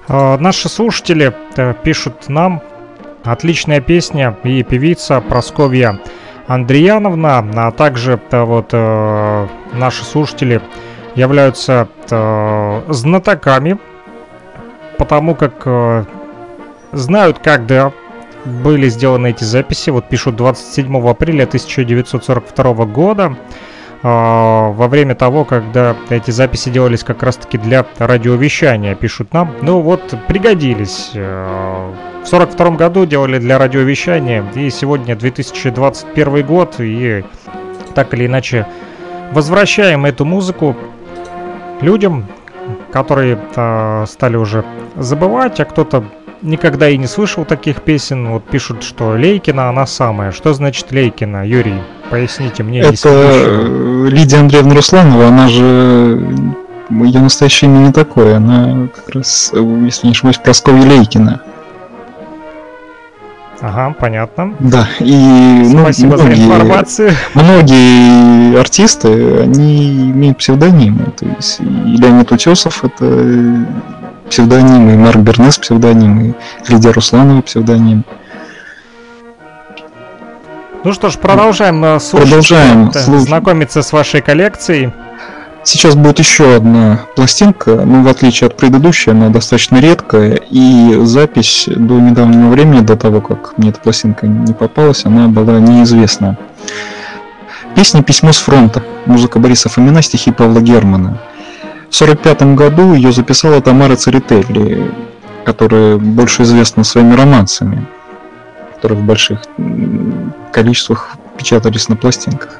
А, 0.08 0.38
Наши 0.38 0.70
слушатели 0.70 1.34
э, 1.58 1.74
пишут 1.84 2.30
нам 2.30 2.62
отличная 3.24 3.82
песня 3.82 4.38
и 4.44 4.62
певица 4.64 5.20
Просковья 5.22 6.00
Андреяновна, 6.48 7.44
а 7.56 7.72
также 7.72 8.20
э, 8.32 8.44
вот 8.44 8.70
э, 8.72 9.48
наши 9.74 10.06
слушатели 10.06 10.62
являются 11.16 11.88
знатоками, 12.90 13.80
потому 14.98 15.34
как 15.34 16.06
знают, 16.92 17.40
когда 17.40 17.94
были 18.46 18.88
сделаны 18.90 19.32
эти 19.32 19.44
записи. 19.44 19.90
Вот 19.90 20.08
пишут 20.10 20.36
27 20.36 21.10
апреля 21.10 21.44
1942 21.44 22.86
года. 22.86 23.36
а, 24.04 24.72
Во 24.72 24.88
время 24.88 25.16
того, 25.16 25.46
когда 25.46 25.96
эти 26.10 26.32
записи 26.32 26.70
делались 26.70 27.04
как 27.04 27.24
раз-таки 27.24 27.58
для 27.58 27.86
радиовещания, 27.98 28.96
пишут 28.96 29.34
нам. 29.34 29.52
Ну 29.62 29.82
вот, 29.82 30.14
пригодились. 30.28 31.12
Э, 31.14 31.92
В 32.24 32.28
42 32.28 32.72
году 32.72 33.06
делали 33.06 33.38
для 33.40 33.58
радиовещания, 33.60 34.44
и 34.56 34.70
сегодня 34.70 35.16
2021 35.16 36.46
год, 36.46 36.76
и 36.80 37.24
так 37.94 38.14
или 38.14 38.26
иначе 38.26 38.66
возвращаем 39.32 40.06
эту 40.06 40.26
музыку 40.26 40.76
людям, 41.82 42.26
которые 42.92 43.38
э, 43.56 44.06
стали 44.08 44.38
уже 44.38 44.64
забывать, 44.96 45.60
а 45.60 45.66
кто-то 45.66 46.04
никогда 46.46 46.90
и 46.90 46.98
не 46.98 47.08
слышал 47.08 47.46
таких 47.46 47.82
песен. 47.82 48.30
Вот 48.30 48.46
пишут, 48.46 48.84
что 48.84 49.16
Лейкина 49.16 49.70
она 49.70 49.86
самая. 49.86 50.32
Что 50.32 50.54
значит 50.54 50.92
Лейкина, 50.92 51.46
Юрий? 51.48 51.82
Поясните 52.10 52.64
мне. 52.64 52.82
Это 52.82 53.10
э, 53.10 54.08
Лидия 54.10 54.38
Андреевна 54.38 54.76
Русланова, 54.76 55.28
она 55.28 55.48
же... 55.48 56.28
Ее 56.92 57.20
настоящее 57.20 57.72
имя 57.72 57.88
не 57.88 57.92
такое, 57.92 58.38
она 58.38 58.88
как 58.94 59.10
раз, 59.16 59.50
э, 59.54 59.58
если 59.86 60.08
не 60.08 60.12
ошибаюсь, 60.12 60.38
Прасковья 60.38 60.84
Лейкина. 60.84 61.42
Ага, 63.62 63.96
понятно. 64.00 64.54
Да, 64.60 64.88
и 65.00 65.16
ну, 65.74 65.82
Спасибо 65.82 66.18
за 66.18 66.26
многие, 66.26 66.44
информацию. 66.44 67.12
многие 67.34 68.60
артисты, 68.60 69.42
они 69.42 70.12
имеют 70.12 70.38
псевдонимы. 70.38 71.06
То 71.18 71.26
есть 71.26 71.60
и 71.62 71.64
Леонид 71.98 72.32
Утесов 72.32 72.84
это 72.84 73.66
псевдоним, 74.30 74.90
и 74.90 74.96
Марк 74.96 75.18
Бернес 75.18 75.58
псевдоним, 75.58 76.22
и 76.22 76.34
Лидия 76.72 76.92
Русланова 76.92 77.42
псевдоним. 77.42 78.04
Ну 80.84 80.94
что 80.94 81.10
ж, 81.10 81.18
продолжаем 81.18 81.84
э, 81.84 82.00
слушать, 82.00 82.30
Продолжаем 82.30 82.92
э, 82.94 83.18
знакомиться 83.18 83.82
с 83.82 83.92
вашей 83.92 84.22
коллекцией. 84.22 84.92
Сейчас 85.64 85.96
будет 85.96 86.20
еще 86.20 86.58
одна 86.58 87.08
пластинка, 87.16 87.72
ну, 87.86 88.04
в 88.04 88.08
отличие 88.08 88.50
от 88.50 88.56
предыдущей, 88.56 89.10
она 89.10 89.30
достаточно 89.30 89.78
редкая, 89.78 90.40
и 90.52 91.00
запись 91.02 91.68
до 91.68 92.00
недавнего 92.00 92.50
времени, 92.50 92.82
до 92.82 92.96
того, 92.96 93.20
как 93.20 93.58
мне 93.58 93.70
эта 93.70 93.80
пластинка 93.80 94.28
не 94.28 94.54
попалась, 94.54 95.06
она 95.06 95.28
была 95.28 95.60
неизвестна. 95.60 96.38
Песня 97.76 98.04
«Письмо 98.04 98.32
с 98.32 98.38
фронта», 98.38 98.84
музыка 99.08 99.40
Бориса 99.40 99.70
Фомина, 99.70 100.04
стихи 100.04 100.32
Павла 100.32 100.60
Германа. 100.60 101.18
В 101.96 102.02
1945 102.02 102.56
году 102.58 102.94
ее 102.94 103.14
записала 103.14 103.62
Тамара 103.62 103.96
Церетелли, 103.96 104.92
которая 105.46 105.96
больше 105.96 106.44
известна 106.44 106.84
своими 106.84 107.14
романсами, 107.14 107.88
которые 108.74 109.00
в 109.00 109.06
больших 109.06 109.40
количествах 110.52 111.16
печатались 111.38 111.88
на 111.88 111.96
пластинках 111.96 112.60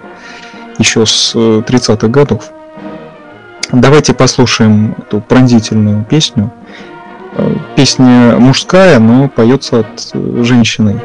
еще 0.78 1.06
с 1.06 1.34
э, 1.36 1.64
30-х 1.68 2.08
годов. 2.08 2.50
Давайте 3.74 4.14
послушаем 4.14 4.96
эту 5.00 5.20
пронзительную 5.20 6.06
песню. 6.06 6.54
Э, 7.34 7.56
Песня 7.76 8.38
мужская, 8.38 9.00
но 9.00 9.28
поется 9.28 9.82
от 9.82 10.12
э, 10.14 10.44
женщины. 10.44 11.02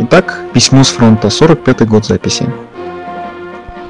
Итак, 0.00 0.40
письмо 0.52 0.82
с 0.82 0.88
фронта, 0.88 1.28
45-й 1.28 1.86
год 1.86 2.04
записи. 2.04 2.52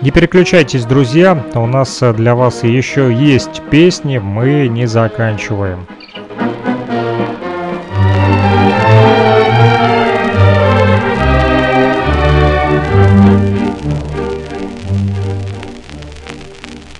Не 0.01 0.13
переключайтесь, 0.13 0.85
друзья, 0.85 1.45
у 1.57 1.67
нас 1.67 2.01
э, 2.03 2.13
для 2.13 2.37
вас 2.37 2.63
еще 2.63 3.13
есть 3.13 3.63
песни, 3.69 4.19
мы 4.19 4.69
не 4.69 4.87
заканчиваем. 4.87 5.89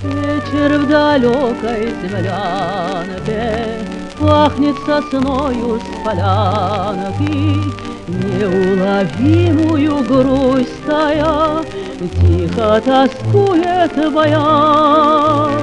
Вечер 0.03 0.79
в 0.79 0.89
далекой 0.89 1.95
землянке 2.03 3.79
Пахнет 4.19 4.75
сосною 4.85 5.79
с 5.79 6.05
полянки 6.05 7.88
Неуловимую 8.09 10.03
грусть 10.05 10.85
тая 10.87 11.63
Тихо 11.99 12.81
тоскует 12.81 14.13
баян 14.15 15.63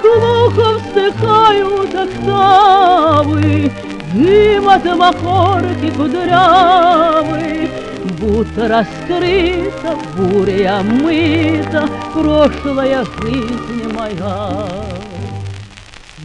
Глухо 0.00 0.78
вздыхают 0.78 1.94
октавы 1.94 3.70
Дым 4.14 4.68
от 4.70 4.84
махорки 4.96 5.90
кудрявый 5.94 7.70
Будто 8.18 8.68
раскрыта, 8.68 9.98
буря 10.16 10.80
мыта 10.82 11.88
Прошлая 12.14 13.04
жизнь 13.20 13.92
моя. 13.94 14.66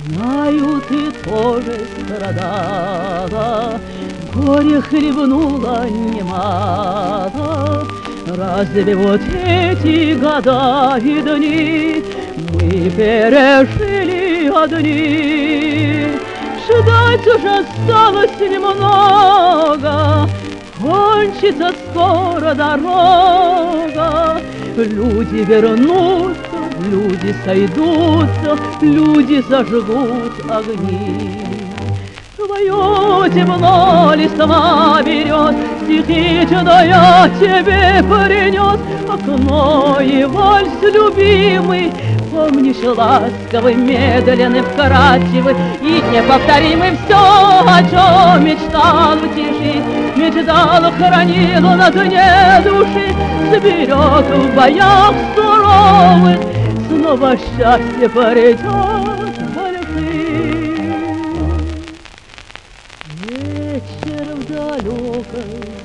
Знаю, 0.06 0.82
ты 0.88 1.12
тоже 1.12 1.86
страдала, 2.06 3.80
Горе 4.34 4.82
хлебнула 4.82 5.86
немало. 5.90 7.88
Разве 8.36 8.96
вот 8.96 9.22
эти 9.46 10.14
года 10.14 10.98
и 11.02 11.22
дни 11.22 12.04
Мы 12.54 12.90
пережили 12.92 14.48
одни? 14.50 16.08
Ждать 16.68 17.26
уже 17.26 17.60
осталось 17.60 18.40
немного, 18.42 20.30
Кончится 20.82 21.74
скоро 21.90 22.54
дорога, 22.54 24.42
Люди 24.76 25.46
вернутся, 25.48 26.38
люди 26.92 27.34
сойдутся, 27.46 28.58
Люди 28.82 29.42
зажгут 29.50 30.34
огни. 30.50 31.37
Твое 32.38 33.32
темно 33.34 34.14
листва 34.14 35.02
берет, 35.04 35.56
Стихи 35.82 36.48
чудо 36.48 36.84
тебе 37.40 38.04
принес, 38.04 38.80
Окно 39.10 39.98
и 40.00 40.24
вальс 40.24 40.70
любимый, 40.84 41.92
Помнишь, 42.32 42.84
ласковый, 42.84 43.74
медленный, 43.74 44.62
вкрадчивый 44.62 45.56
И 45.82 46.04
неповторимый 46.14 46.96
все, 47.06 47.16
о 47.16 47.82
чем 47.82 48.46
мечтал 48.46 49.18
в 49.18 49.34
тиши. 49.34 49.82
Мечтал, 50.16 50.92
хранил 50.92 51.62
на 51.62 51.90
дне 51.90 52.62
души 52.64 53.16
Сберег 53.50 53.98
в 53.98 54.56
боях 54.56 55.16
суровых. 55.36 56.40
Снова 56.88 57.36
счастье 57.36 58.08
придет 58.08 59.17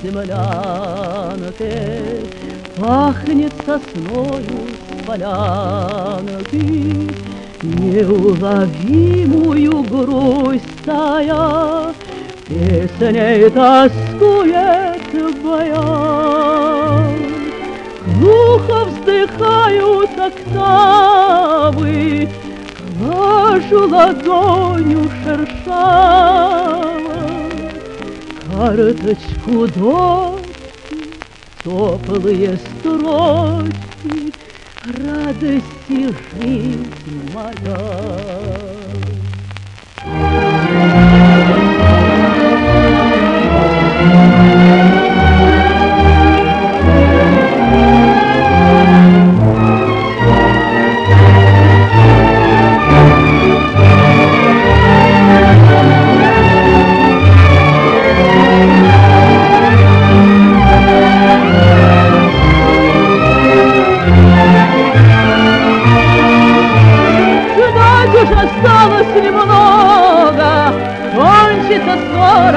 Землянке 0.03 1.93
Пахнет 2.77 3.53
сосною 3.65 4.67
с 4.75 5.07
полянки, 5.07 6.65
Неуловимую 7.63 8.95
грусть 9.85 10.65
тая, 10.85 11.95
Песней 12.49 13.49
тоскует 13.51 14.93
баян. 15.45 17.17
Глухо 18.19 18.79
вздыхают 18.87 20.11
октавы, 20.19 22.03
Глажу 22.99 23.89
ладонью 23.89 25.09
шершава, 25.23 27.12
Карточку 28.63 29.67
дочки, 29.67 31.11
теплые 31.65 32.57
строчки, 32.79 34.33
Радости 34.87 36.15
жизнь 36.31 37.33
моя. 37.35 38.72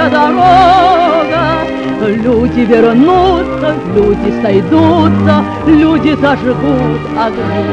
Дорога. 0.10 1.66
Люди 2.02 2.62
вернутся, 2.62 3.76
люди 3.96 4.42
сойдутся, 4.42 5.44
люди 5.66 6.16
зажгут 6.16 7.02
огни. 7.18 7.66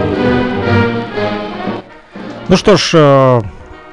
Ну 2.49 2.57
что 2.57 2.77
ж, 2.77 2.91
э, 2.95 3.41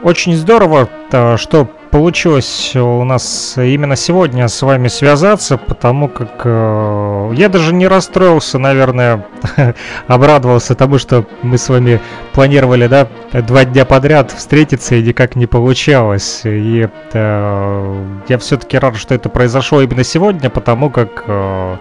очень 0.03 0.36
здорово, 0.36 0.90
э, 1.11 1.38
что 1.38 1.68
получилось 1.91 2.76
у 2.76 3.03
нас 3.03 3.53
именно 3.57 3.95
сегодня 3.95 4.48
с 4.48 4.61
вами 4.61 4.88
связаться, 4.88 5.57
потому 5.57 6.07
как 6.07 6.41
э, 6.44 7.32
я 7.36 7.49
даже 7.49 7.74
не 7.74 7.88
расстроился, 7.88 8.60
наверное, 8.60 9.26
обрадовался 10.07 10.76
тому, 10.76 10.98
что 10.98 11.26
мы 11.41 11.57
с 11.57 11.70
вами 11.70 11.99
планировали, 12.34 12.88
да, 12.88 13.07
два 13.34 13.66
дня 13.66 13.86
подряд 13.86 14.32
встретиться 14.32 14.95
и 14.95 15.03
никак 15.03 15.36
не 15.36 15.48
получалось. 15.48 16.41
И 16.44 16.88
э, 17.14 18.06
я 18.28 18.38
все-таки 18.38 18.78
рад, 18.78 18.95
что 18.98 19.16
это 19.16 19.30
произошло 19.30 19.82
именно 19.82 20.03
сегодня, 20.03 20.49
потому 20.49 20.90
как 20.90 21.24
э, 21.28 21.78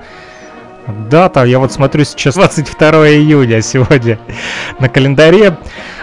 дата, 1.10 1.44
я 1.44 1.58
вот 1.58 1.72
смотрю 1.72 2.04
сейчас 2.04 2.34
22 2.36 2.90
июня 3.08 3.62
сегодня 3.62 4.18
на 4.78 4.88
календаре. 4.88 5.56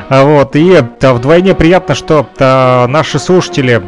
А 0.09 0.23
Вот, 0.23 0.55
и 0.55 0.83
вдвойне 1.01 1.55
приятно, 1.55 1.95
что 1.95 2.27
да, 2.37 2.85
наши 2.87 3.19
слушатели 3.19 3.81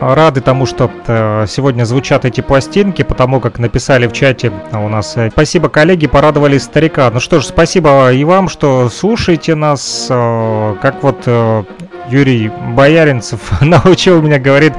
рады 0.00 0.40
тому, 0.40 0.66
что 0.66 0.90
э, 1.06 1.46
сегодня 1.48 1.84
звучат 1.84 2.24
эти 2.24 2.40
пластинки, 2.40 3.02
потому 3.02 3.40
как 3.40 3.58
написали 3.58 4.06
в 4.06 4.12
чате 4.12 4.52
у 4.72 4.88
нас. 4.88 5.16
э, 5.16 5.30
Спасибо, 5.30 5.68
коллеги, 5.68 6.06
порадовали 6.06 6.58
старика. 6.58 7.08
Ну 7.10 7.20
что 7.20 7.40
ж, 7.40 7.44
спасибо 7.44 8.12
и 8.12 8.24
вам, 8.24 8.48
что 8.48 8.88
слушаете 8.88 9.54
нас. 9.54 10.06
Как 10.08 11.02
вот 11.02 11.22
э, 11.26 11.64
Юрий 12.10 12.50
Бояринцев 12.74 13.40
научил 13.60 14.20
меня, 14.20 14.38
говорит, 14.38 14.72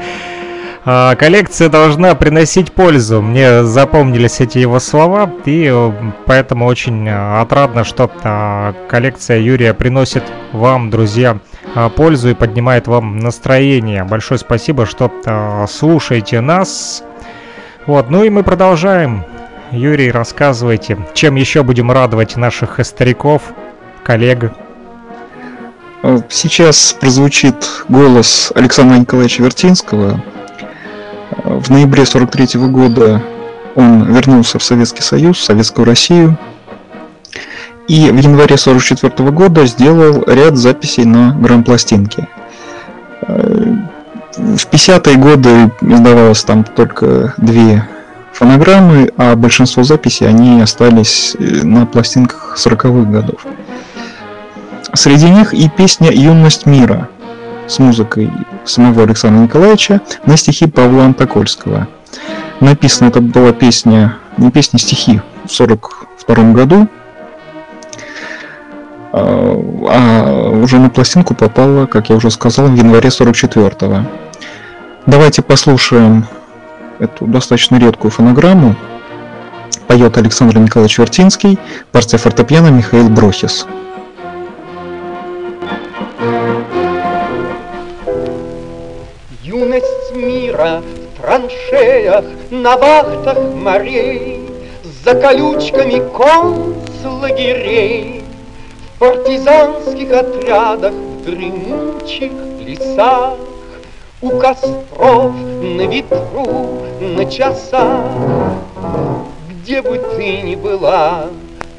а, 0.85 1.15
Коллекция 1.15 1.69
должна 1.69 2.13
приносить 2.13 2.73
пользу. 2.73 3.21
Мне 3.21 3.63
запомнились 3.63 4.41
эти 4.41 4.57
его 4.57 4.79
слова, 4.79 5.31
и 5.45 5.69
э, 5.71 5.91
поэтому 6.25 6.65
очень 6.65 7.07
э, 7.07 7.41
отрадно, 7.41 7.85
что 7.85 8.11
а, 8.23 8.73
коллекция 8.89 9.39
Юрия 9.39 9.73
приносит 9.73 10.23
вам, 10.51 10.89
друзья, 10.89 11.37
а, 11.73 11.87
пользу 11.87 12.31
и 12.31 12.33
поднимает 12.33 12.87
вам 12.87 13.19
настроение. 13.19 14.03
Большое 14.03 14.37
спасибо, 14.39 14.85
что 14.85 15.09
слушаете 15.69 16.41
нас. 16.41 17.03
Вот, 17.85 18.09
ну 18.09 18.23
и 18.23 18.29
мы 18.29 18.43
продолжаем. 18.43 19.23
Юрий, 19.71 20.11
рассказывайте, 20.11 20.97
чем 21.13 21.35
еще 21.35 21.63
будем 21.63 21.91
радовать 21.91 22.35
наших 22.35 22.79
стариков, 22.85 23.41
коллег. 24.03 24.51
Сейчас 26.29 26.93
прозвучит 26.93 27.55
голос 27.87 28.51
Александра 28.53 28.97
Николаевича 28.97 29.41
Вертинского. 29.41 30.21
В 31.37 31.69
ноябре 31.69 32.05
43 32.05 32.59
года 32.67 33.21
он 33.75 34.13
вернулся 34.13 34.59
в 34.59 34.63
Советский 34.63 35.01
Союз, 35.01 35.37
в 35.37 35.43
Советскую 35.43 35.85
Россию. 35.85 36.37
И 37.87 38.09
в 38.11 38.17
январе 38.17 38.57
44 38.57 39.31
года 39.31 39.65
сделал 39.65 40.23
ряд 40.25 40.55
записей 40.57 41.05
на 41.05 41.33
грампластинке. 41.33 42.27
Э, 43.27 43.75
В 44.37 44.67
50-е 44.67 45.17
годы 45.17 45.71
издавалось 45.81 46.43
там 46.43 46.63
только 46.63 47.33
две 47.37 47.87
фонограммы, 48.31 49.11
а 49.17 49.35
большинство 49.35 49.83
записей 49.83 50.27
они 50.27 50.61
остались 50.61 51.35
э, 51.37 51.63
на 51.63 51.85
пластинках 51.85 52.55
40-х 52.57 53.11
годов. 53.11 53.45
Среди 54.93 55.29
них 55.29 55.53
и 55.53 55.69
песня 55.69 56.11
«Юность 56.11 56.65
мира» 56.65 57.09
с 57.67 57.79
музыкой 57.79 58.31
самого 58.65 59.03
Александра 59.03 59.41
Николаевича 59.41 60.01
на 60.25 60.37
стихи 60.37 60.67
Павла 60.67 61.05
Антокольского. 61.05 61.87
Написана 62.59 63.09
это 63.09 63.21
была 63.21 63.51
песня, 63.51 64.17
не 64.37 64.51
песня, 64.51 64.79
стихи 64.79 65.21
в 65.45 65.51
42 65.51 66.51
году, 66.53 66.87
а 69.11 69.53
а 69.89 70.49
уже 70.49 70.79
на 70.79 70.89
пластинку 70.89 71.35
попала, 71.35 71.85
как 71.85 72.09
я 72.09 72.15
уже 72.15 72.31
сказал, 72.31 72.67
в 72.67 72.75
январе 72.75 73.09
44-го. 73.09 74.05
Давайте 75.05 75.41
послушаем 75.41 76.25
эту 76.99 77.25
достаточно 77.25 77.77
редкую 77.77 78.11
фонограмму. 78.11 78.75
Поет 79.87 80.17
Александр 80.17 80.57
Николаевич 80.57 80.97
Вертинский, 80.97 81.59
партия 81.91 82.17
фортепиано 82.17 82.69
Михаил 82.69 83.09
Брохис. 83.09 83.67
Юность 89.63 90.13
мира 90.13 90.81
в 90.81 91.21
траншеях, 91.21 92.25
на 92.51 92.75
вахтах 92.75 93.37
морей, 93.55 94.41
За 95.05 95.15
колючками 95.15 96.03
концлагерей, 96.11 98.23
В 98.95 98.99
партизанских 98.99 100.11
отрядах, 100.11 100.91
в 100.91 101.23
дремучих 101.23 102.33
лесах, 102.59 103.35
У 104.21 104.31
костров 104.31 105.31
на 105.61 105.87
ветру, 105.87 106.81
на 106.99 107.25
часах. 107.25 108.11
Где 109.49 109.81
бы 109.81 109.97
ты 109.97 110.41
ни 110.41 110.55
была, 110.55 111.27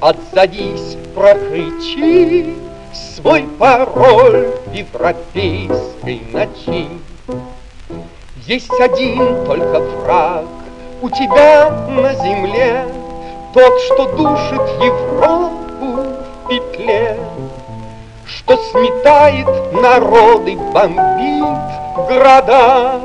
отзовись, 0.00 0.96
прокричи 1.14 2.54
Свой 2.94 3.42
пароль 3.58 4.48
европейской 4.72 6.22
ночи. 6.32 7.03
Есть 8.46 8.78
один 8.78 9.42
только 9.46 9.80
враг 9.80 10.44
у 11.00 11.08
тебя 11.08 11.70
на 11.88 12.12
земле, 12.14 12.84
Тот, 13.54 13.80
что 13.80 14.04
душит 14.14 14.60
Европу 14.82 16.02
в 16.44 16.48
петле, 16.48 17.18
Что 18.26 18.58
сметает 18.70 19.46
народы, 19.72 20.56
бомбит 20.74 22.06
города, 22.06 23.00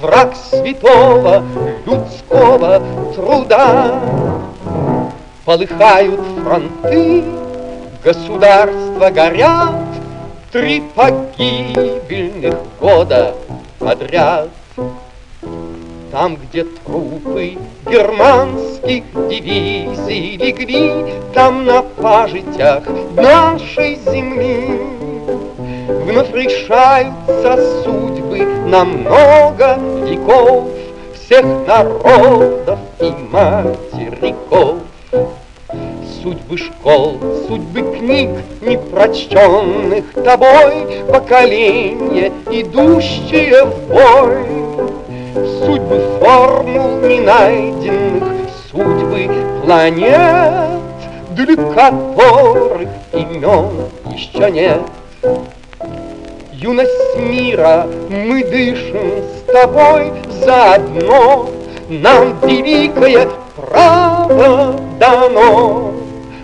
Враг 0.00 0.34
святого 0.50 1.44
людского 1.86 2.82
труда. 3.14 4.00
Полыхают 5.44 6.20
фронты, 6.42 7.22
государства 8.02 9.10
горят, 9.10 9.74
Три 10.50 10.80
погибельных 10.96 12.56
года 12.80 13.36
подряд. 13.78 14.48
Там, 16.12 16.36
где 16.36 16.64
трупы 16.64 17.56
германских 17.90 19.04
дивизий 19.30 20.36
легли, 20.36 21.14
Там 21.32 21.64
на 21.64 21.80
пажитях 21.80 22.84
нашей 23.16 23.94
земли 23.94 24.78
Вновь 25.88 26.30
решаются 26.34 27.82
судьбы 27.82 28.44
на 28.66 28.84
много 28.84 29.78
веков 30.06 30.68
Всех 31.14 31.46
народов 31.66 32.78
и 33.00 33.10
материков. 33.30 34.80
Судьбы 36.22 36.58
школ, 36.58 37.18
судьбы 37.48 37.80
книг, 37.96 38.30
непрочтенных 38.60 40.12
тобой, 40.12 41.04
Поколения, 41.10 42.30
идущие 42.50 43.64
в 43.64 43.88
бой. 43.88 44.62
Судьбы 45.34 46.18
формул 46.20 47.00
ненайденных, 47.08 48.50
судьбы 48.70 49.30
планет, 49.64 50.80
Для 51.30 51.56
которых 51.56 52.88
имен 53.14 53.88
еще 54.10 54.50
нет. 54.50 54.80
Юность 56.52 57.16
мира 57.16 57.86
мы 58.10 58.44
дышим 58.44 59.22
с 59.34 59.50
тобой 59.50 60.12
заодно, 60.44 61.48
Нам 61.88 62.38
великое 62.42 63.26
право 63.56 64.74
дано 65.00 65.92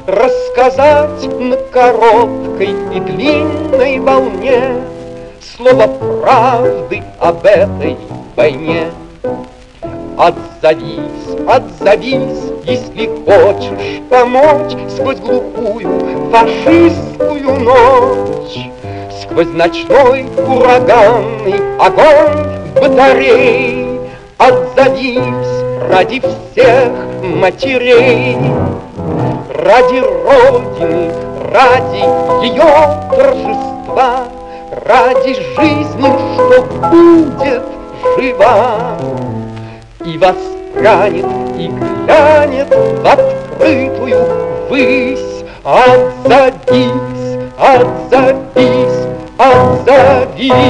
Рассказать 0.07 1.27
на 1.39 1.57
короткой 1.57 2.71
и 2.95 3.01
длинной 3.01 3.99
волне 3.99 4.83
Слово 5.57 5.89
правды 6.23 7.03
об 7.21 7.45
этой 7.45 7.99
войне. 8.39 8.87
Отзовись, 10.17 11.27
отзовись, 11.47 12.53
если 12.65 13.07
хочешь 13.25 14.01
помочь 14.09 14.77
Сквозь 14.95 15.19
глухую 15.19 16.31
фашистскую 16.31 17.61
ночь, 17.61 18.71
Сквозь 19.23 19.49
ночной 19.49 20.27
ураганный 20.47 21.55
огонь 21.81 22.47
батарей 22.77 24.01
Отзовись 24.39 25.91
ради 25.91 26.21
всех 26.21 26.93
матерей, 27.23 28.37
Ради 29.53 29.99
Родины, 29.99 31.13
ради 31.53 32.05
ее 32.45 32.71
торжества, 33.11 34.29
Ради 34.85 35.35
жизни, 35.35 36.13
что 36.35 36.63
будет 36.91 37.78
жива. 38.17 38.99
И 40.05 40.17
воспрянет, 40.19 41.27
и 41.59 41.69
глянет 41.69 42.69
в 42.69 43.07
открытую 43.07 44.69
высь. 44.71 45.45
Отзовись, 45.65 47.39
отзовись, 47.59 49.07
отзовись. 49.37 50.69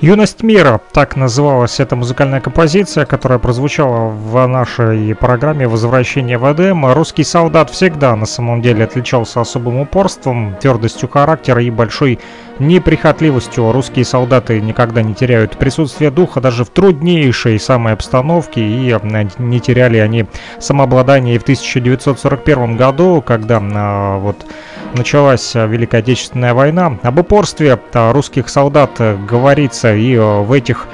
«Юность 0.00 0.42
мира»— 0.42 0.80
так 0.92 1.14
называлась 1.16 1.78
эта 1.78 1.94
музыкальная 1.94 2.40
композиция, 2.40 3.04
которая 3.04 3.38
прозвучала 3.38 4.08
в 4.08 4.46
нашей 4.46 5.14
программе 5.14 5.68
«Возвращение 5.68 6.38
в 6.38 6.50
Эдем». 6.50 6.90
Русский 6.90 7.22
солдат 7.22 7.68
всегда 7.68 8.16
на 8.16 8.24
самом 8.24 8.62
деле 8.62 8.84
отличался 8.84 9.42
особым 9.42 9.80
упорством, 9.80 10.56
твердостью 10.58 11.06
характера 11.06 11.62
и 11.62 11.68
большой 11.68 12.18
неприхотливостью. 12.60 13.72
Русские 13.72 14.04
солдаты 14.04 14.60
никогда 14.60 15.02
не 15.02 15.14
теряют 15.14 15.56
присутствие 15.56 16.10
духа 16.10 16.40
даже 16.40 16.64
в 16.64 16.70
труднейшей 16.70 17.58
самой 17.58 17.94
обстановке, 17.94 18.60
и 18.60 18.96
не 19.38 19.60
теряли 19.60 19.98
они 19.98 20.26
самообладание 20.58 21.34
и 21.34 21.38
в 21.38 21.42
1941 21.42 22.76
году, 22.76 23.22
когда 23.26 23.60
а, 23.60 24.18
вот 24.18 24.46
началась 24.94 25.54
Великая 25.54 25.98
Отечественная 25.98 26.54
война. 26.54 26.98
Об 27.02 27.18
упорстве 27.18 27.78
а, 27.92 28.12
русских 28.12 28.48
солдат 28.48 29.00
говорится 29.28 29.94
и 29.94 30.16
в 30.16 30.52
этих 30.52 30.86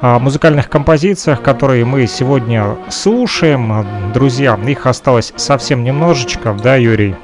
музыкальных 0.00 0.68
композициях, 0.68 1.42
которые 1.42 1.84
мы 1.84 2.08
сегодня 2.08 2.76
слушаем. 2.88 3.86
Друзья, 4.12 4.58
их 4.66 4.86
осталось 4.86 5.32
совсем 5.36 5.84
немножечко, 5.84 6.56
да, 6.60 6.74
Юрий? 6.74 7.14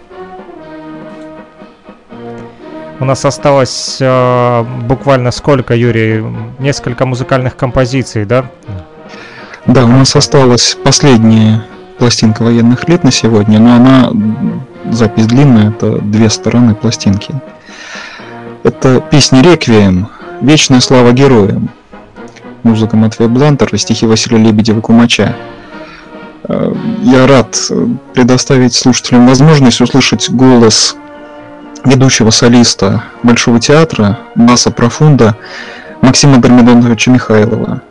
У 3.01 3.05
нас 3.05 3.25
осталось 3.25 3.99
э, 4.01 4.65
буквально 4.89 5.31
сколько, 5.31 5.75
Юрий? 5.75 6.25
Несколько 6.59 7.07
музыкальных 7.07 7.57
композиций, 7.57 8.25
да? 8.25 8.51
Да, 9.67 9.85
у 9.85 9.89
нас 9.89 10.17
осталась 10.17 10.77
последняя 10.83 11.65
пластинка 11.99 12.43
военных 12.43 12.89
лет 12.89 13.05
на 13.05 13.13
сегодня, 13.13 13.61
но 13.61 13.75
она 13.75 14.11
запись 14.91 15.27
длинная, 15.27 15.71
это 15.71 15.99
две 15.99 16.29
стороны 16.29 16.75
пластинки. 16.75 17.35
Это 18.65 19.01
песня 19.01 19.43
«Реквием», 19.43 20.09
«Вечная 20.41 20.81
слава 20.81 21.13
героям», 21.13 21.71
музыка 22.65 22.97
Матвея 22.97 23.29
Блантера, 23.29 23.77
стихи 23.77 24.07
Василия 24.07 24.43
Лебедева-Кумача. 24.43 25.35
Э, 26.49 26.75
я 27.03 27.29
рад 27.29 27.57
предоставить 28.13 28.75
слушателям 28.75 29.29
возможность 29.29 29.81
услышать 29.81 30.31
голос 30.31 30.97
ведущего 31.85 32.31
солиста 32.31 33.05
Большого 33.23 33.61
театра 33.61 34.19
Баса 34.35 34.71
Профунда 34.71 35.37
Максима 36.01 36.39
Дормидоновича 36.39 37.11
Михайлова. 37.11 37.83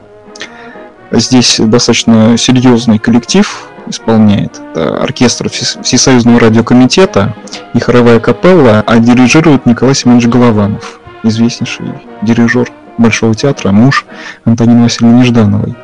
Здесь 1.11 1.59
достаточно 1.59 2.37
серьезный 2.37 2.99
коллектив, 2.99 3.67
исполняет. 3.87 4.59
Это 4.71 4.97
оркестр 5.01 5.49
Всесоюзного 5.49 6.39
радиокомитета 6.39 7.33
и 7.73 7.79
хоровая 7.79 8.19
капелла, 8.19 8.83
а 8.85 8.99
дирижирует 8.99 9.65
Николай 9.65 9.95
Семенович 9.95 10.27
Голованов, 10.27 10.99
известнейший 11.23 11.87
дирижер 12.21 12.69
Большого 12.97 13.35
театра, 13.35 13.71
муж 13.71 14.05
Антонины 14.43 14.83
Васильевны 14.83 15.19
Неждановой. 15.19 15.75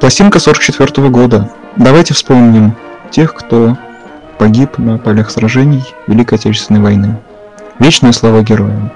Пластинка 0.00 0.38
44 0.38 1.08
года. 1.08 1.50
Давайте 1.76 2.14
вспомним 2.14 2.76
тех, 3.10 3.34
кто 3.34 3.76
погиб 4.38 4.78
на 4.78 4.98
полях 4.98 5.30
сражений 5.30 5.84
Великой 6.06 6.34
Отечественной 6.34 6.80
войны. 6.80 7.16
Вечная 7.78 8.12
слава 8.12 8.42
героям. 8.42 8.90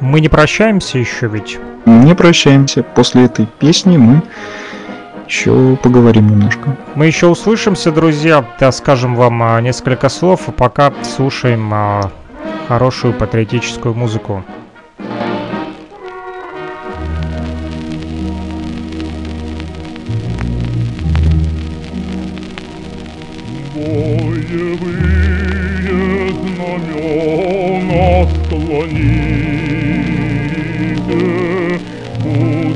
Мы 0.00 0.20
не 0.20 0.28
прощаемся 0.28 0.98
еще 0.98 1.28
ведь? 1.28 1.58
Не 1.84 2.14
прощаемся. 2.14 2.82
После 2.82 3.24
этой 3.24 3.46
песни 3.46 3.96
мы 3.96 4.22
еще 5.26 5.76
поговорим 5.82 6.28
немножко. 6.28 6.76
Мы 6.94 7.06
еще 7.06 7.26
услышимся, 7.26 7.90
друзья. 7.90 8.44
Да, 8.60 8.72
скажем 8.72 9.14
вам 9.14 9.42
а, 9.42 9.60
несколько 9.60 10.08
слов, 10.08 10.42
а 10.48 10.52
пока 10.52 10.92
слушаем 11.02 11.70
а, 11.72 12.10
хорошую 12.68 13.12
патриотическую 13.12 13.94
музыку. 13.94 14.44
Боевые 24.48 26.30
знамена 26.30 28.06
склоните 28.30 28.94
у 32.24 32.26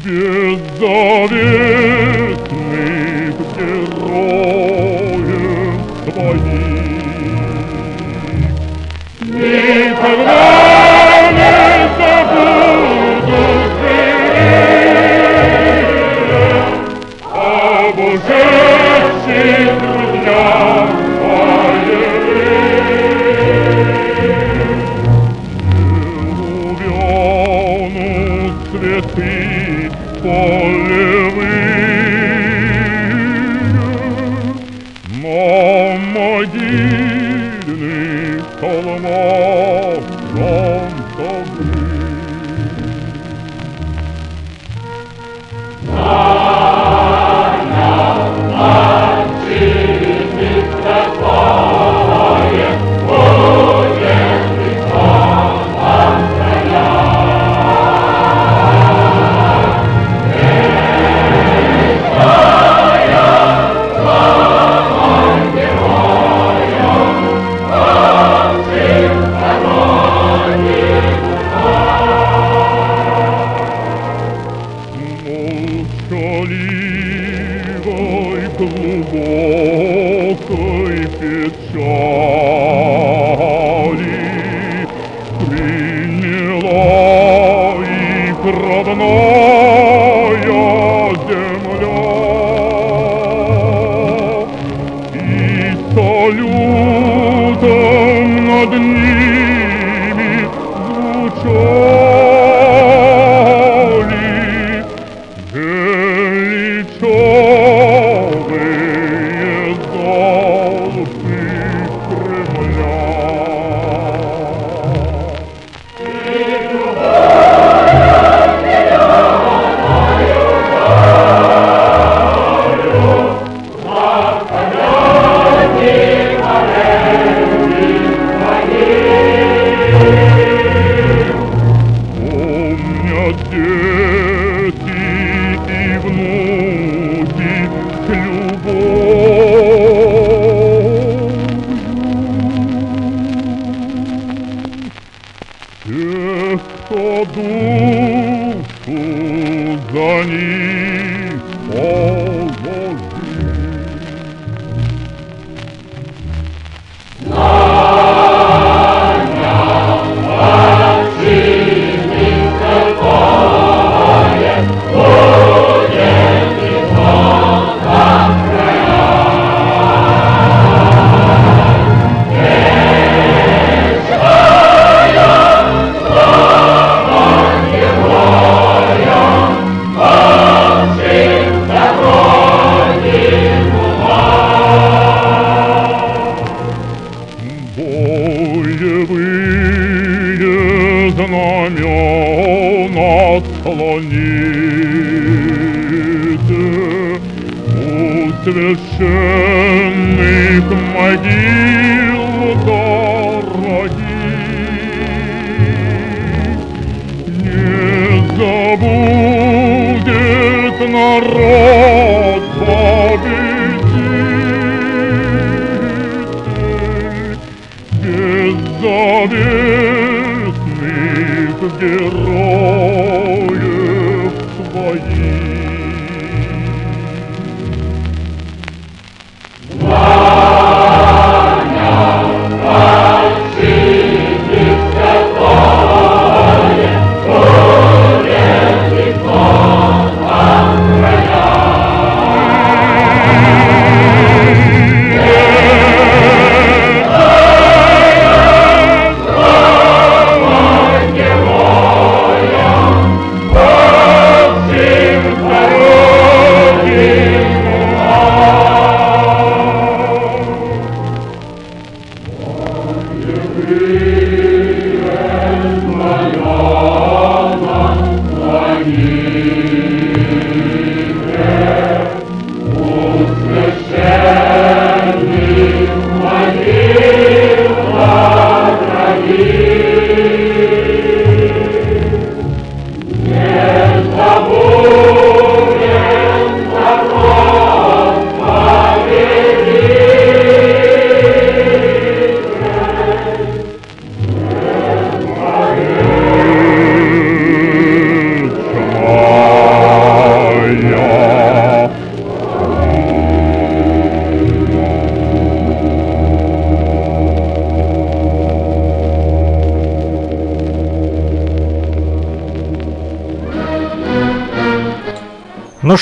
беззаветных 0.02 1.66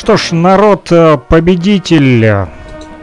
что 0.04 0.18
ж, 0.18 0.32
народ-победитель 0.32 2.26
э, 2.26 2.46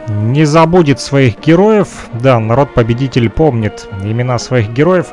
не 0.06 0.44
забудет 0.44 1.00
своих 1.00 1.40
героев. 1.40 1.88
Да, 2.12 2.38
народ-победитель 2.38 3.28
помнит 3.28 3.88
имена 4.04 4.38
своих 4.38 4.70
героев. 4.70 5.08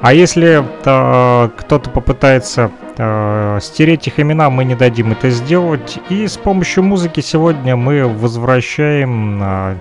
А 0.00 0.14
если 0.14 0.64
э, 0.64 1.48
кто-то 1.54 1.90
попытается 1.90 2.70
э, 2.96 3.58
стереть 3.60 4.06
их 4.06 4.20
имена, 4.20 4.48
мы 4.48 4.64
не 4.64 4.74
дадим 4.74 5.12
это 5.12 5.28
сделать. 5.28 5.98
И 6.08 6.26
с 6.26 6.38
помощью 6.38 6.82
музыки 6.82 7.20
сегодня 7.20 7.76
мы 7.76 8.08
возвращаем 8.08 9.42
э, 9.42 9.74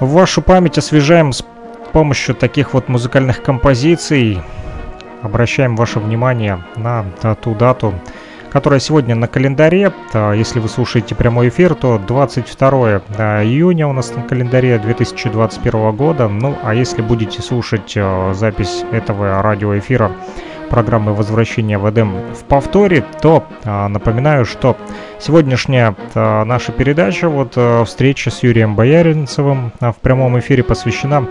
вашу 0.00 0.40
память, 0.40 0.78
освежаем 0.78 1.34
с 1.34 1.44
помощью 1.92 2.34
таких 2.34 2.72
вот 2.72 2.88
музыкальных 2.88 3.42
композиций. 3.42 4.40
Обращаем 5.20 5.76
ваше 5.76 6.00
внимание 6.00 6.64
на 6.76 7.04
э, 7.22 7.34
ту 7.38 7.54
дату, 7.54 7.92
которая 8.54 8.78
сегодня 8.78 9.16
на 9.16 9.26
календаре. 9.26 9.92
А, 10.12 10.32
Если 10.32 10.60
вы 10.60 10.68
слушаете 10.68 11.16
прямой 11.16 11.48
эфир, 11.48 11.74
то 11.74 11.98
22 11.98 13.02
а, 13.18 13.42
июня 13.42 13.88
у 13.88 13.92
нас 13.92 14.14
на 14.14 14.22
календаре 14.22 14.78
2021 14.78 15.90
года. 15.90 16.28
Ну, 16.28 16.56
а 16.62 16.72
если 16.72 17.02
будете 17.02 17.42
слушать 17.42 17.94
а, 17.96 18.32
запись 18.32 18.84
этого 18.92 19.42
радиоэфира 19.42 20.12
программы 20.70 21.14
«Возвращение 21.14 21.78
в 21.78 21.90
Эдем» 21.90 22.14
в 22.32 22.44
повторе, 22.44 23.04
то 23.20 23.44
напоминаю, 23.64 24.44
что 24.44 24.76
сегодняшняя 25.20 25.94
наша 26.14 26.72
передача, 26.72 27.28
вот 27.28 27.56
встреча 27.86 28.30
с 28.30 28.42
Юрием 28.42 28.74
Бояринцевым 28.74 29.72
в 29.78 29.96
прямом 30.00 30.38
эфире 30.38 30.64
посвящена 30.64 31.28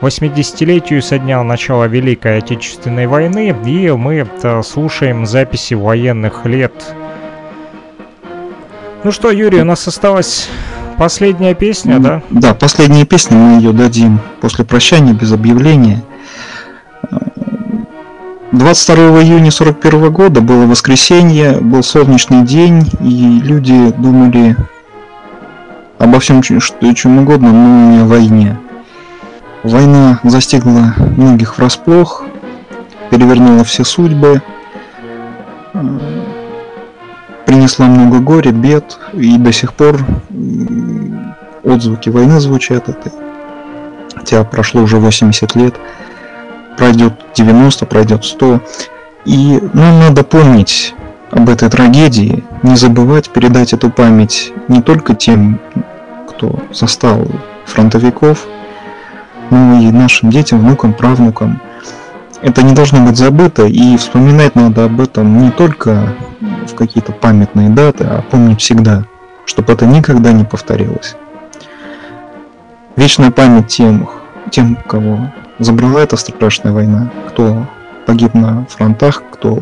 80-летию 0.00 1.02
со 1.02 1.18
дня 1.18 1.42
начала 1.42 1.86
Великой 1.86 2.38
Отечественной 2.38 3.06
войны, 3.06 3.54
и 3.64 3.90
мы 3.90 4.26
э, 4.42 4.62
слушаем 4.62 5.26
записи 5.26 5.74
военных 5.74 6.46
лет. 6.46 6.94
Ну 9.04 9.12
что, 9.12 9.30
Юрий, 9.30 9.60
у 9.60 9.64
нас 9.64 9.86
осталось 9.86 10.48
Последняя 10.98 11.54
песня, 11.54 12.00
да? 12.00 12.22
Да, 12.28 12.54
последняя 12.54 13.06
песня, 13.06 13.36
мы 13.36 13.60
ее 13.60 13.72
дадим 13.72 14.18
после 14.40 14.64
прощания, 14.64 15.12
без 15.12 15.32
объявления. 15.32 16.02
22 18.50 19.22
июня 19.22 19.52
41 19.52 20.12
года 20.12 20.40
было 20.40 20.66
воскресенье, 20.66 21.60
был 21.60 21.84
солнечный 21.84 22.42
день, 22.42 22.82
и 23.00 23.40
люди 23.44 23.92
думали 23.92 24.56
обо 26.00 26.18
всем, 26.18 26.42
что, 26.42 26.94
чем 26.94 27.18
угодно, 27.18 27.52
но 27.52 27.92
не 27.92 27.98
о 28.00 28.04
войне. 28.04 28.58
Война 29.64 30.20
застигла 30.22 30.94
многих 31.16 31.58
врасплох, 31.58 32.24
перевернула 33.10 33.64
все 33.64 33.84
судьбы, 33.84 34.40
принесла 37.44 37.86
много 37.86 38.20
горя, 38.20 38.52
бед, 38.52 38.98
и 39.14 39.36
до 39.36 39.52
сих 39.52 39.74
пор 39.74 39.98
отзвуки 41.64 42.08
войны 42.08 42.38
звучат 42.40 42.88
это. 42.88 43.10
Хотя 44.14 44.44
прошло 44.44 44.82
уже 44.82 44.98
80 44.98 45.56
лет, 45.56 45.74
пройдет 46.76 47.14
90, 47.34 47.86
пройдет 47.86 48.24
100. 48.24 48.60
И 49.24 49.60
нам 49.72 49.98
надо 49.98 50.22
помнить 50.22 50.94
об 51.30 51.48
этой 51.48 51.68
трагедии, 51.68 52.44
не 52.62 52.76
забывать 52.76 53.30
передать 53.30 53.72
эту 53.72 53.90
память 53.90 54.52
не 54.68 54.82
только 54.82 55.14
тем, 55.14 55.60
кто 56.28 56.60
застал 56.72 57.26
фронтовиков, 57.66 58.46
но 59.50 59.80
и 59.80 59.90
нашим 59.90 60.30
детям, 60.30 60.60
внукам, 60.60 60.92
правнукам. 60.92 61.60
Это 62.40 62.62
не 62.62 62.74
должно 62.74 63.04
быть 63.04 63.16
забыто, 63.16 63.66
и 63.66 63.96
вспоминать 63.96 64.54
надо 64.54 64.84
об 64.84 65.00
этом 65.00 65.42
не 65.42 65.50
только 65.50 66.14
в 66.66 66.74
какие-то 66.74 67.12
памятные 67.12 67.68
даты, 67.68 68.04
а 68.04 68.22
помнить 68.22 68.60
всегда, 68.60 69.04
чтобы 69.44 69.72
это 69.72 69.86
никогда 69.86 70.32
не 70.32 70.44
повторилось. 70.44 71.16
Вечная 72.96 73.30
память 73.30 73.68
тем, 73.68 74.08
тем, 74.50 74.76
кого 74.76 75.32
забрала 75.58 76.00
эта 76.00 76.16
страшная 76.16 76.72
война, 76.72 77.10
кто 77.28 77.66
погиб 78.06 78.34
на 78.34 78.66
фронтах, 78.66 79.22
кто 79.32 79.60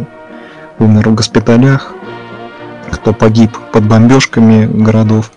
умер 0.78 1.08
в 1.08 1.14
госпиталях, 1.14 1.94
кто 2.90 3.12
погиб 3.12 3.56
под 3.72 3.86
бомбежками 3.86 4.66
городов, 4.66 5.32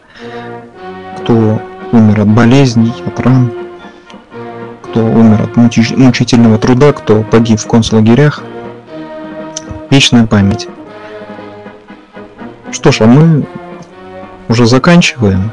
кто 1.17 1.61
умер 1.91 2.21
от 2.21 2.27
болезней, 2.27 2.93
от 3.05 3.19
ран, 3.19 3.51
кто 4.89 5.05
умер 5.05 5.43
от 5.43 5.55
мучительного 5.55 6.57
труда, 6.57 6.93
кто 6.93 7.21
погиб 7.21 7.59
в 7.59 7.67
концлагерях. 7.67 8.41
Вечная 9.89 10.25
память. 10.25 10.67
Что 12.71 12.91
ж, 12.91 13.01
а 13.01 13.05
мы 13.05 13.45
уже 14.47 14.65
заканчиваем. 14.65 15.51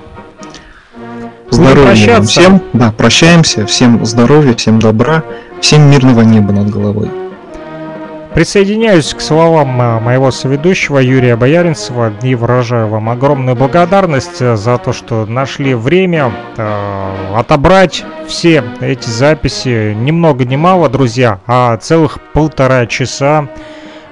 Здоровья 1.50 2.14
вам 2.14 2.24
всем. 2.24 2.60
Да, 2.72 2.92
прощаемся. 2.92 3.66
Всем 3.66 4.04
здоровья, 4.04 4.54
всем 4.54 4.78
добра, 4.78 5.22
всем 5.60 5.90
мирного 5.90 6.22
неба 6.22 6.52
над 6.52 6.70
головой. 6.70 7.10
Присоединяюсь 8.36 9.14
к 9.14 9.22
словам 9.22 9.80
э, 9.80 9.98
моего 9.98 10.30
соведущего 10.30 10.98
Юрия 10.98 11.36
Бояринцева 11.36 12.12
и 12.22 12.34
выражаю 12.34 12.86
вам 12.86 13.08
огромную 13.08 13.56
благодарность 13.56 14.42
э, 14.42 14.56
за 14.56 14.76
то, 14.76 14.92
что 14.92 15.24
нашли 15.24 15.72
время 15.72 16.30
э, 16.58 17.34
отобрать 17.34 18.04
все 18.28 18.62
эти 18.82 19.08
записи. 19.08 19.94
Ни 19.94 20.10
много 20.10 20.44
ни 20.44 20.56
мало, 20.56 20.90
друзья, 20.90 21.40
а 21.46 21.78
целых 21.78 22.20
полтора 22.34 22.84
часа 22.84 23.48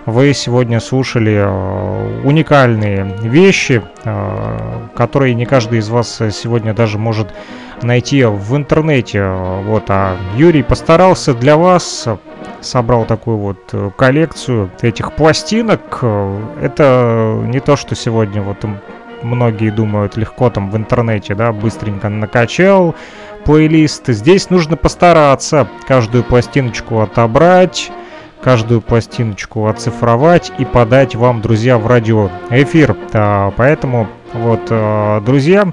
вы 0.06 0.32
сегодня 0.32 0.80
слушали 0.80 1.42
э, 1.44 2.20
уникальные 2.24 3.18
вещи, 3.20 3.82
которые 4.96 5.34
не 5.34 5.44
каждый 5.44 5.80
из 5.80 5.90
вас 5.90 6.22
сегодня 6.32 6.72
даже 6.72 6.96
может 6.96 7.28
найти 7.82 8.24
в 8.24 8.56
интернете. 8.56 9.28
Вот, 9.66 9.84
а 9.88 10.16
Юрий 10.34 10.62
постарался 10.62 11.34
для 11.34 11.58
вас, 11.58 12.08
собрал 12.64 13.04
такую 13.04 13.38
вот 13.38 13.58
э, 13.72 13.90
коллекцию 13.96 14.70
этих 14.82 15.12
пластинок. 15.12 16.02
Это 16.60 17.40
не 17.44 17.60
то, 17.60 17.76
что 17.76 17.94
сегодня 17.94 18.42
вот 18.42 18.64
многие 19.22 19.70
думают 19.70 20.16
легко 20.16 20.50
там 20.50 20.70
в 20.70 20.76
интернете, 20.76 21.34
да, 21.34 21.52
быстренько 21.52 22.08
накачал 22.08 22.94
плейлист. 23.44 24.08
Здесь 24.08 24.50
нужно 24.50 24.76
постараться 24.76 25.68
каждую 25.86 26.24
пластиночку 26.24 27.00
отобрать, 27.00 27.90
каждую 28.42 28.80
пластиночку 28.80 29.66
оцифровать 29.66 30.52
и 30.58 30.64
подать 30.64 31.14
вам, 31.14 31.40
друзья, 31.40 31.78
в 31.78 31.86
радиоэфир. 31.86 32.96
Да, 33.12 33.52
поэтому, 33.56 34.08
вот, 34.32 34.62
э, 34.70 35.20
друзья, 35.24 35.72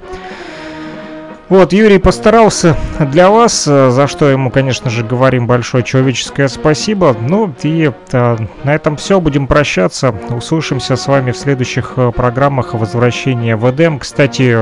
вот, 1.52 1.74
Юрий 1.74 1.98
постарался 1.98 2.76
для 2.98 3.28
вас, 3.28 3.66
э, 3.68 3.90
за 3.90 4.06
что 4.06 4.26
ему, 4.30 4.50
конечно 4.50 4.88
же, 4.88 5.04
говорим 5.04 5.46
большое 5.46 5.84
человеческое 5.84 6.48
спасибо. 6.48 7.14
Ну 7.20 7.54
и 7.62 7.92
а, 8.12 8.38
на 8.64 8.74
этом 8.74 8.96
все, 8.96 9.20
будем 9.20 9.46
прощаться. 9.46 10.14
Услышимся 10.30 10.96
с 10.96 11.06
вами 11.06 11.30
в 11.30 11.36
следующих 11.36 11.98
программах 12.16 12.72
возвращения 12.72 13.56
в 13.56 13.70
Эдем. 13.70 13.98
Кстати, 13.98 14.56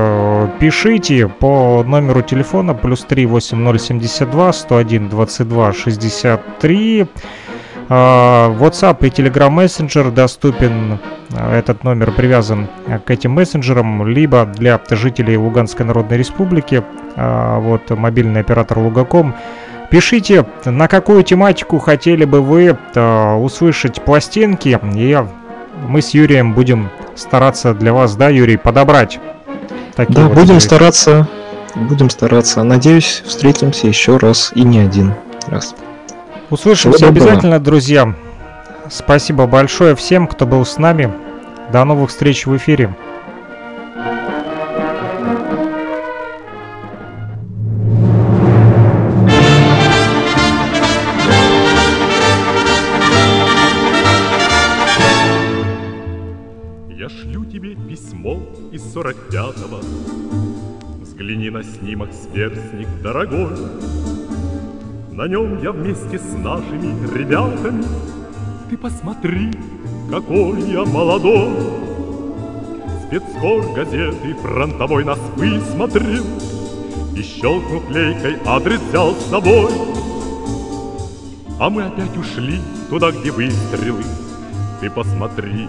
пишите 0.59 1.29
по 1.29 1.81
номеру 1.83 2.23
телефона 2.23 2.73
плюс 2.73 3.05
3 3.05 3.25
8072 3.25 4.51
101 4.51 5.07
22 5.07 5.73
63. 5.73 7.07
А, 7.93 8.55
WhatsApp 8.57 9.05
и 9.05 9.09
Telegram 9.09 9.53
Messenger 9.53 10.11
доступен. 10.11 10.97
А, 11.35 11.53
этот 11.53 11.83
номер 11.83 12.13
привязан 12.13 12.69
к 13.05 13.11
этим 13.11 13.31
мессенджерам, 13.31 14.07
либо 14.07 14.45
для 14.45 14.79
жителей 14.91 15.35
Луганской 15.35 15.85
Народной 15.85 16.17
Республики, 16.17 16.85
а, 17.17 17.59
вот 17.59 17.89
мобильный 17.89 18.39
оператор 18.39 18.79
Лугаком. 18.79 19.35
Пишите, 19.89 20.45
на 20.63 20.87
какую 20.87 21.23
тематику 21.23 21.79
хотели 21.79 22.23
бы 22.23 22.39
вы 22.39 22.77
услышать 22.95 24.01
пластинки, 24.01 24.79
и 24.95 25.17
мы 25.85 26.01
с 26.01 26.11
Юрием 26.11 26.53
будем 26.53 26.89
стараться 27.15 27.73
для 27.73 27.91
вас, 27.91 28.15
да, 28.15 28.29
Юрий, 28.29 28.55
подобрать. 28.55 29.19
Такие 29.97 30.15
да, 30.15 30.27
вот 30.27 30.35
будем 30.35 30.53
вещи. 30.53 30.63
стараться, 30.63 31.27
будем 31.75 32.09
стараться. 32.09 32.63
Надеюсь, 32.63 33.21
встретимся 33.25 33.87
еще 33.87 34.15
раз 34.15 34.53
и 34.55 34.63
не 34.63 34.79
один 34.79 35.13
раз. 35.47 35.75
Услышимся 36.51 37.07
обязательно, 37.07 37.59
друзья. 37.61 38.13
Спасибо 38.89 39.47
большое 39.47 39.95
всем, 39.95 40.27
кто 40.27 40.45
был 40.45 40.65
с 40.65 40.77
нами. 40.77 41.09
До 41.71 41.85
новых 41.85 42.09
встреч 42.09 42.45
в 42.45 42.57
эфире. 42.57 42.93
Я 56.89 57.07
шлю 57.07 57.45
тебе 57.45 57.75
письмо 57.75 58.39
из 58.73 58.91
сорок 58.91 59.15
пятого. 59.29 59.79
Взгляни 60.99 61.49
на 61.49 61.63
снимок, 61.63 62.09
сверстник 62.11 62.89
дорогой. 63.01 63.55
На 65.11 65.27
нем 65.27 65.61
я 65.61 65.73
вместе 65.73 66.17
с 66.17 66.37
нашими 66.37 66.95
ребятами. 67.13 67.83
Ты 68.69 68.77
посмотри, 68.77 69.51
какой 70.09 70.61
я 70.61 70.85
молодой. 70.85 71.49
Спецкор 73.05 73.73
газеты 73.75 74.33
фронтовой 74.41 75.03
нас 75.03 75.19
высмотрел. 75.35 76.23
И 77.13 77.21
щелкнув 77.23 77.89
лейкой 77.89 78.37
адрес 78.45 78.79
взял 78.79 79.13
с 79.13 79.25
собой. 79.25 79.71
А 81.59 81.69
мы 81.69 81.83
опять 81.83 82.15
ушли 82.15 82.61
туда, 82.89 83.11
где 83.11 83.31
выстрелы. 83.31 84.03
Ты 84.79 84.89
посмотри, 84.89 85.67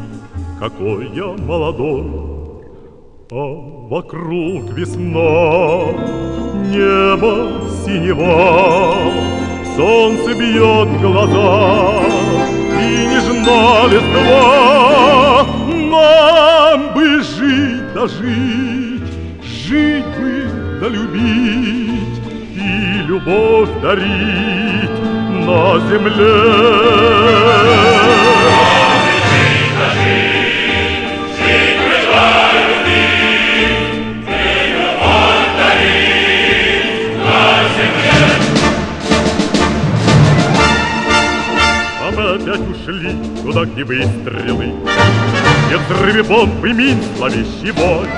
какой 0.60 1.10
я 1.16 1.26
молодой 1.26 2.31
А 3.30 3.34
вокруг 3.34 4.70
весна, 4.76 5.92
небо 6.70 7.62
синева. 7.84 8.94
Солнце 9.76 10.34
бьет 10.34 10.88
в 10.88 11.00
глаза 11.00 12.02
И 12.78 13.06
нежна 13.06 13.86
листва. 13.86 15.46
Нам 15.66 16.94
бы 16.94 17.22
жить 17.22 17.92
да 17.94 18.06
жить 18.06 19.12
Жить 19.42 20.04
бы 20.18 20.44
да 20.80 20.88
любить 20.88 22.20
И 22.54 23.02
любовь 23.06 23.70
дарить 23.82 24.98
на 25.46 25.78
земле 25.88 26.82
опять 42.42 42.60
ушли 42.60 43.16
туда, 43.42 43.64
где 43.64 43.84
выстрелы, 43.84 44.74
Где 45.66 45.76
взрывы 45.76 46.22
бомб 46.22 46.64
и 46.64 46.72
мин 46.72 47.02
зловещий 47.16 47.70
бой. 47.72 48.08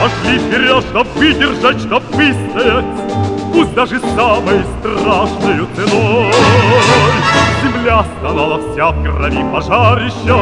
Пошли 0.00 0.38
вперед, 0.38 0.84
чтоб 0.90 1.06
выдержать, 1.16 1.80
чтоб 1.80 2.02
выстоять, 2.12 2.84
Пусть 3.52 3.74
даже 3.74 4.00
самой 4.00 4.64
страшной 4.80 5.66
ценой. 5.76 6.32
Земля 7.62 8.04
стонала 8.18 8.60
вся 8.72 8.90
в 8.90 9.02
крови 9.02 9.44
пожарища, 9.52 10.40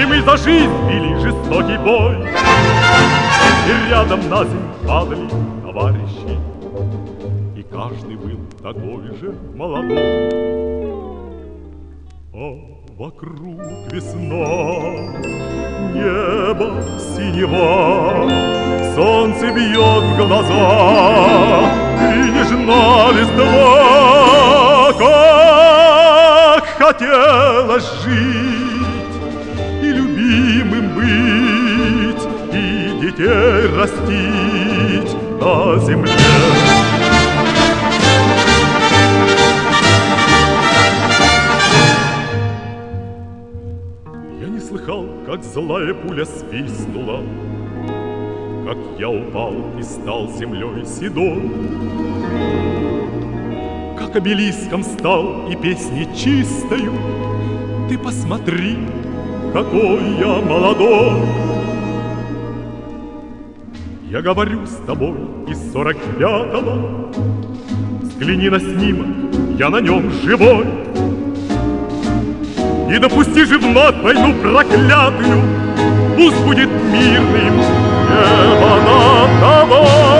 И 0.00 0.06
мы 0.06 0.22
за 0.22 0.36
жизнь 0.36 0.70
вели 0.88 1.14
жестокий 1.20 1.78
бой. 1.78 2.16
И 3.66 3.90
рядом 3.90 4.28
на 4.28 4.44
землю 4.44 4.74
падали 4.86 5.28
товарищи, 5.62 6.38
И 7.56 7.62
каждый 7.62 8.16
был 8.16 8.40
такой 8.62 9.16
же 9.20 9.34
молодой. 9.54 10.63
А 12.36 12.58
вокруг 12.98 13.60
весна, 13.92 14.90
небо 15.94 16.82
синева, 16.98 18.28
Солнце 18.96 19.52
бьет 19.52 20.02
в 20.02 20.16
глаза, 20.16 21.70
и 22.00 22.30
нежна 22.32 23.12
листва, 23.12 24.92
Как 24.98 26.64
хотелось 26.76 28.02
жить 28.02 29.16
и 29.80 29.86
любимым 29.92 30.86
быть, 30.96 32.24
И 32.52 32.98
детей 33.00 33.68
растить 33.76 35.14
на 35.40 35.78
земле. 35.78 36.63
Как 45.34 45.42
злая 45.42 45.92
пуля 45.94 46.24
свистнула, 46.24 47.20
Как 48.64 48.78
я 49.00 49.10
упал 49.10 49.52
и 49.76 49.82
стал 49.82 50.28
землей 50.28 50.86
седой, 50.86 51.50
Как 53.98 54.14
обелиском 54.14 54.84
стал 54.84 55.50
и 55.50 55.56
песни 55.56 56.06
чистою, 56.14 56.92
Ты 57.88 57.98
посмотри, 57.98 58.78
какой 59.52 59.98
я 60.20 60.40
молодой. 60.40 61.20
Я 64.08 64.22
говорю 64.22 64.64
с 64.66 64.76
тобой 64.86 65.16
из 65.48 65.72
сорок 65.72 65.96
пятого, 66.16 67.10
Взгляни 68.02 68.50
на 68.50 68.60
снимок, 68.60 69.58
я 69.58 69.68
на 69.68 69.80
нем 69.80 70.12
живой. 70.12 70.93
Не 72.88 72.98
допусти 72.98 73.44
же 73.44 73.58
вновь 73.58 73.96
войну 74.02 74.34
проклятую, 74.34 75.42
Пусть 76.16 76.36
будет 76.44 76.68
мирным 76.92 77.56
небо 77.56 78.78
над 78.86 79.40
тобой. 79.40 80.13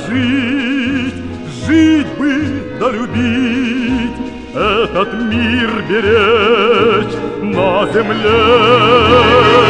Жить 0.00 1.14
жить 1.68 2.06
бы 2.18 2.32
да 2.80 2.90
любить, 2.90 4.16
Этот 4.54 5.12
мир 5.24 5.70
беречь 5.88 7.14
на 7.42 7.86
земле. 7.92 9.67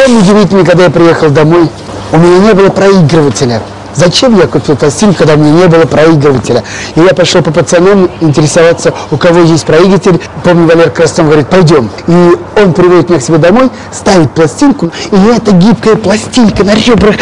Самое 0.00 0.22
удивительное, 0.22 0.64
когда 0.64 0.84
я 0.84 0.90
приехал 0.90 1.28
домой, 1.28 1.68
у 2.12 2.16
меня 2.16 2.38
не 2.38 2.54
было 2.54 2.70
проигрывателя. 2.70 3.60
Зачем 4.00 4.38
я 4.38 4.46
купил 4.46 4.76
пластинку, 4.76 5.18
когда 5.18 5.34
у 5.34 5.36
меня 5.36 5.52
не 5.52 5.66
было 5.66 5.82
проигрывателя? 5.82 6.64
И 6.94 7.00
я 7.00 7.12
пошел 7.12 7.42
по 7.42 7.50
пацанам 7.50 8.08
интересоваться, 8.22 8.94
у 9.10 9.18
кого 9.18 9.40
есть 9.40 9.66
проигрыватель. 9.66 10.18
Помню, 10.42 10.66
Валер 10.66 10.90
Крастон 10.90 11.26
говорит, 11.26 11.48
пойдем. 11.48 11.90
И 12.06 12.38
он 12.56 12.72
приводит 12.72 13.10
меня 13.10 13.20
к 13.20 13.22
себе 13.22 13.36
домой, 13.36 13.68
ставит 13.92 14.30
пластинку, 14.30 14.86
и 14.86 15.16
эта 15.36 15.52
гибкая 15.52 15.96
пластинка 15.96 16.64
на 16.64 16.74
ребрах 16.76 17.16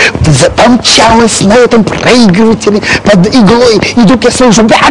помчалась 0.57 1.41
на 1.41 1.55
этом 1.55 1.83
проигрывателе 1.83 2.81
под 3.03 3.27
иглой. 3.27 3.81
И 3.97 4.01
вдруг 4.01 4.23
я 4.23 4.31
слышу, 4.31 4.63
я 4.63 4.91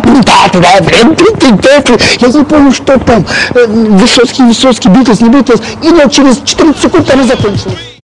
не 2.27 2.43
помню, 2.43 2.73
что 2.73 2.99
там, 2.99 3.25
Высоцкий, 3.53 4.43
Высоцкий, 4.43 4.89
Битлз, 4.89 5.21
не 5.21 5.29
Битлз, 5.29 5.61
и 5.81 5.89
вот 5.89 6.11
через 6.11 6.41
14 6.43 6.81
секунд 6.81 7.09
она 7.13 7.23
закончилась. 7.23 7.93